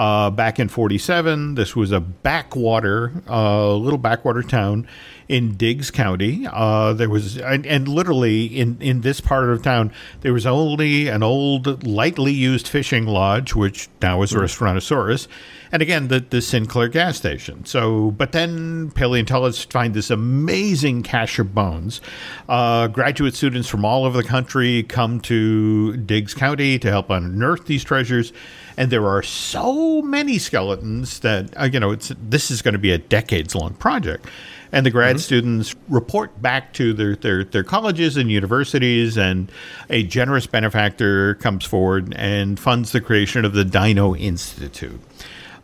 Uh, 0.00 0.30
back 0.30 0.58
in 0.58 0.66
47, 0.66 1.56
this 1.56 1.76
was 1.76 1.92
a 1.92 2.00
backwater, 2.00 3.12
uh, 3.28 3.74
little 3.74 3.98
backwater 3.98 4.42
town 4.42 4.88
in 5.28 5.54
Diggs 5.56 5.90
County. 5.90 6.48
Uh, 6.50 6.94
there 6.94 7.10
was, 7.10 7.36
and, 7.36 7.66
and, 7.66 7.86
literally 7.86 8.46
in, 8.46 8.78
in 8.80 9.02
this 9.02 9.20
part 9.20 9.50
of 9.50 9.62
town, 9.62 9.92
there 10.22 10.32
was 10.32 10.46
only 10.46 11.08
an 11.08 11.22
old, 11.22 11.86
lightly 11.86 12.32
used 12.32 12.66
fishing 12.66 13.06
lodge, 13.06 13.54
which 13.54 13.90
now 14.00 14.22
is 14.22 14.32
a 14.32 14.36
Restaurantosaurus, 14.36 15.28
and 15.70 15.82
again, 15.82 16.08
the, 16.08 16.20
the 16.20 16.40
Sinclair 16.40 16.88
gas 16.88 17.18
station. 17.18 17.66
So, 17.66 18.10
but 18.10 18.32
then 18.32 18.90
paleontologists 18.92 19.70
find 19.70 19.92
this 19.92 20.08
amazing 20.08 21.02
cache 21.02 21.38
of 21.38 21.54
bones. 21.54 22.00
Uh, 22.48 22.86
graduate 22.88 23.34
students 23.34 23.68
from 23.68 23.84
all 23.84 24.06
over 24.06 24.16
the 24.16 24.26
country 24.26 24.82
come 24.82 25.20
to 25.20 25.98
Diggs 25.98 26.32
County 26.32 26.78
to 26.78 26.88
help 26.88 27.10
unearth 27.10 27.66
these 27.66 27.84
treasures 27.84 28.32
and 28.76 28.90
there 28.90 29.06
are 29.06 29.22
so 29.22 30.02
many 30.02 30.38
skeletons 30.38 31.20
that 31.20 31.58
uh, 31.60 31.64
you 31.64 31.80
know 31.80 31.90
it's 31.90 32.12
this 32.20 32.50
is 32.50 32.62
going 32.62 32.74
to 32.74 32.78
be 32.78 32.92
a 32.92 32.98
decades 32.98 33.54
long 33.54 33.74
project 33.74 34.26
and 34.72 34.86
the 34.86 34.90
grad 34.90 35.16
mm-hmm. 35.16 35.20
students 35.20 35.74
report 35.88 36.40
back 36.40 36.72
to 36.74 36.92
their, 36.92 37.16
their, 37.16 37.44
their 37.44 37.64
colleges 37.64 38.16
and 38.16 38.30
universities, 38.30 39.18
and 39.18 39.50
a 39.88 40.02
generous 40.04 40.46
benefactor 40.46 41.34
comes 41.36 41.64
forward 41.64 42.14
and 42.16 42.58
funds 42.58 42.92
the 42.92 43.00
creation 43.00 43.44
of 43.44 43.52
the 43.52 43.64
Dino 43.64 44.14
Institute. 44.14 45.00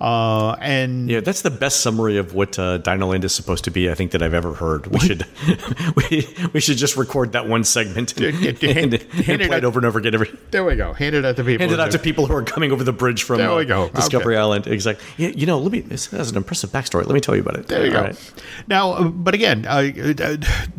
Uh, 0.00 0.52
and 0.60 1.08
yeah, 1.08 1.20
that's 1.20 1.42
the 1.42 1.50
best 1.50 1.80
summary 1.80 2.18
of 2.18 2.34
what 2.34 2.58
uh, 2.58 2.78
Dinoland 2.78 3.24
is 3.24 3.34
supposed 3.34 3.64
to 3.64 3.70
be. 3.70 3.90
I 3.90 3.94
think 3.94 4.10
that 4.10 4.22
I've 4.22 4.34
ever 4.34 4.52
heard. 4.52 4.86
We 4.88 4.98
should 5.00 5.26
we, 5.96 6.28
we 6.52 6.60
should 6.60 6.76
just 6.76 6.96
record 6.96 7.32
that 7.32 7.48
one 7.48 7.64
segment 7.64 8.18
and, 8.20 8.44
and, 8.44 8.62
and, 8.62 8.94
and 8.94 9.42
play 9.42 9.58
it, 9.58 9.64
over 9.64 9.78
and 9.78 9.86
over 9.86 9.98
again. 9.98 10.14
Every, 10.14 10.30
there 10.50 10.64
we 10.64 10.76
go. 10.76 10.92
Hand 10.92 11.14
it 11.14 11.24
out 11.24 11.36
to 11.36 11.44
people. 11.44 11.60
Hand 11.60 11.72
it 11.72 11.80
out 11.80 11.92
to 11.92 11.98
people 11.98 12.26
who 12.26 12.34
are 12.34 12.42
coming 12.42 12.72
over 12.72 12.84
the 12.84 12.92
bridge 12.92 13.22
from 13.22 13.38
there 13.38 13.54
we 13.54 13.64
go. 13.64 13.84
Uh, 13.84 13.88
Discovery 13.88 14.36
okay. 14.36 14.42
Island. 14.42 14.66
Exactly. 14.66 15.06
Yeah, 15.16 15.30
you 15.30 15.46
know, 15.46 15.58
let 15.58 15.72
me. 15.72 15.80
This 15.80 16.06
has 16.06 16.30
an 16.30 16.36
impressive 16.36 16.70
backstory. 16.70 17.06
Let 17.06 17.14
me 17.14 17.20
tell 17.20 17.34
you 17.34 17.40
about 17.40 17.56
it. 17.56 17.68
There 17.68 17.86
you 17.86 17.96
All 17.96 18.02
go. 18.02 18.08
Right. 18.08 18.32
Now, 18.68 18.92
uh, 18.92 19.04
but 19.08 19.34
again, 19.34 19.64
uh, 19.66 19.90
uh, 20.20 20.36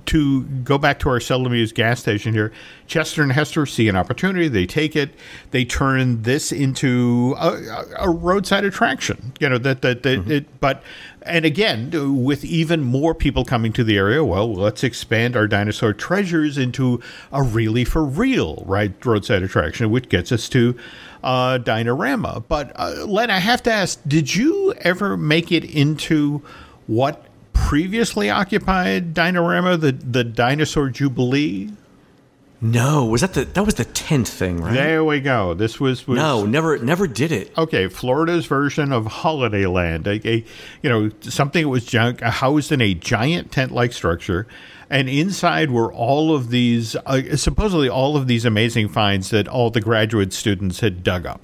to 0.08 0.44
go 0.44 0.78
back 0.78 1.00
to 1.00 1.10
our 1.10 1.20
seldom 1.20 1.54
used 1.56 1.74
gas 1.74 2.00
station 2.00 2.34
here, 2.34 2.52
Chester 2.86 3.24
and 3.24 3.32
Hester 3.32 3.66
see 3.66 3.88
an 3.90 3.96
opportunity. 3.96 4.48
They 4.48 4.66
take 4.66 4.96
it. 4.96 5.12
They 5.52 5.66
turn 5.66 6.22
this 6.22 6.52
into 6.52 7.36
a, 7.40 7.86
a 7.98 8.10
roadside 8.10 8.64
attraction. 8.64 9.07
You 9.40 9.50
know 9.50 9.58
that 9.58 9.82
that, 9.82 10.04
that 10.04 10.20
mm-hmm. 10.20 10.32
it, 10.32 10.60
but 10.60 10.84
and 11.24 11.46
again 11.46 12.24
with 12.24 12.44
even 12.46 12.84
more 12.84 13.14
people 13.14 13.46
coming 13.46 13.74
to 13.74 13.84
the 13.84 13.98
area. 13.98 14.24
Well, 14.24 14.54
let's 14.54 14.84
expand 14.84 15.36
our 15.36 15.48
dinosaur 15.48 15.94
treasures 15.94 16.58
into 16.58 17.02
a 17.32 17.44
really 17.44 17.84
for 17.84 18.04
real 18.04 18.64
right 18.66 18.94
roadside 19.06 19.44
attraction, 19.44 19.90
which 19.92 20.10
gets 20.10 20.32
us 20.32 20.50
to 20.50 20.76
uh, 21.24 21.60
Dinorama. 21.60 22.44
But 22.48 22.72
uh, 22.76 23.06
Len, 23.06 23.30
I 23.30 23.40
have 23.40 23.64
to 23.64 23.72
ask: 23.72 24.00
Did 24.08 24.36
you 24.36 24.74
ever 24.82 25.18
make 25.18 25.52
it 25.52 25.64
into 25.64 26.42
what 26.88 27.26
previously 27.54 28.30
occupied 28.30 29.14
Dinorama, 29.14 29.80
the 29.80 29.92
the 29.92 30.24
Dinosaur 30.24 30.90
Jubilee? 30.90 31.72
No, 32.60 33.06
was 33.06 33.22
that 33.22 33.34
the 33.34 33.46
that 33.46 33.64
was 33.64 33.76
the 33.76 33.86
tenth 33.86 34.30
thing, 34.30 34.60
right? 34.60 34.74
There 34.74 35.04
we 35.04 35.20
go. 35.20 35.54
This 35.54 35.80
was, 35.80 36.08
was 36.08 36.18
no, 36.18 36.44
never 36.44 36.80
never 36.80 37.06
did 37.06 37.32
it. 37.32 37.56
Okay, 37.56 37.88
Florida's 37.88 38.48
version 38.48 38.92
of 38.92 39.06
Holidayland, 39.06 40.08
a, 40.08 40.28
a 40.28 40.44
you 40.82 40.90
know 40.90 41.12
something 41.22 41.64
that 41.64 41.70
was 41.70 41.86
gi- 41.86 42.16
housed 42.22 42.72
in 42.72 42.82
a 42.82 42.96
giant 42.96 43.52
tent-like 43.52 43.94
structure, 43.94 44.48
and 44.90 45.08
inside 45.08 45.70
were 45.70 45.94
all 45.94 46.34
of 46.34 46.50
these 46.50 46.96
uh, 47.06 47.36
supposedly 47.36 47.90
all 47.90 48.18
of 48.18 48.26
these 48.26 48.44
amazing 48.44 48.90
finds 48.90 49.30
that 49.30 49.48
all 49.48 49.70
the 49.70 49.82
graduate 49.82 50.34
students 50.34 50.80
had 50.80 51.04
dug 51.04 51.28
up. 51.28 51.44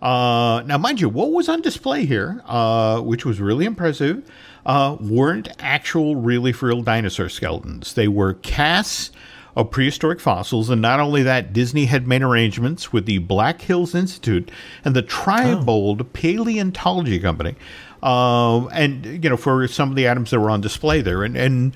Uh, 0.00 0.62
now, 0.66 0.78
mind 0.78 1.00
you, 1.00 1.08
what 1.08 1.32
was 1.32 1.48
on 1.48 1.62
display 1.62 2.04
here, 2.04 2.42
uh, 2.44 3.00
which 3.00 3.24
was 3.24 3.40
really 3.40 3.64
impressive, 3.64 4.22
uh, 4.66 4.96
weren't 5.00 5.48
actual, 5.58 6.14
really 6.14 6.52
for 6.52 6.66
real 6.66 6.82
dinosaur 6.82 7.28
skeletons. 7.28 7.94
They 7.94 8.06
were 8.06 8.34
casts 8.34 9.10
of 9.56 9.70
prehistoric 9.70 10.20
fossils. 10.20 10.70
And 10.70 10.82
not 10.82 11.00
only 11.00 11.22
that, 11.22 11.52
Disney 11.52 11.86
had 11.86 12.06
made 12.06 12.22
arrangements 12.22 12.92
with 12.92 13.06
the 13.06 13.18
Black 13.18 13.60
Hills 13.60 13.94
Institute 13.94 14.50
and 14.84 14.94
the 14.94 15.02
Triebold 15.02 16.12
Paleontology 16.12 17.20
Company. 17.20 17.54
Uh, 18.02 18.66
and 18.66 19.06
you 19.24 19.30
know, 19.30 19.36
for 19.36 19.66
some 19.66 19.88
of 19.88 19.96
the 19.96 20.08
items 20.10 20.30
that 20.30 20.38
were 20.38 20.50
on 20.50 20.60
display 20.60 21.00
there, 21.00 21.24
and 21.24 21.38
and 21.38 21.74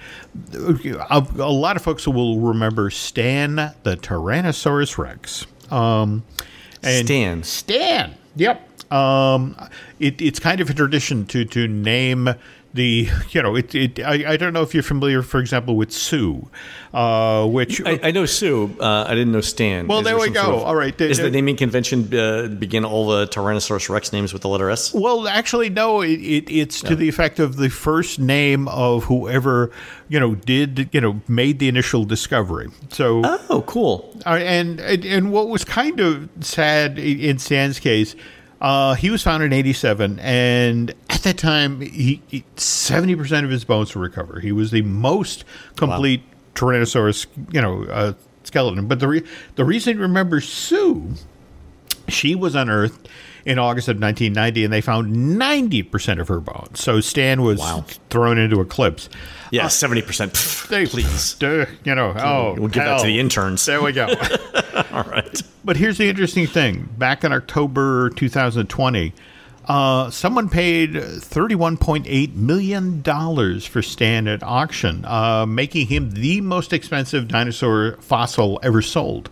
a, 0.53 1.27
a 1.39 1.51
lot 1.51 1.75
of 1.75 1.81
folks 1.83 2.07
will 2.07 2.39
remember 2.39 2.91
Stan 2.91 3.57
the 3.57 3.97
Tyrannosaurus 3.97 4.99
Rex. 4.99 5.47
Um, 5.71 6.25
and 6.83 7.07
Stan. 7.07 7.43
Stan. 7.45 8.15
Yep. 8.37 8.93
Um, 8.93 9.57
it, 10.01 10.21
it's 10.21 10.39
kind 10.39 10.61
of 10.61 10.69
a 10.69 10.75
tradition 10.75 11.25
to 11.27 11.47
to 11.47 11.67
name 11.67 12.29
the 12.75 13.09
you 13.31 13.43
know 13.43 13.57
it, 13.57 13.75
it 13.75 13.99
I, 14.01 14.33
I 14.33 14.37
don't 14.37 14.53
know 14.53 14.63
if 14.63 14.75
you're 14.75 14.83
familiar 14.83 15.23
for 15.23 15.41
example 15.41 15.75
with 15.77 15.91
Sue 15.91 16.49
uh, 16.93 17.47
which 17.47 17.81
I, 17.85 17.99
I 18.03 18.11
know 18.13 18.25
Sue. 18.27 18.75
Uh, 18.81 19.05
I 19.07 19.11
didn't 19.15 19.33
know 19.33 19.43
Stan. 19.43 19.87
Well, 19.89 19.99
Is 19.99 20.05
there 20.07 20.19
we 20.19 20.31
go. 20.31 20.43
sort 20.43 20.55
of- 20.55 20.63
All 20.63 20.75
right. 20.75 20.99
Is 21.01 21.19
the 21.19 21.31
naming 21.31 21.57
convention 21.57 22.13
uh, 22.19 22.49
begin 22.49 22.85
all 22.85 23.07
the 23.09 23.27
Tyrannosaurus 23.27 23.89
Rex 23.91 24.11
names 24.13 24.33
with 24.33 24.41
the 24.43 24.49
letter 24.49 24.71
S? 24.71 24.95
well 24.95 25.29
actually 25.29 25.69
no 25.71 26.01
it, 26.03 26.13
it, 26.21 26.51
it's 26.51 26.81
to 26.83 26.97
the 26.97 27.09
effect 27.09 27.39
of 27.39 27.57
the 27.57 27.69
first 27.69 28.19
name 28.19 28.69
of 28.69 29.05
whoever 29.05 29.71
you 30.09 30.19
know 30.21 30.35
did 30.35 30.89
you 30.93 31.01
know 31.01 31.21
made 31.29 31.59
the 31.59 31.69
initial 31.69 32.05
discovery 32.05 32.69
so 32.91 33.23
Oh, 33.51 33.63
cool. 33.67 34.15
Uh, 34.27 34.31
and, 34.37 34.81
and 34.81 35.05
and 35.05 35.33
what 35.33 35.49
was 35.49 35.65
kind 35.65 36.01
of 36.01 36.29
sad 36.41 36.99
in 36.99 37.39
Stan's 37.39 37.79
case, 37.79 38.15
uh, 38.61 38.95
he 38.95 39.11
was 39.11 39.23
found 39.23 39.43
in 39.43 39.53
'87, 39.53 40.19
and 40.21 40.93
at 41.19 41.25
that 41.25 41.39
time, 41.39 41.81
he 41.81 42.23
seventy 42.57 43.15
percent 43.17 43.45
of 43.45 43.51
his 43.51 43.65
bones 43.65 43.95
were 43.95 44.03
recovered. 44.03 44.43
He 44.43 44.53
was 44.53 44.71
the 44.71 44.83
most 44.83 45.45
complete 45.77 46.23
Tyrannosaurus, 46.55 47.27
you 47.53 47.61
know, 47.61 47.85
uh, 47.85 48.13
skeleton. 48.45 48.87
But 48.89 49.01
the 49.01 49.09
re- 49.09 49.25
the 49.57 49.65
reason 49.65 49.97
he 49.97 50.01
remembers 50.03 50.49
Sue, 50.49 51.15
she 52.09 52.35
was 52.35 52.55
unearthed 52.55 53.09
in 53.45 53.59
August 53.59 53.89
of 53.89 53.99
1990, 53.99 54.65
and 54.65 54.73
they 54.73 54.81
found 54.81 55.15
90% 55.41 56.21
of 56.21 56.29
her 56.29 56.41
bones. 56.41 56.81
So 56.83 57.01
Stan 57.01 57.43
was 57.43 57.59
Wow. 57.61 57.85
thrown 58.11 58.37
into 58.37 58.61
eclipse. 58.61 59.09
Yeah, 59.51 59.69
seventy 59.69 60.03
percent. 60.03 60.35
They, 60.69 60.85
Please. 60.89 61.43
uh, 61.43 61.65
you 61.85 61.95
know, 61.95 62.13
oh, 62.19 62.55
We'll 62.59 62.69
give 62.69 62.85
that 62.85 63.01
to 63.01 63.07
the 63.07 63.19
interns. 63.19 63.65
There 63.65 63.81
we 63.83 63.93
go. 63.93 64.07
All 64.93 65.05
right. 65.05 65.43
But 65.65 65.77
here's 65.77 65.97
the 65.99 66.09
interesting 66.09 66.47
thing. 66.47 66.89
Back 66.99 67.25
in 67.25 67.33
October 67.33 68.11
2020, 68.11 69.13
uh, 69.69 70.09
someone 70.11 70.49
paid 70.49 70.95
$31.8 70.95 72.35
million 72.35 73.03
for 73.61 73.83
Stan 73.83 74.27
at 74.27 74.43
auction, 74.43 75.05
uh, 75.05 75.45
making 75.45 75.89
him 75.89 76.11
the 76.13 76.41
most 76.41 76.73
expensive 76.73 77.29
dinosaur 77.29 77.99
fossil 78.01 78.59
ever 78.63 78.81
sold. 78.81 79.29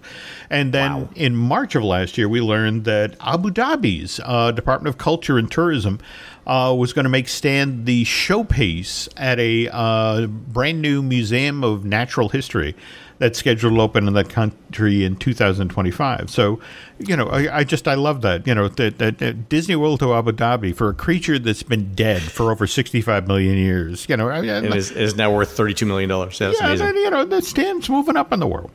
And 0.51 0.75
then 0.75 1.09
in 1.15 1.35
March 1.35 1.75
of 1.75 1.83
last 1.83 2.19
year, 2.19 2.29
we 2.29 2.43
learned 2.43 2.85
that 2.85 3.17
Abu 3.21 3.51
Dhabi's 3.51 4.21
uh, 4.23 4.53
Department 4.53 4.95
of 4.95 4.99
Culture 4.99 5.39
and 5.39 5.51
Tourism 5.51 6.01
uh, 6.47 6.75
was 6.77 6.93
going 6.93 7.05
to 7.05 7.11
make 7.11 7.29
Stan 7.29 7.87
the 7.87 8.05
showpiece 8.05 9.09
at 9.17 9.41
a 9.41 9.69
uh, 9.73 10.27
brand 10.27 10.83
new 10.83 11.03
Museum 11.03 11.65
of 11.65 11.85
Natural 11.85 12.29
History 12.29 12.77
that's 13.19 13.39
scheduled 13.39 13.75
to 13.75 13.81
open 13.81 14.07
in 14.07 14.15
that 14.15 14.29
country 14.29 15.05
in 15.05 15.17
2025. 15.17 16.31
So, 16.31 16.61
you 16.99 17.17
know, 17.17 17.27
I, 17.29 17.59
I 17.59 17.65
just 17.65 17.89
I 17.89 17.95
love 17.95 18.23
that. 18.23 18.47
You 18.47 18.55
know, 18.55 18.69
that, 18.69 18.99
that, 18.99 19.19
that 19.19 19.49
Disney 19.49 19.77
World 19.77 20.01
to 20.01 20.15
Abu 20.15 20.33
Dhabi 20.33 20.75
for 20.75 20.89
a 20.89 20.95
creature 20.95 21.39
that's 21.39 21.63
been 21.63 21.95
dead 21.95 22.23
for 22.23 22.51
over 22.51 22.67
65 22.67 23.27
million 23.27 23.57
years. 23.57 24.07
You 24.09 24.17
know, 24.17 24.29
I, 24.29 24.41
It 24.45 24.75
is, 24.75 24.91
it 24.91 24.99
is 24.99 25.17
now 25.17 25.35
worth 25.35 25.53
thirty-two 25.57 25.87
million 25.87 26.11
dollars. 26.11 26.39
Yeah, 26.41 26.49
that's 26.49 26.61
yeah, 26.61 26.67
amazing. 26.67 26.97
you 26.97 27.11
know, 27.11 27.25
the 27.25 27.43
Stan's 27.43 27.89
moving 27.89 28.17
up 28.17 28.33
in 28.33 28.41
the 28.41 28.47
world. 28.47 28.71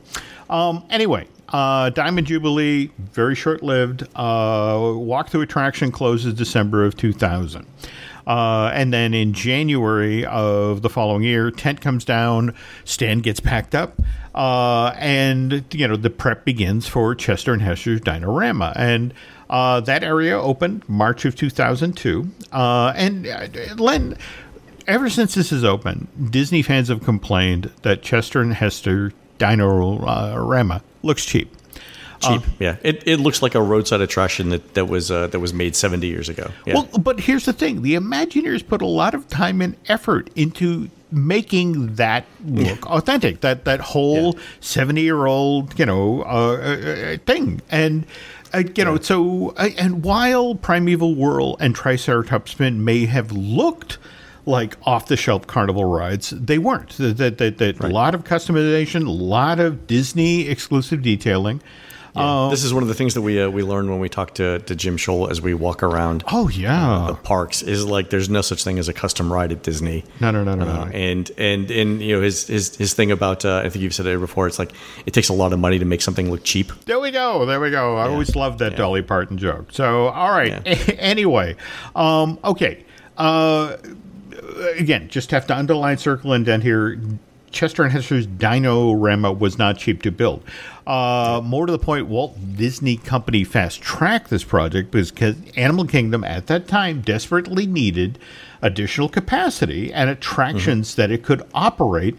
Um, 0.50 0.84
anyway, 0.90 1.26
uh, 1.48 1.90
Diamond 1.90 2.26
Jubilee, 2.26 2.90
very 2.98 3.34
short 3.34 3.62
lived. 3.62 4.02
Uh, 4.14 4.74
walkthrough 4.76 5.42
attraction 5.42 5.90
closes 5.92 6.34
December 6.34 6.84
of 6.84 6.96
2000. 6.96 7.66
Uh, 8.26 8.70
and 8.72 8.92
then 8.92 9.14
in 9.14 9.32
January 9.32 10.24
of 10.26 10.82
the 10.82 10.88
following 10.88 11.22
year, 11.22 11.50
tent 11.50 11.80
comes 11.80 12.04
down, 12.04 12.54
Stan 12.84 13.20
gets 13.20 13.40
packed 13.40 13.74
up, 13.74 14.00
uh, 14.34 14.94
and 14.98 15.64
you 15.72 15.88
know 15.88 15.96
the 15.96 16.10
prep 16.10 16.44
begins 16.44 16.86
for 16.86 17.14
Chester 17.14 17.52
and 17.52 17.62
Hester's 17.62 18.00
Dinorama, 18.00 18.72
and 18.76 19.12
uh, 19.50 19.80
that 19.80 20.02
area 20.02 20.40
opened 20.40 20.88
March 20.88 21.24
of 21.24 21.36
2002. 21.36 22.28
Uh, 22.52 22.92
and 22.96 23.26
uh, 23.26 23.46
Len, 23.76 24.16
ever 24.86 25.10
since 25.10 25.34
this 25.34 25.52
is 25.52 25.64
open, 25.64 26.08
Disney 26.30 26.62
fans 26.62 26.88
have 26.88 27.02
complained 27.02 27.70
that 27.82 28.02
Chester 28.02 28.40
and 28.40 28.54
Hester 28.54 29.12
Dinorama 29.38 30.82
looks 31.02 31.24
cheap. 31.24 31.54
Cheap. 32.22 32.42
yeah, 32.58 32.76
it, 32.82 33.02
it 33.06 33.20
looks 33.20 33.42
like 33.42 33.54
a 33.54 33.62
roadside 33.62 34.00
attraction 34.00 34.50
that 34.50 34.74
that 34.74 34.86
was 34.86 35.10
uh, 35.10 35.26
that 35.28 35.40
was 35.40 35.52
made 35.52 35.76
seventy 35.76 36.06
years 36.06 36.28
ago. 36.28 36.50
Yeah. 36.66 36.74
Well, 36.74 36.88
but 36.98 37.20
here's 37.20 37.44
the 37.44 37.52
thing: 37.52 37.82
the 37.82 37.94
Imagineers 37.94 38.66
put 38.66 38.82
a 38.82 38.86
lot 38.86 39.14
of 39.14 39.28
time 39.28 39.60
and 39.60 39.76
effort 39.88 40.30
into 40.34 40.88
making 41.10 41.96
that 41.96 42.24
look 42.44 42.86
authentic. 42.90 43.40
That 43.40 43.64
that 43.64 43.80
whole 43.80 44.38
seventy-year-old, 44.60 45.78
you 45.78 45.86
know, 45.86 46.22
uh, 46.22 46.26
uh, 46.26 47.14
uh, 47.14 47.16
thing, 47.26 47.60
and. 47.70 48.06
Uh, 48.54 48.64
you 48.76 48.84
know, 48.84 48.98
so 48.98 49.54
uh, 49.56 49.70
and 49.78 50.04
while 50.04 50.54
Primeval 50.54 51.14
Whirl 51.14 51.56
and 51.58 51.74
Triceratops 51.74 52.50
Spin 52.50 52.84
may 52.84 53.06
have 53.06 53.32
looked 53.32 53.96
like 54.44 54.76
off-the-shelf 54.82 55.46
carnival 55.46 55.86
rides, 55.86 56.30
they 56.30 56.58
weren't. 56.58 56.90
That 56.98 57.16
that 57.16 57.38
that, 57.38 57.56
that 57.56 57.80
a 57.80 57.86
lot 57.86 58.14
of 58.14 58.24
customization, 58.24 59.06
a 59.06 59.10
lot 59.10 59.58
of 59.58 59.86
Disney 59.86 60.48
exclusive 60.48 61.00
detailing. 61.00 61.62
Yeah. 62.14 62.48
this 62.50 62.62
is 62.62 62.74
one 62.74 62.82
of 62.82 62.88
the 62.90 62.94
things 62.94 63.14
that 63.14 63.22
we 63.22 63.40
uh, 63.40 63.48
we 63.48 63.62
learned 63.62 63.88
when 63.88 63.98
we 63.98 64.08
talked 64.10 64.34
to, 64.34 64.58
to 64.58 64.76
Jim 64.76 64.98
Shull 64.98 65.30
as 65.30 65.40
we 65.40 65.54
walk 65.54 65.82
around 65.82 66.24
Oh 66.30 66.48
yeah, 66.48 67.06
the 67.08 67.14
parks 67.14 67.62
is 67.62 67.86
like 67.86 68.10
there's 68.10 68.28
no 68.28 68.42
such 68.42 68.62
thing 68.64 68.78
as 68.78 68.86
a 68.88 68.92
custom 68.92 69.32
ride 69.32 69.50
at 69.50 69.62
Disney. 69.62 70.04
No, 70.20 70.30
no, 70.30 70.44
no, 70.44 70.54
no, 70.54 70.64
Uh, 70.68 70.84
no. 70.84 70.90
And 70.92 71.30
and 71.38 71.70
and 71.70 72.02
you 72.02 72.14
know 72.16 72.20
his 72.22 72.46
his 72.46 72.76
his 72.76 72.92
thing 72.92 73.10
about 73.12 73.46
uh, 73.46 73.62
I 73.64 73.70
think 73.70 73.82
you've 73.82 73.94
said 73.94 74.04
it 74.06 74.20
before. 74.20 74.46
It's 74.46 74.58
like 74.58 74.72
it 75.06 75.14
takes 75.14 75.30
a 75.30 75.32
lot 75.32 75.54
of 75.54 75.58
money 75.58 75.78
to 75.78 75.86
make 75.86 76.02
something 76.02 76.30
look 76.30 76.44
cheap. 76.44 76.70
There 76.84 77.00
we 77.00 77.12
go. 77.12 77.46
There 77.46 77.60
we 77.60 77.70
go. 77.70 77.96
I 77.96 78.08
always 78.08 78.36
loved 78.36 78.58
that 78.58 78.76
Dolly 78.76 79.00
Parton 79.02 79.38
joke. 79.38 79.68
So, 79.72 80.08
all 80.08 80.30
right. 80.30 80.60
anyway, 80.98 81.56
um, 81.96 82.38
okay. 82.44 82.84
Uh, 83.16 83.76
again, 84.76 85.08
just 85.08 85.30
have 85.30 85.46
to 85.46 85.56
underline, 85.56 85.96
circle, 85.96 86.32
and 86.34 86.42
indent 86.42 86.62
here. 86.62 86.98
Chester 87.52 87.82
and 87.82 87.92
Hester's 87.92 88.26
Dinorama 88.26 89.38
was 89.38 89.58
not 89.58 89.78
cheap 89.78 90.02
to 90.02 90.10
build. 90.10 90.42
Uh, 90.86 91.40
more 91.44 91.66
to 91.66 91.72
the 91.72 91.78
point, 91.78 92.08
Walt 92.08 92.36
Disney 92.56 92.96
Company 92.96 93.44
fast 93.44 93.80
tracked 93.80 94.30
this 94.30 94.42
project 94.42 94.90
because 94.90 95.36
Animal 95.56 95.86
Kingdom 95.86 96.24
at 96.24 96.48
that 96.48 96.66
time 96.66 97.02
desperately 97.02 97.66
needed 97.66 98.18
additional 98.62 99.08
capacity 99.08 99.92
and 99.92 100.08
attractions 100.10 100.94
that 100.94 101.10
it 101.10 101.22
could 101.22 101.42
operate 101.54 102.16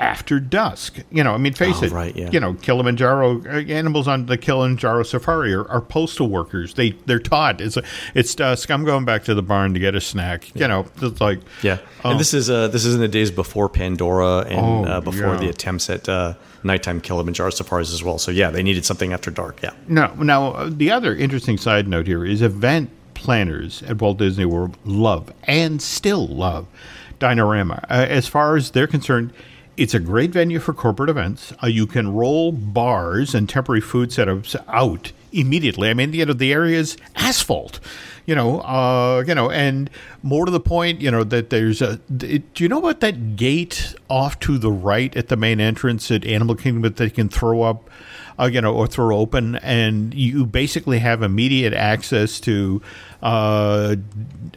after 0.00 0.40
dusk. 0.40 0.98
You 1.12 1.22
know, 1.22 1.32
I 1.34 1.36
mean, 1.36 1.52
face 1.52 1.76
Oh, 1.82 1.84
it. 1.84 1.92
right, 1.92 2.16
yeah. 2.16 2.30
You 2.32 2.40
know, 2.40 2.54
Kilimanjaro 2.54 3.42
uh, 3.44 3.48
animals 3.68 4.08
on 4.08 4.26
the 4.26 4.36
Kilimanjaro 4.38 5.02
safari 5.04 5.52
are, 5.54 5.68
are 5.68 5.80
postal 5.80 6.28
workers. 6.28 6.74
They 6.74 6.92
they're 7.06 7.18
taught 7.20 7.60
it's 7.60 7.78
it's 8.14 8.34
dusk. 8.34 8.70
I'm 8.70 8.84
going 8.84 9.04
back 9.04 9.24
to 9.24 9.34
the 9.34 9.42
barn 9.42 9.74
to 9.74 9.80
get 9.80 9.94
a 9.94 10.00
snack. 10.00 10.52
You 10.56 10.66
know, 10.66 10.86
it's 11.02 11.20
like 11.20 11.40
Yeah, 11.62 11.78
and 12.04 12.18
this 12.18 12.34
is 12.34 12.50
uh, 12.50 12.68
this 12.68 12.84
is 12.84 12.94
in 12.94 13.00
the 13.00 13.08
days 13.08 13.30
before 13.30 13.68
Pandora 13.68 14.40
and 14.48 14.58
Oh, 14.58 14.84
uh, 14.84 15.00
before 15.00 15.34
yeah. 15.34 15.40
the 15.40 15.48
attempts 15.50 15.88
at 15.90 16.08
uh, 16.08 16.34
nighttime 16.64 17.00
Kilimanjaro 17.00 17.50
safaris 17.50 17.92
as 17.92 18.02
well. 18.02 18.18
So 18.18 18.30
yeah, 18.30 18.50
they 18.50 18.62
needed 18.62 18.84
something 18.84 19.12
after 19.12 19.30
dark. 19.30 19.62
Yeah. 19.62 19.72
No. 19.86 20.12
Now, 20.14 20.52
uh, 20.52 20.70
the 20.72 20.90
other 20.90 21.14
interesting 21.14 21.58
side 21.58 21.86
note 21.86 22.06
here 22.06 22.24
is 22.24 22.42
event 22.42 22.90
planners 23.14 23.82
at 23.82 24.00
Walt 24.00 24.16
Disney 24.16 24.46
World 24.46 24.78
love 24.86 25.30
and 25.44 25.82
still 25.82 26.26
love 26.26 26.66
Dinorama. 27.18 27.84
Uh, 27.90 28.06
as 28.08 28.26
far 28.26 28.56
as 28.56 28.70
they're 28.70 28.86
concerned, 28.86 29.32
it's 29.76 29.94
a 29.94 30.00
great 30.00 30.30
venue 30.30 30.58
for 30.58 30.72
corporate 30.74 31.10
events. 31.10 31.52
Uh, 31.62 31.66
you 31.66 31.86
can 31.86 32.12
roll 32.12 32.52
bars 32.52 33.34
and 33.34 33.48
temporary 33.48 33.80
food 33.80 34.10
setups 34.10 34.56
out 34.68 35.12
immediately. 35.32 35.88
I 35.90 35.94
mean, 35.94 36.12
you 36.12 36.26
know, 36.26 36.32
the 36.32 36.52
area 36.52 36.78
is 36.78 36.96
asphalt. 37.16 37.80
You 38.26 38.34
know, 38.34 38.60
uh, 38.60 39.24
you 39.26 39.34
know, 39.34 39.50
and 39.50 39.90
more 40.22 40.44
to 40.44 40.52
the 40.52 40.60
point, 40.60 41.00
you 41.00 41.10
know, 41.10 41.24
that 41.24 41.50
there's 41.50 41.82
a. 41.82 41.96
Do 41.96 42.42
you 42.58 42.68
know 42.68 42.78
about 42.78 43.00
that 43.00 43.36
gate 43.36 43.94
off 44.08 44.38
to 44.40 44.58
the 44.58 44.70
right 44.70 45.16
at 45.16 45.28
the 45.28 45.36
main 45.36 45.60
entrance 45.60 46.10
at 46.10 46.24
Animal 46.24 46.54
Kingdom 46.54 46.82
that 46.82 46.96
they 46.96 47.10
can 47.10 47.28
throw 47.28 47.62
up? 47.62 47.90
Uh, 48.40 48.46
you 48.46 48.60
know, 48.60 48.74
or 48.74 48.86
throw 48.86 49.16
open, 49.16 49.56
and 49.56 50.14
you 50.14 50.46
basically 50.46 50.98
have 50.98 51.22
immediate 51.22 51.74
access 51.74 52.40
to 52.40 52.80
uh, 53.22 53.96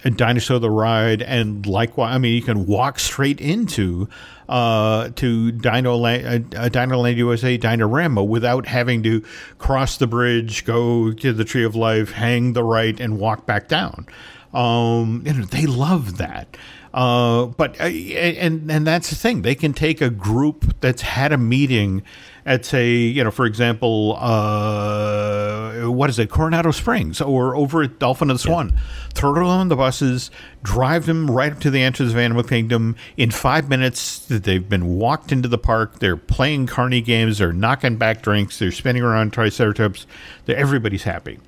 Dinosaur 0.04 0.60
the 0.60 0.70
Ride, 0.70 1.22
and 1.22 1.66
likewise, 1.66 2.16
I 2.16 2.18
mean, 2.18 2.34
you 2.34 2.42
can 2.42 2.66
walk 2.66 3.00
straight 3.00 3.42
into 3.42 4.08
uh, 4.48 5.10
to 5.16 5.52
Dino 5.52 5.96
Land, 5.96 6.56
uh, 6.56 6.70
Dino 6.70 6.98
Land 6.98 7.18
USA 7.18 7.58
Dinorama 7.58 8.26
without 8.28 8.68
having 8.68 9.04
to 9.04 9.22
cross 9.58 9.98
the 9.98 10.08
bridge, 10.08 10.66
go 10.66 11.12
to 11.12 11.34
the 11.34 11.44
Tree 11.44 11.64
of 11.64 11.76
Life, 11.76 12.12
hang 12.12 12.54
the 12.54 12.64
right, 12.64 13.00
and 13.00 13.20
walk 13.20 13.46
back 13.46 13.68
down. 13.68 14.08
Um, 14.54 15.24
you 15.26 15.34
know, 15.34 15.46
they 15.46 15.66
love 15.66 16.18
that. 16.18 16.56
Uh, 16.94 17.48
but 17.48 17.80
uh, 17.82 17.86
and 17.86 18.70
and 18.70 18.86
that's 18.86 19.10
the 19.10 19.16
thing. 19.16 19.42
They 19.42 19.56
can 19.56 19.74
take 19.74 20.00
a 20.00 20.12
group 20.12 20.80
that's 20.80 21.02
had 21.02 21.32
a 21.32 21.38
meeting 21.38 22.04
at 22.46 22.66
say, 22.66 22.94
you 22.94 23.24
know, 23.24 23.32
for 23.32 23.46
example, 23.46 24.18
uh, 24.20 25.90
what 25.90 26.10
is 26.10 26.20
it, 26.20 26.30
Coronado 26.30 26.72
Springs, 26.72 27.22
or 27.22 27.56
over 27.56 27.84
at 27.84 28.00
Dolphin 28.00 28.30
and 28.30 28.38
the 28.38 28.42
Swan. 28.44 28.72
Yeah. 28.74 28.80
Throw 29.14 29.34
them 29.36 29.46
on 29.46 29.70
the 29.70 29.76
buses, 29.76 30.30
drive 30.62 31.06
them 31.06 31.30
right 31.32 31.52
up 31.54 31.60
to 31.62 31.70
the 31.70 31.82
entrance 31.82 32.12
of 32.12 32.18
Animal 32.18 32.44
Kingdom. 32.44 32.96
In 33.16 33.32
five 33.32 33.70
minutes, 33.70 34.26
they've 34.28 34.68
been 34.68 34.96
walked 34.98 35.32
into 35.32 35.48
the 35.48 35.58
park. 35.58 36.00
They're 36.00 36.18
playing 36.18 36.68
carny 36.68 37.02
games. 37.02 37.38
They're 37.38 37.54
knocking 37.54 37.96
back 37.96 38.22
drinks. 38.22 38.60
They're 38.60 38.72
spinning 38.72 39.04
around 39.04 39.32
Triceratops. 39.32 40.06
They're, 40.46 40.58
everybody's 40.58 41.04
happy. 41.04 41.40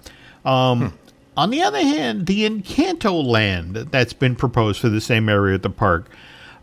Um, 0.46 0.92
hmm. 0.92 0.96
On 1.38 1.50
the 1.50 1.62
other 1.64 1.82
hand, 1.82 2.28
the 2.28 2.50
Encanto 2.50 3.22
land 3.26 3.76
that's 3.76 4.14
been 4.14 4.36
proposed 4.36 4.80
for 4.80 4.88
the 4.88 5.02
same 5.02 5.28
area 5.28 5.56
at 5.56 5.64
the 5.64 5.70
park, 5.70 6.10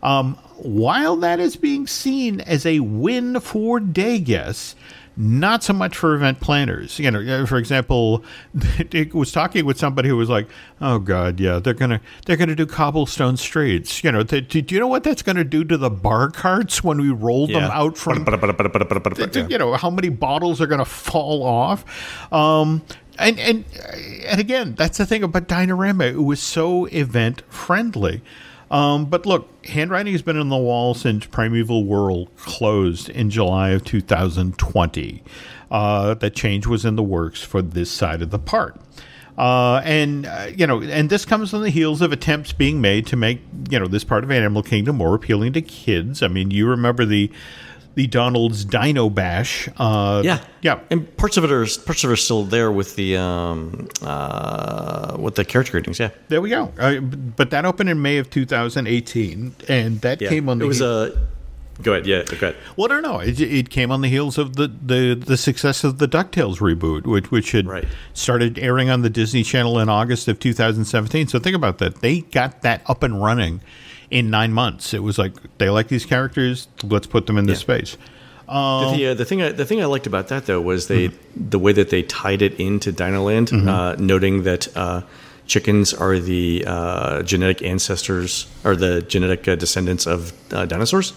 um, 0.01 0.37
while 0.63 1.15
that 1.17 1.39
is 1.39 1.55
being 1.55 1.87
seen 1.87 2.41
as 2.41 2.65
a 2.65 2.79
win 2.79 3.39
for 3.39 3.79
day 3.79 4.19
guests, 4.19 4.75
not 5.15 5.63
so 5.63 5.73
much 5.73 5.95
for 5.95 6.15
event 6.15 6.39
planners. 6.39 6.97
You 6.97 7.11
know, 7.11 7.45
for 7.45 7.57
example, 7.57 8.23
it 8.91 9.13
was 9.13 9.31
talking 9.31 9.65
with 9.65 9.77
somebody 9.77 10.09
who 10.09 10.17
was 10.17 10.29
like, 10.29 10.47
"Oh 10.81 10.99
God, 10.99 11.39
yeah, 11.39 11.59
they're 11.59 11.73
gonna 11.73 12.01
they're 12.25 12.37
gonna 12.37 12.55
do 12.55 12.65
cobblestone 12.65 13.37
streets." 13.37 14.03
You 14.03 14.11
know, 14.11 14.23
do 14.23 14.63
you 14.67 14.79
know 14.79 14.87
what 14.87 15.03
that's 15.03 15.21
gonna 15.21 15.43
do 15.43 15.63
to 15.65 15.77
the 15.77 15.89
bar 15.89 16.29
carts 16.29 16.83
when 16.83 16.99
we 16.99 17.09
roll 17.09 17.49
yeah. 17.49 17.59
them 17.59 17.71
out 17.71 17.97
from? 17.97 18.23
you 19.49 19.57
know, 19.57 19.73
how 19.73 19.89
many 19.89 20.09
bottles 20.09 20.59
are 20.61 20.67
gonna 20.67 20.85
fall 20.85 21.43
off? 21.43 22.33
Um, 22.33 22.81
and 23.19 23.39
and 23.39 23.65
and 24.25 24.39
again, 24.39 24.73
that's 24.75 24.97
the 24.97 25.05
thing 25.05 25.23
about 25.23 25.47
Dinorama. 25.47 26.05
It 26.05 26.23
was 26.23 26.39
so 26.39 26.85
event 26.85 27.43
friendly. 27.49 28.21
Um, 28.71 29.05
but 29.05 29.25
look, 29.25 29.49
handwriting 29.65 30.13
has 30.13 30.21
been 30.21 30.37
on 30.37 30.49
the 30.49 30.57
wall 30.57 30.93
since 30.93 31.25
Primeval 31.25 31.85
Whirl 31.85 32.27
closed 32.37 33.09
in 33.09 33.29
July 33.29 33.69
of 33.69 33.83
2020. 33.83 35.23
Uh, 35.69 36.13
that 36.15 36.35
change 36.35 36.67
was 36.67 36.85
in 36.85 36.95
the 36.95 37.03
works 37.03 37.41
for 37.41 37.61
this 37.61 37.91
side 37.91 38.21
of 38.21 38.29
the 38.29 38.39
park. 38.39 38.79
Uh, 39.37 39.81
and 39.83 40.27
uh, 40.27 40.47
you 40.55 40.67
know, 40.67 40.81
and 40.81 41.09
this 41.09 41.25
comes 41.25 41.53
on 41.53 41.63
the 41.63 41.71
heels 41.71 42.01
of 42.01 42.11
attempts 42.11 42.53
being 42.53 42.79
made 42.81 43.07
to 43.07 43.15
make 43.15 43.41
you 43.69 43.79
know 43.79 43.87
this 43.87 44.03
part 44.03 44.23
of 44.23 44.29
Animal 44.29 44.61
Kingdom 44.61 44.97
more 44.97 45.15
appealing 45.15 45.53
to 45.53 45.61
kids. 45.61 46.21
I 46.21 46.27
mean, 46.27 46.51
you 46.51 46.67
remember 46.67 47.03
the 47.03 47.31
the 47.95 48.07
Donald's 48.07 48.65
Dino 48.65 49.09
Bash. 49.09 49.69
Uh, 49.77 50.21
yeah, 50.23 50.43
yeah, 50.61 50.79
and 50.89 51.15
parts 51.17 51.37
of 51.37 51.43
it 51.43 51.51
are 51.51 51.65
parts 51.85 52.03
of 52.03 52.09
it 52.09 52.13
are 52.13 52.17
still 52.17 52.43
there 52.43 52.71
with 52.71 52.95
the 52.95 53.17
um, 53.17 53.87
uh, 54.01 55.15
with 55.19 55.35
the 55.35 55.45
character 55.45 55.71
greetings. 55.71 55.99
Yeah, 55.99 56.09
there 56.27 56.41
we 56.41 56.49
go. 56.49 56.71
Uh, 56.77 56.99
but 56.99 57.51
that 57.51 57.65
opened 57.65 57.89
in 57.89 58.01
May 58.01 58.17
of 58.17 58.29
2018, 58.29 59.55
and 59.67 60.01
that 60.01 60.21
yeah. 60.21 60.29
came 60.29 60.49
on. 60.49 60.59
The 60.59 60.65
it 60.65 60.67
was 60.67 60.81
a. 60.81 61.27
Go 61.81 61.93
ahead. 61.93 62.05
Yeah, 62.05 62.23
go 62.23 62.35
ahead. 62.35 62.55
Well, 62.77 62.85
I 62.85 62.95
don't 62.95 63.01
know. 63.01 63.19
It, 63.19 63.39
it, 63.41 63.69
came 63.71 63.91
on 63.91 64.01
the 64.01 64.07
heels 64.07 64.37
of 64.37 64.57
the, 64.57 64.67
the, 64.67 65.15
the 65.15 65.35
success 65.35 65.83
of 65.83 65.97
the 65.97 66.07
Ducktales 66.07 66.57
reboot, 66.57 67.07
which 67.07 67.31
which 67.31 67.51
had 67.51 67.65
right. 67.65 67.87
started 68.13 68.59
airing 68.59 68.91
on 68.91 69.01
the 69.01 69.09
Disney 69.09 69.41
Channel 69.41 69.79
in 69.79 69.89
August 69.89 70.27
of 70.27 70.39
2017. 70.39 71.27
So 71.29 71.39
think 71.39 71.55
about 71.55 71.79
that. 71.79 72.01
They 72.01 72.21
got 72.21 72.61
that 72.61 72.83
up 72.85 73.01
and 73.01 73.23
running 73.23 73.61
in 74.13 74.29
nine 74.29 74.53
months. 74.53 74.93
It 74.93 75.01
was 75.01 75.17
like 75.17 75.33
they 75.57 75.69
like 75.71 75.87
these 75.87 76.05
characters. 76.05 76.67
Let's 76.83 77.07
put 77.07 77.25
them 77.25 77.37
in 77.37 77.47
this 77.47 77.59
yeah. 77.59 77.77
space. 77.77 77.97
Um, 78.47 78.95
the, 78.95 79.07
uh, 79.07 79.13
the, 79.15 79.25
thing 79.25 79.41
I, 79.41 79.51
the 79.51 79.65
thing 79.65 79.81
I 79.81 79.85
liked 79.85 80.05
about 80.05 80.27
that 80.27 80.45
though 80.45 80.61
was 80.61 80.87
they 80.87 81.07
mm-hmm. 81.07 81.49
the 81.49 81.57
way 81.57 81.73
that 81.73 81.89
they 81.89 82.03
tied 82.03 82.43
it 82.43 82.53
into 82.59 82.93
Dinoland, 82.93 83.47
mm-hmm. 83.49 83.67
uh, 83.67 83.95
noting 83.95 84.43
that 84.43 84.67
uh, 84.77 85.01
chickens 85.47 85.95
are 85.95 86.19
the 86.19 86.63
uh, 86.67 87.23
genetic 87.23 87.63
ancestors 87.63 88.45
or 88.63 88.75
the 88.75 89.01
genetic 89.01 89.47
uh, 89.47 89.55
descendants 89.55 90.05
of 90.05 90.31
uh, 90.53 90.65
dinosaurs. 90.65 91.13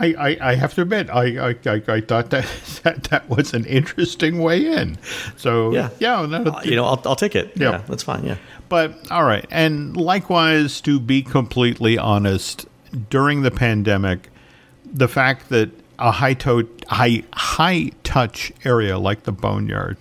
I, 0.00 0.14
I, 0.18 0.50
I, 0.50 0.54
have 0.54 0.74
to 0.74 0.82
admit, 0.82 1.10
I, 1.10 1.50
I, 1.50 1.54
I, 1.66 2.00
thought 2.00 2.30
that, 2.30 2.46
that 2.84 3.04
that 3.04 3.28
was 3.28 3.54
an 3.54 3.64
interesting 3.64 4.38
way 4.38 4.66
in. 4.66 4.98
So 5.36 5.72
yeah, 5.72 5.90
yeah, 5.98 6.24
no, 6.26 6.42
uh, 6.42 6.62
you 6.64 6.76
know, 6.76 6.84
I'll, 6.84 7.02
I'll 7.04 7.16
take 7.16 7.34
it. 7.34 7.52
Yeah. 7.56 7.70
yeah, 7.70 7.78
that's 7.88 8.02
fine. 8.02 8.24
Yeah. 8.24 8.36
But 8.68 9.10
all 9.10 9.24
right, 9.24 9.46
and 9.50 9.96
likewise, 9.96 10.80
to 10.82 11.00
be 11.00 11.22
completely 11.22 11.98
honest, 11.98 12.66
during 13.10 13.42
the 13.42 13.50
pandemic, 13.50 14.30
the 14.84 15.08
fact 15.08 15.48
that 15.48 15.70
a 15.98 16.12
high 16.12 16.34
to- 16.34 16.68
high 16.88 17.24
high 17.32 17.90
touch 18.04 18.52
area 18.64 18.98
like 18.98 19.24
the 19.24 19.32
boneyard 19.32 19.96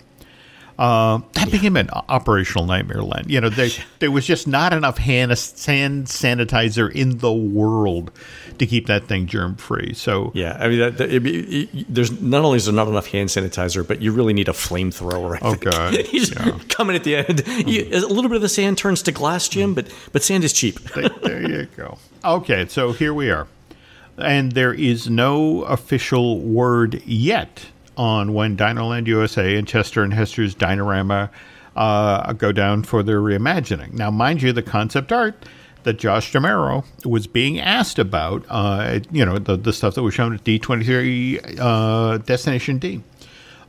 uh, 0.77 1.19
that 1.33 1.49
became 1.49 1.75
an 1.75 1.89
operational 1.89 2.65
nightmare 2.65 3.01
land. 3.01 3.31
You 3.31 3.41
know, 3.41 3.49
there, 3.49 3.69
there 3.99 4.11
was 4.11 4.25
just 4.27 4.47
not 4.47 4.73
enough 4.73 4.99
hand, 4.99 5.35
sand 5.37 6.05
sanitizer 6.05 6.91
in 6.91 7.17
the 7.17 7.33
world 7.33 8.11
to 8.59 8.67
keep 8.67 8.85
that 8.85 9.05
thing 9.05 9.25
germ 9.25 9.55
free. 9.55 9.93
So 9.93 10.31
yeah, 10.35 10.55
I 10.59 10.67
mean, 10.67 10.79
that, 10.79 10.97
that, 10.99 11.11
it, 11.11 11.25
it, 11.25 11.93
there's 11.93 12.21
not 12.21 12.45
only 12.45 12.57
is 12.57 12.65
there 12.65 12.75
not 12.75 12.87
enough 12.87 13.07
hand 13.07 13.29
sanitizer, 13.29 13.87
but 13.87 14.01
you 14.01 14.11
really 14.11 14.33
need 14.33 14.49
a 14.49 14.53
flamethrower. 14.53 15.39
Oh 15.41 15.55
god, 15.55 15.93
just 16.11 16.35
yeah. 16.35 16.59
coming 16.69 16.95
at 16.95 17.03
the 17.03 17.15
end. 17.15 17.43
You, 17.67 17.87
a 17.93 18.05
little 18.05 18.29
bit 18.29 18.35
of 18.35 18.41
the 18.43 18.49
sand 18.49 18.77
turns 18.77 19.01
to 19.03 19.11
glass, 19.11 19.49
Jim, 19.49 19.73
but 19.73 19.91
but 20.11 20.21
sand 20.21 20.43
is 20.43 20.53
cheap. 20.53 20.79
there 20.91 21.41
you 21.41 21.67
go. 21.75 21.97
Okay, 22.23 22.67
so 22.67 22.91
here 22.91 23.15
we 23.15 23.31
are, 23.31 23.47
and 24.17 24.51
there 24.51 24.73
is 24.73 25.09
no 25.09 25.63
official 25.63 26.39
word 26.39 27.01
yet 27.05 27.65
on 27.97 28.33
when 28.33 28.55
Dinoland 28.55 29.07
USA 29.07 29.57
and 29.57 29.67
Chester 29.67 30.03
and 30.03 30.13
Hester's 30.13 30.55
Dinorama 30.55 31.29
uh, 31.75 32.33
go 32.33 32.51
down 32.51 32.83
for 32.83 33.03
their 33.03 33.19
reimagining. 33.19 33.93
Now, 33.93 34.11
mind 34.11 34.41
you, 34.41 34.53
the 34.53 34.63
concept 34.63 35.11
art 35.11 35.35
that 35.83 35.97
Josh 35.99 36.31
D'Amaro 36.31 36.83
was 37.05 37.27
being 37.27 37.59
asked 37.59 37.99
about, 37.99 38.45
uh, 38.49 38.99
you 39.11 39.25
know, 39.25 39.39
the, 39.39 39.55
the 39.55 39.71
stuff 39.71 39.95
that 39.95 40.03
was 40.03 40.13
shown 40.13 40.33
at 40.33 40.43
D23 40.43 41.59
uh, 41.59 42.17
Destination 42.17 42.77
D, 42.77 43.01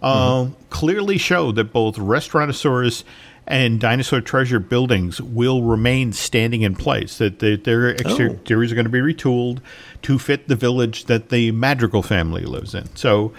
uh, 0.03 0.45
mm-hmm. 0.45 0.53
clearly 0.71 1.19
show 1.19 1.53
that 1.53 1.73
both 1.73 1.97
Restaurantosaurus 1.97 3.05
and 3.47 3.81
Dinosaur 3.81 4.21
Treasure 4.21 4.61
buildings 4.61 5.21
will 5.23 5.63
remain 5.63 6.13
standing 6.13 6.63
in 6.63 6.75
place. 6.75 7.19
That 7.19 7.39
their 7.39 7.91
exteriors 7.91 8.71
oh. 8.71 8.73
are 8.73 8.75
going 8.75 8.85
to 8.85 8.91
be 8.91 9.01
retooled 9.01 9.61
to 10.03 10.19
fit 10.19 10.49
the 10.49 10.57
village 10.57 11.07
that 11.07 11.31
the 11.31 11.51
Madrigal 11.53 12.03
family 12.03 12.43
lives 12.43 12.75
in. 12.75 12.95
So 12.95 13.33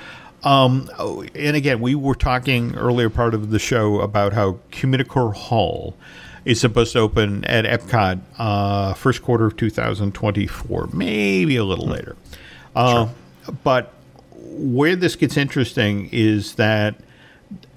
um, 0.44 0.90
and 1.36 1.56
again, 1.56 1.82
we 1.82 1.96
were 1.96 2.16
talking 2.16 2.76
earlier 2.76 3.10
part 3.10 3.34
of 3.34 3.52
the 3.52 3.60
show 3.60 4.00
about 4.00 4.34
how 4.34 4.60
Communicore 4.72 5.34
Hall 5.34 5.96
is 6.46 6.62
supposed 6.62 6.94
to 6.94 7.00
open 7.00 7.44
at 7.46 7.66
Epcot 7.66 8.22
uh, 8.38 8.94
first 8.94 9.22
quarter 9.22 9.46
of 9.46 9.58
2024, 9.58 10.90
maybe 10.94 11.58
a 11.58 11.64
little 11.64 11.88
later. 11.88 12.16
Uh, 12.76 13.06
sure. 13.06 13.16
But 13.64 13.94
where 14.34 14.96
this 14.96 15.16
gets 15.16 15.36
interesting 15.36 16.10
is 16.12 16.56
that 16.56 16.96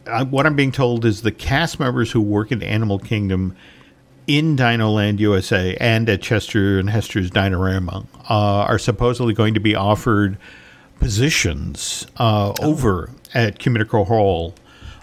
uh, 0.06 0.24
what 0.24 0.46
I'm 0.46 0.54
being 0.54 0.72
told 0.72 1.04
is 1.04 1.22
the 1.22 1.32
cast 1.32 1.80
members 1.80 2.12
who 2.12 2.20
work 2.20 2.52
at 2.52 2.62
Animal 2.62 2.98
Kingdom 2.98 3.56
in 4.28 4.56
Dinoland 4.56 5.18
USA 5.18 5.76
and 5.80 6.08
at 6.08 6.22
Chester 6.22 6.78
and 6.78 6.88
Hester's 6.88 7.30
Dinorama 7.30 8.06
uh, 8.30 8.64
are 8.68 8.78
supposedly 8.78 9.34
going 9.34 9.54
to 9.54 9.60
be 9.60 9.74
offered– 9.74 10.38
positions 11.02 12.06
uh, 12.18 12.52
oh. 12.60 12.66
over 12.66 13.10
at 13.34 13.58
Communicore 13.58 14.06
Hall 14.06 14.54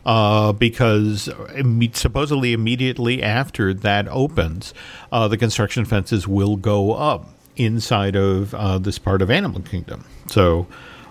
uh, 0.05 0.53
because 0.53 1.29
supposedly 1.93 2.53
immediately 2.53 3.21
after 3.21 3.73
that 3.73 4.07
opens, 4.07 4.73
uh, 5.11 5.27
the 5.27 5.37
construction 5.37 5.85
fences 5.85 6.27
will 6.27 6.55
go 6.55 6.93
up 6.93 7.29
inside 7.57 8.15
of 8.15 8.53
uh, 8.55 8.77
this 8.77 8.97
part 8.97 9.21
of 9.21 9.29
Animal 9.29 9.61
Kingdom. 9.61 10.05
So. 10.27 10.67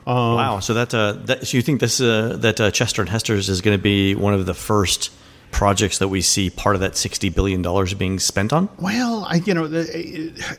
Um, 0.07 0.37
wow! 0.37 0.61
So 0.61 0.73
that, 0.73 0.95
uh, 0.95 1.13
that 1.27 1.47
so 1.47 1.59
you 1.59 1.63
think 1.63 1.81
this 1.81 2.01
uh, 2.01 2.39
that 2.39 2.73
Chester 2.73 3.03
and 3.03 3.11
Hester's 3.11 3.51
is 3.51 3.61
going 3.61 3.77
to 3.77 3.83
be 3.83 4.15
one 4.15 4.33
of 4.33 4.47
the 4.47 4.55
first 4.55 5.13
projects 5.51 5.99
that 5.99 6.09
we 6.09 6.21
see 6.21 6.51
part 6.51 6.75
of 6.75 6.81
that 6.81 6.93
$60 6.93 7.35
billion 7.35 7.63
being 7.97 8.19
spent 8.19 8.53
on? 8.53 8.69
Well, 8.79 9.25
I, 9.29 9.37
you 9.37 9.55
know, 9.55 9.65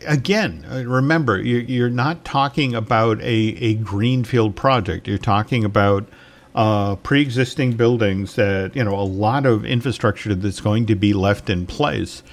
again, 0.06 0.66
uh, 0.70 0.84
remember, 0.86 1.40
you're 1.40 1.90
not 1.90 2.26
talking 2.26 2.76
about 2.76 3.22
a, 3.22 3.24
a 3.24 3.76
greenfield 3.76 4.56
project. 4.56 5.08
You're 5.08 5.18
talking 5.18 5.64
about 5.64 6.08
uh, 6.56 6.96
pre-existing 6.98 7.74
buildings 7.74 8.36
that 8.36 8.76
you 8.76 8.84
know 8.84 8.96
a 8.96 9.06
lot 9.06 9.46
of 9.46 9.64
infrastructure 9.64 10.34
that's 10.36 10.60
going 10.60 10.86
to 10.88 10.96
be 10.96 11.14
left 11.14 11.50
in 11.50 11.66
place. 11.66 12.24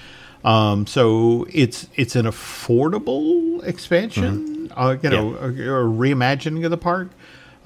Um, 0.43 0.87
so 0.87 1.45
it's 1.51 1.87
it's 1.95 2.15
an 2.15 2.25
affordable 2.25 3.63
expansion, 3.63 4.71
uh, 4.75 4.97
you 5.01 5.09
know, 5.09 5.35
a, 5.35 5.47
a 5.47 5.85
reimagining 5.85 6.65
of 6.65 6.71
the 6.71 6.77
park. 6.77 7.09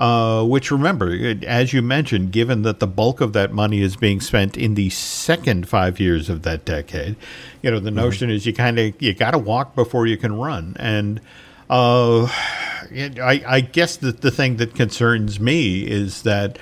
Uh, 0.01 0.43
which 0.43 0.71
remember, 0.71 1.35
as 1.45 1.73
you 1.73 1.79
mentioned, 1.79 2.31
given 2.31 2.63
that 2.63 2.79
the 2.79 2.87
bulk 2.87 3.21
of 3.21 3.33
that 3.33 3.53
money 3.53 3.81
is 3.81 3.95
being 3.95 4.19
spent 4.19 4.57
in 4.57 4.73
the 4.73 4.89
second 4.89 5.69
five 5.69 5.99
years 5.99 6.27
of 6.27 6.41
that 6.41 6.65
decade, 6.65 7.15
you 7.61 7.69
know, 7.69 7.79
the 7.79 7.91
notion 7.91 8.31
is 8.31 8.47
you 8.47 8.51
kind 8.51 8.79
of 8.79 8.99
you 8.99 9.13
got 9.13 9.29
to 9.29 9.37
walk 9.37 9.75
before 9.75 10.07
you 10.07 10.17
can 10.17 10.35
run, 10.35 10.75
and 10.79 11.21
uh, 11.69 12.23
I, 12.23 13.43
I 13.45 13.61
guess 13.61 13.97
that 13.97 14.21
the 14.21 14.31
thing 14.31 14.55
that 14.55 14.73
concerns 14.73 15.39
me 15.39 15.83
is 15.83 16.23
that, 16.23 16.57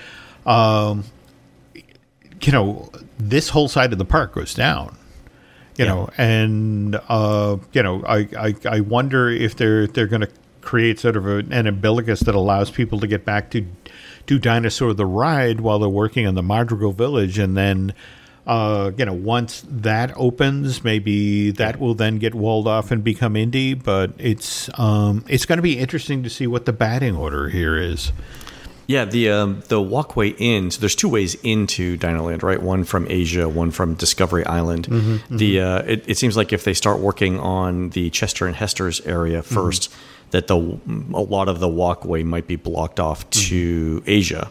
um, 0.46 1.06
you 1.74 2.52
know, 2.52 2.92
this 3.18 3.48
whole 3.48 3.70
side 3.70 3.94
of 3.94 4.00
the 4.00 4.06
park 4.06 4.34
goes 4.34 4.54
down 4.54 4.98
you 5.78 5.86
know, 5.86 6.10
and 6.18 7.00
uh, 7.08 7.56
you 7.72 7.82
know, 7.82 8.04
I, 8.06 8.28
I, 8.38 8.56
I 8.66 8.80
wonder 8.82 9.30
if 9.30 9.56
they're 9.56 9.88
they're 9.88 10.08
going 10.08 10.24
to 10.24 10.30
create 10.70 11.00
sort 11.00 11.18
of 11.18 11.26
a, 11.26 11.38
an 11.50 11.66
umbilicus 11.66 12.20
that 12.20 12.36
allows 12.36 12.70
people 12.70 13.00
to 13.00 13.08
get 13.08 13.26
back 13.26 13.50
to 13.50 13.66
do 14.28 14.38
Dinosaur 14.38 14.94
the 14.94 15.04
Ride 15.04 15.62
while 15.62 15.80
they're 15.80 15.90
working 15.90 16.28
on 16.28 16.36
the 16.36 16.44
Madrigal 16.44 16.94
Village, 16.94 17.40
and 17.40 17.58
then. 17.58 17.94
Uh, 18.48 18.92
you 18.98 19.06
know, 19.06 19.14
once 19.14 19.64
that 19.70 20.12
opens, 20.16 20.84
maybe 20.84 21.52
that 21.52 21.80
will 21.80 21.94
then 21.94 22.18
get 22.18 22.34
walled 22.34 22.68
off 22.68 22.90
and 22.90 23.04
become 23.04 23.36
Indy. 23.36 23.76
But 23.76 24.14
it's 24.18 24.72
um, 24.80 25.24
it's 25.28 25.46
going 25.46 25.58
to 25.58 25.62
be 25.62 25.78
interesting 25.78 26.24
to 26.24 26.32
see 26.32 26.48
what 26.48 26.66
the 26.66 26.74
batting 26.74 27.16
order 27.16 27.50
here 27.50 27.78
is. 27.78 28.12
Yeah, 28.90 29.06
the 29.06 29.30
um, 29.30 29.62
the 29.68 29.80
walkway 29.80 30.30
in. 30.30 30.72
So 30.72 30.80
there's 30.80 30.96
two 30.96 31.10
ways 31.10 31.36
into 31.44 31.96
Dinoland, 31.96 32.42
right? 32.42 32.60
One 32.60 32.84
from 32.84 33.06
Asia, 33.08 33.48
one 33.48 33.70
from 33.70 33.94
Discovery 33.94 34.44
Island. 34.48 34.88
The 35.30 35.62
uh, 35.62 35.82
it, 35.84 36.04
it 36.08 36.18
seems 36.18 36.36
like 36.36 36.52
if 36.54 36.64
they 36.64 36.74
start 36.74 37.00
working 37.00 37.40
on 37.40 37.90
the 37.92 38.10
Chester 38.10 38.48
and 38.48 38.56
Hester's 38.56 39.00
area 39.02 39.44
1st 39.44 39.90
that 40.32 40.48
the 40.48 40.56
a 41.14 41.22
lot 41.22 41.50
of 41.50 41.60
the 41.60 41.68
walkway 41.68 42.24
might 42.24 42.48
be 42.48 42.56
blocked 42.56 43.00
off 43.00 43.30
to 43.30 44.02
Asia, 44.08 44.50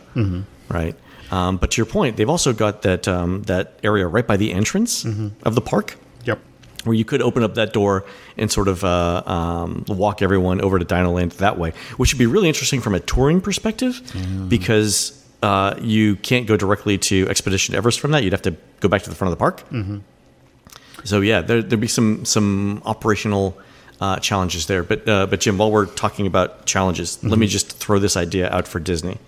right? 0.69 0.95
Um, 1.33 1.57
but 1.57 1.73
to 1.73 1.77
your 1.81 1.87
point, 1.87 2.17
they've 2.17 2.31
also 2.31 2.53
got 2.53 2.83
that 2.83 3.09
um, 3.09 3.43
that 3.43 3.75
area 3.83 4.07
right 4.07 4.27
by 4.27 4.37
the 4.37 4.53
entrance 4.53 5.05
of 5.43 5.57
the 5.57 5.61
park. 5.61 5.97
Where 6.85 6.95
you 6.95 7.05
could 7.05 7.21
open 7.23 7.43
up 7.43 7.55
that 7.55 7.73
door 7.73 8.05
and 8.37 8.51
sort 8.51 8.69
of 8.69 8.85
uh, 8.85 9.23
um, 9.27 9.85
walk 9.89 10.23
everyone 10.23 10.61
over 10.61 10.79
to 10.79 10.85
Dinoland 10.85 11.37
that 11.39 11.59
way, 11.59 11.73
which 11.97 12.13
would 12.15 12.19
be 12.19 12.27
really 12.27 12.49
interesting 12.49 12.81
from 12.81 12.95
a 12.95 13.01
touring 13.01 13.41
perspective 13.41 14.01
because 14.49 15.13
uh, 15.43 15.75
you 15.81 16.17
can't 16.17 16.47
go 16.47 16.57
directly 16.57 16.99
to 16.99 17.29
Expedition 17.29 17.75
Everest 17.75 18.01
from 18.01 18.11
that. 18.13 18.23
You'd 18.25 18.33
have 18.33 18.43
to 18.43 18.57
go 18.81 18.89
back 18.89 19.03
to 19.03 19.11
the 19.11 19.17
front 19.17 19.33
of 19.33 19.39
the 19.39 19.41
park. 19.41 19.63
So 21.05 21.21
yeah, 21.21 21.41
there, 21.43 21.63
there'd 21.63 21.81
be 21.81 21.87
some 21.89 22.25
some 22.25 22.83
operational 22.85 23.57
uh, 24.01 24.19
challenges 24.19 24.67
there. 24.67 24.83
But 24.83 25.09
uh, 25.09 25.27
but 25.27 25.41
Jim, 25.41 25.59
while 25.59 25.71
we're 25.71 25.87
talking 25.87 26.27
about 26.27 26.67
challenges, 26.67 27.23
let 27.23 27.39
me 27.39 27.47
just 27.47 27.77
throw 27.79 27.99
this 27.99 28.17
idea 28.17 28.51
out 28.51 28.67
for 28.69 28.81
Disney. 28.81 29.19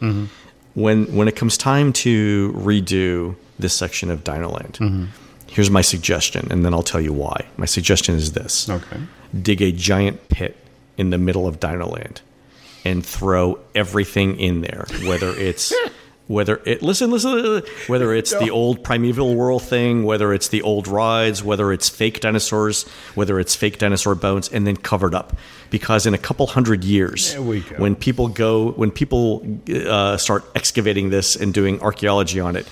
When 0.74 1.06
when 1.16 1.28
it 1.28 1.36
comes 1.36 1.56
time 1.56 1.92
to 2.04 2.52
redo 2.56 3.34
this 3.58 3.74
section 3.74 4.10
of 4.10 4.22
Dinoland, 4.24 5.08
here's 5.50 5.70
my 5.70 5.82
suggestion, 5.82 6.48
and 6.50 6.64
then 6.64 6.72
I'll 6.74 6.82
tell 6.82 7.00
you 7.00 7.12
why. 7.12 7.46
My 7.56 7.66
suggestion 7.66 8.14
is 8.14 8.32
this: 8.32 8.68
Okay. 8.68 8.98
dig 9.42 9.60
a 9.62 9.72
giant 9.72 10.28
pit 10.28 10.56
in 10.96 11.10
the 11.10 11.18
middle 11.18 11.46
of 11.46 11.60
Dinoland 11.60 12.20
and 12.84 13.04
throw 13.04 13.58
everything 13.74 14.38
in 14.40 14.62
there, 14.62 14.86
whether 15.06 15.30
it's 15.30 15.72
whether 16.26 16.62
it 16.64 16.80
listen 16.80 17.10
listen 17.10 17.62
whether 17.88 18.14
it's 18.20 18.30
the 18.38 18.50
old 18.50 18.84
primeval 18.84 19.34
whirl 19.34 19.58
thing, 19.58 20.04
whether 20.04 20.32
it's 20.32 20.48
the 20.48 20.62
old 20.62 20.86
rides, 20.86 21.42
whether 21.42 21.72
it's 21.72 21.88
fake 21.88 22.20
dinosaurs, 22.20 22.84
whether 23.16 23.40
it's 23.40 23.54
fake 23.56 23.78
dinosaur 23.78 24.14
bones, 24.14 24.48
and 24.48 24.66
then 24.66 24.76
covered 24.76 25.14
up. 25.14 25.36
Because 25.70 26.06
in 26.06 26.14
a 26.14 26.18
couple 26.18 26.46
hundred 26.46 26.84
years, 26.84 27.32
There 27.32 27.42
we 27.42 27.60
go. 27.60 27.76
when 27.76 27.96
people 27.96 28.28
go 28.28 28.70
when 28.72 28.90
people 28.92 29.44
uh, 29.74 30.16
start 30.16 30.44
excavating 30.54 31.10
this 31.10 31.34
and 31.36 31.52
doing 31.52 31.80
archaeology 31.80 32.38
on 32.40 32.54
it, 32.56 32.66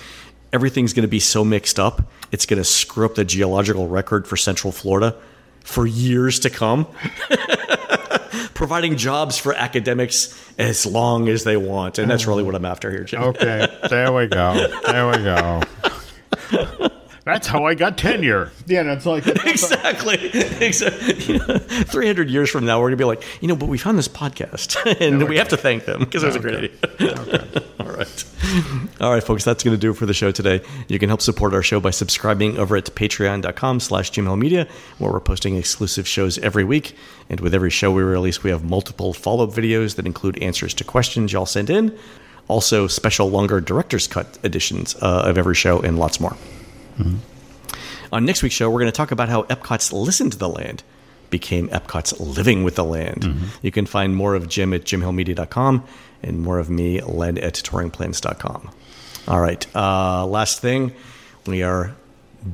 everything's 0.53 0.93
going 0.93 1.03
to 1.03 1.07
be 1.09 1.19
so 1.19 1.43
mixed 1.43 1.79
up, 1.79 2.01
it's 2.31 2.45
going 2.45 2.59
to 2.59 2.63
screw 2.63 3.05
up 3.05 3.15
the 3.15 3.25
geological 3.25 3.87
record 3.87 4.27
for 4.27 4.37
Central 4.37 4.71
Florida 4.71 5.15
for 5.63 5.85
years 5.85 6.39
to 6.39 6.49
come 6.49 6.87
providing 8.53 8.97
jobs 8.97 9.37
for 9.37 9.53
academics 9.53 10.37
as 10.57 10.85
long 10.85 11.27
as 11.29 11.43
they 11.43 11.57
want. 11.57 11.97
And 11.99 12.09
that's 12.09 12.25
really 12.25 12.43
what 12.43 12.55
I'm 12.55 12.65
after 12.65 12.89
here, 12.91 13.03
Jim. 13.03 13.23
Okay, 13.23 13.67
there 13.89 14.11
we 14.11 14.27
go. 14.27 14.67
There 14.85 15.07
we 15.07 15.17
go. 15.23 15.61
That's 17.25 17.45
how 17.45 17.65
I 17.65 17.75
got 17.75 17.97
tenure. 17.97 18.51
Yeah, 18.65 18.83
that's 18.83 19.05
like 19.05 19.27
Exactly. 19.45 20.15
exactly. 20.65 21.37
300 21.39 22.29
years 22.29 22.49
from 22.49 22.65
now, 22.65 22.79
we're 22.79 22.87
going 22.87 22.97
to 22.97 22.97
be 22.97 23.05
like, 23.05 23.23
you 23.41 23.47
know, 23.47 23.55
but 23.55 23.67
we 23.69 23.77
found 23.77 23.99
this 23.99 24.07
podcast 24.07 24.75
and 24.99 25.29
we 25.29 25.37
have 25.37 25.49
to 25.49 25.57
thank 25.57 25.85
them 25.85 25.99
because 25.99 26.23
it 26.23 26.27
was 26.27 26.35
a 26.35 26.39
great 26.39 26.55
idea. 26.55 27.63
All 27.79 27.85
right. 27.99 28.25
All 29.01 29.11
right, 29.11 29.23
folks, 29.23 29.43
that's 29.43 29.63
going 29.63 29.75
to 29.75 29.79
do 29.79 29.91
it 29.91 29.95
for 29.95 30.05
the 30.05 30.13
show 30.13 30.31
today. 30.31 30.61
You 30.87 30.99
can 30.99 31.09
help 31.09 31.21
support 31.21 31.53
our 31.53 31.61
show 31.61 31.79
by 31.79 31.91
subscribing 31.91 32.57
over 32.57 32.75
at 32.75 32.85
patreon.com 32.85 33.79
slash 33.79 34.17
Media, 34.17 34.67
where 34.97 35.11
we're 35.11 35.19
posting 35.19 35.55
exclusive 35.55 36.07
shows 36.07 36.37
every 36.39 36.63
week. 36.63 36.95
And 37.29 37.39
with 37.39 37.53
every 37.53 37.69
show 37.69 37.91
we 37.91 38.01
release, 38.01 38.43
we 38.43 38.49
have 38.49 38.63
multiple 38.63 39.13
follow-up 39.13 39.51
videos 39.51 39.95
that 39.95 40.05
include 40.05 40.41
answers 40.41 40.73
to 40.75 40.83
questions 40.83 41.31
y'all 41.31 41.45
sent 41.45 41.69
in, 41.69 41.97
also 42.47 42.87
special 42.87 43.29
longer 43.29 43.61
director's 43.61 44.07
cut 44.07 44.39
editions 44.43 44.95
uh, 45.01 45.23
of 45.25 45.37
every 45.37 45.55
show, 45.55 45.79
and 45.79 45.99
lots 45.99 46.19
more. 46.19 46.35
On 48.11 48.25
next 48.25 48.41
week's 48.41 48.55
show, 48.55 48.69
we're 48.69 48.79
going 48.79 48.91
to 48.91 48.97
talk 48.97 49.11
about 49.11 49.29
how 49.29 49.43
Epcot's 49.43 49.93
Listen 49.93 50.29
to 50.31 50.37
the 50.37 50.49
Land 50.49 50.83
became 51.29 51.69
Epcot's 51.69 52.19
Living 52.19 52.63
with 52.63 52.75
the 52.75 52.83
Land. 52.83 53.23
You 53.61 53.71
can 53.71 53.85
find 53.85 54.15
more 54.15 54.33
of 54.33 54.49
Jim 54.49 54.73
at 54.73 54.83
jimhillmedia.com 54.83 55.83
and 56.23 56.39
more 56.39 56.59
of 56.59 56.69
me, 56.69 57.01
Len 57.01 57.37
at 57.37 57.55
touringplans.com. 57.55 58.71
All 59.27 59.39
right. 59.39 59.75
Uh, 59.75 60.25
last 60.25 60.59
thing, 60.59 60.93
we 61.45 61.63
are 61.63 61.95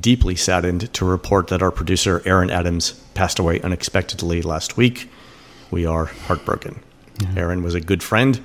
deeply 0.00 0.36
saddened 0.36 0.92
to 0.94 1.04
report 1.04 1.48
that 1.48 1.62
our 1.62 1.70
producer, 1.70 2.22
Aaron 2.24 2.50
Adams, 2.50 2.92
passed 3.14 3.38
away 3.38 3.60
unexpectedly 3.60 4.42
last 4.42 4.76
week. 4.76 5.10
We 5.70 5.86
are 5.86 6.06
heartbroken. 6.06 6.80
Aaron 7.36 7.62
was 7.62 7.74
a 7.74 7.80
good 7.80 8.02
friend 8.02 8.44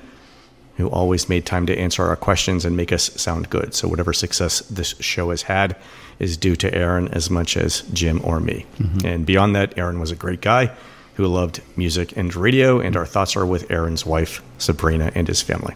who 0.76 0.88
always 0.88 1.28
made 1.28 1.44
time 1.44 1.66
to 1.66 1.78
answer 1.78 2.04
our 2.04 2.16
questions 2.16 2.64
and 2.64 2.74
make 2.76 2.90
us 2.90 3.04
sound 3.20 3.50
good. 3.50 3.74
So 3.74 3.86
whatever 3.86 4.14
success 4.14 4.60
this 4.60 4.94
show 5.00 5.28
has 5.30 5.42
had 5.42 5.76
is 6.18 6.38
due 6.38 6.56
to 6.56 6.74
Aaron 6.74 7.08
as 7.08 7.28
much 7.28 7.56
as 7.58 7.82
Jim 7.92 8.20
or 8.24 8.40
me. 8.40 8.64
And 9.04 9.26
beyond 9.26 9.54
that, 9.56 9.76
Aaron 9.76 10.00
was 10.00 10.10
a 10.10 10.16
great 10.16 10.40
guy 10.40 10.70
who 11.14 11.26
loved 11.26 11.60
music 11.76 12.16
and 12.16 12.34
radio, 12.34 12.80
and 12.80 12.96
our 12.96 13.06
thoughts 13.06 13.36
are 13.36 13.46
with 13.46 13.70
Aaron's 13.70 14.06
wife, 14.06 14.42
Sabrina, 14.58 15.12
and 15.14 15.28
his 15.28 15.42
family. 15.42 15.74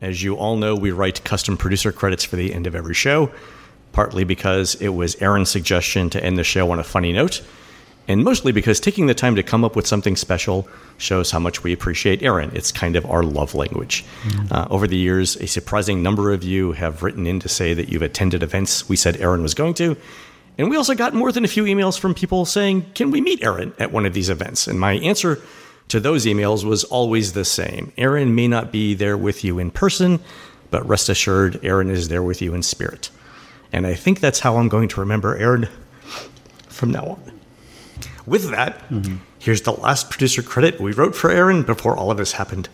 As 0.00 0.22
you 0.22 0.36
all 0.36 0.56
know, 0.56 0.74
we 0.74 0.92
write 0.92 1.22
custom 1.24 1.56
producer 1.58 1.92
credits 1.92 2.24
for 2.24 2.36
the 2.36 2.54
end 2.54 2.66
of 2.66 2.74
every 2.74 2.94
show, 2.94 3.30
partly 3.92 4.24
because 4.24 4.76
it 4.76 4.88
was 4.88 5.20
Aaron's 5.20 5.50
suggestion 5.50 6.08
to 6.10 6.24
end 6.24 6.38
the 6.38 6.44
show 6.44 6.70
on 6.70 6.78
a 6.78 6.84
funny 6.84 7.12
note, 7.12 7.42
and 8.08 8.24
mostly 8.24 8.50
because 8.50 8.80
taking 8.80 9.08
the 9.08 9.14
time 9.14 9.36
to 9.36 9.42
come 9.42 9.62
up 9.62 9.76
with 9.76 9.86
something 9.86 10.16
special 10.16 10.66
shows 10.96 11.30
how 11.30 11.38
much 11.38 11.62
we 11.62 11.72
appreciate 11.72 12.22
Aaron. 12.22 12.50
It's 12.54 12.72
kind 12.72 12.96
of 12.96 13.04
our 13.04 13.22
love 13.22 13.54
language. 13.54 14.04
Uh, 14.50 14.66
over 14.70 14.86
the 14.86 14.96
years, 14.96 15.36
a 15.36 15.46
surprising 15.46 16.02
number 16.02 16.32
of 16.32 16.42
you 16.42 16.72
have 16.72 17.02
written 17.02 17.26
in 17.26 17.38
to 17.40 17.48
say 17.48 17.74
that 17.74 17.90
you've 17.90 18.02
attended 18.02 18.42
events 18.42 18.88
we 18.88 18.96
said 18.96 19.18
Aaron 19.18 19.42
was 19.42 19.52
going 19.52 19.74
to. 19.74 19.96
And 20.60 20.68
we 20.68 20.76
also 20.76 20.94
got 20.94 21.14
more 21.14 21.32
than 21.32 21.42
a 21.42 21.48
few 21.48 21.64
emails 21.64 21.98
from 21.98 22.12
people 22.12 22.44
saying, 22.44 22.90
Can 22.94 23.10
we 23.10 23.22
meet 23.22 23.42
Aaron 23.42 23.72
at 23.78 23.92
one 23.92 24.04
of 24.04 24.12
these 24.12 24.28
events? 24.28 24.68
And 24.68 24.78
my 24.78 24.92
answer 24.96 25.40
to 25.88 25.98
those 25.98 26.26
emails 26.26 26.64
was 26.64 26.84
always 26.84 27.32
the 27.32 27.46
same 27.46 27.94
Aaron 27.96 28.34
may 28.34 28.46
not 28.46 28.70
be 28.70 28.92
there 28.92 29.16
with 29.16 29.42
you 29.42 29.58
in 29.58 29.70
person, 29.70 30.20
but 30.70 30.86
rest 30.86 31.08
assured, 31.08 31.58
Aaron 31.64 31.88
is 31.88 32.08
there 32.08 32.22
with 32.22 32.42
you 32.42 32.52
in 32.52 32.62
spirit. 32.62 33.08
And 33.72 33.86
I 33.86 33.94
think 33.94 34.20
that's 34.20 34.40
how 34.40 34.58
I'm 34.58 34.68
going 34.68 34.88
to 34.88 35.00
remember 35.00 35.34
Aaron 35.34 35.66
from 36.68 36.90
now 36.90 37.06
on. 37.06 37.40
With 38.26 38.50
that, 38.50 38.86
mm-hmm. 38.90 39.16
here's 39.38 39.62
the 39.62 39.72
last 39.72 40.10
producer 40.10 40.42
credit 40.42 40.78
we 40.78 40.92
wrote 40.92 41.16
for 41.16 41.30
Aaron 41.30 41.62
before 41.62 41.96
all 41.96 42.10
of 42.10 42.18
this 42.18 42.32
happened. 42.32 42.68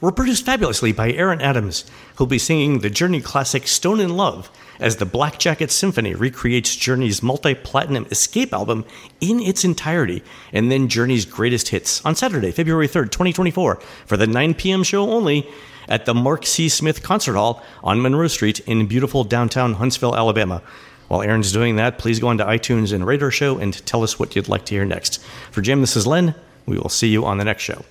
Were 0.00 0.12
produced 0.12 0.46
fabulously 0.46 0.92
by 0.92 1.10
Aaron 1.10 1.40
Adams, 1.40 1.84
who'll 2.14 2.28
be 2.28 2.38
singing 2.38 2.78
the 2.78 2.90
Journey 2.90 3.20
classic 3.20 3.66
Stone 3.66 3.98
in 3.98 4.16
Love 4.16 4.48
as 4.78 4.96
the 4.96 5.04
Black 5.04 5.40
Jacket 5.40 5.72
Symphony 5.72 6.14
recreates 6.14 6.76
Journey's 6.76 7.20
multi 7.20 7.52
platinum 7.52 8.06
Escape 8.12 8.52
album 8.52 8.84
in 9.20 9.40
its 9.40 9.64
entirety, 9.64 10.22
and 10.52 10.70
then 10.70 10.86
Journey's 10.86 11.24
greatest 11.24 11.70
hits 11.70 12.04
on 12.06 12.14
Saturday, 12.14 12.52
February 12.52 12.86
3rd, 12.86 13.10
2024, 13.10 13.80
for 14.06 14.16
the 14.16 14.28
9 14.28 14.54
p.m. 14.54 14.84
show 14.84 15.10
only 15.10 15.48
at 15.88 16.06
the 16.06 16.14
Mark 16.14 16.46
C. 16.46 16.68
Smith 16.68 17.02
Concert 17.02 17.34
Hall 17.34 17.60
on 17.82 18.00
Monroe 18.00 18.28
Street 18.28 18.60
in 18.60 18.86
beautiful 18.86 19.24
downtown 19.24 19.74
Huntsville, 19.74 20.14
Alabama. 20.14 20.62
While 21.08 21.22
Aaron's 21.22 21.50
doing 21.50 21.74
that, 21.74 21.98
please 21.98 22.20
go 22.20 22.28
onto 22.28 22.44
iTunes 22.44 22.92
and 22.92 23.04
rate 23.04 23.22
our 23.24 23.32
show 23.32 23.58
and 23.58 23.84
tell 23.84 24.04
us 24.04 24.16
what 24.16 24.36
you'd 24.36 24.48
like 24.48 24.64
to 24.66 24.74
hear 24.74 24.84
next. 24.84 25.20
For 25.50 25.60
Jim, 25.60 25.80
this 25.80 25.96
is 25.96 26.06
Len. 26.06 26.36
We 26.66 26.78
will 26.78 26.90
see 26.90 27.08
you 27.08 27.24
on 27.24 27.38
the 27.38 27.44
next 27.44 27.64
show. 27.64 27.84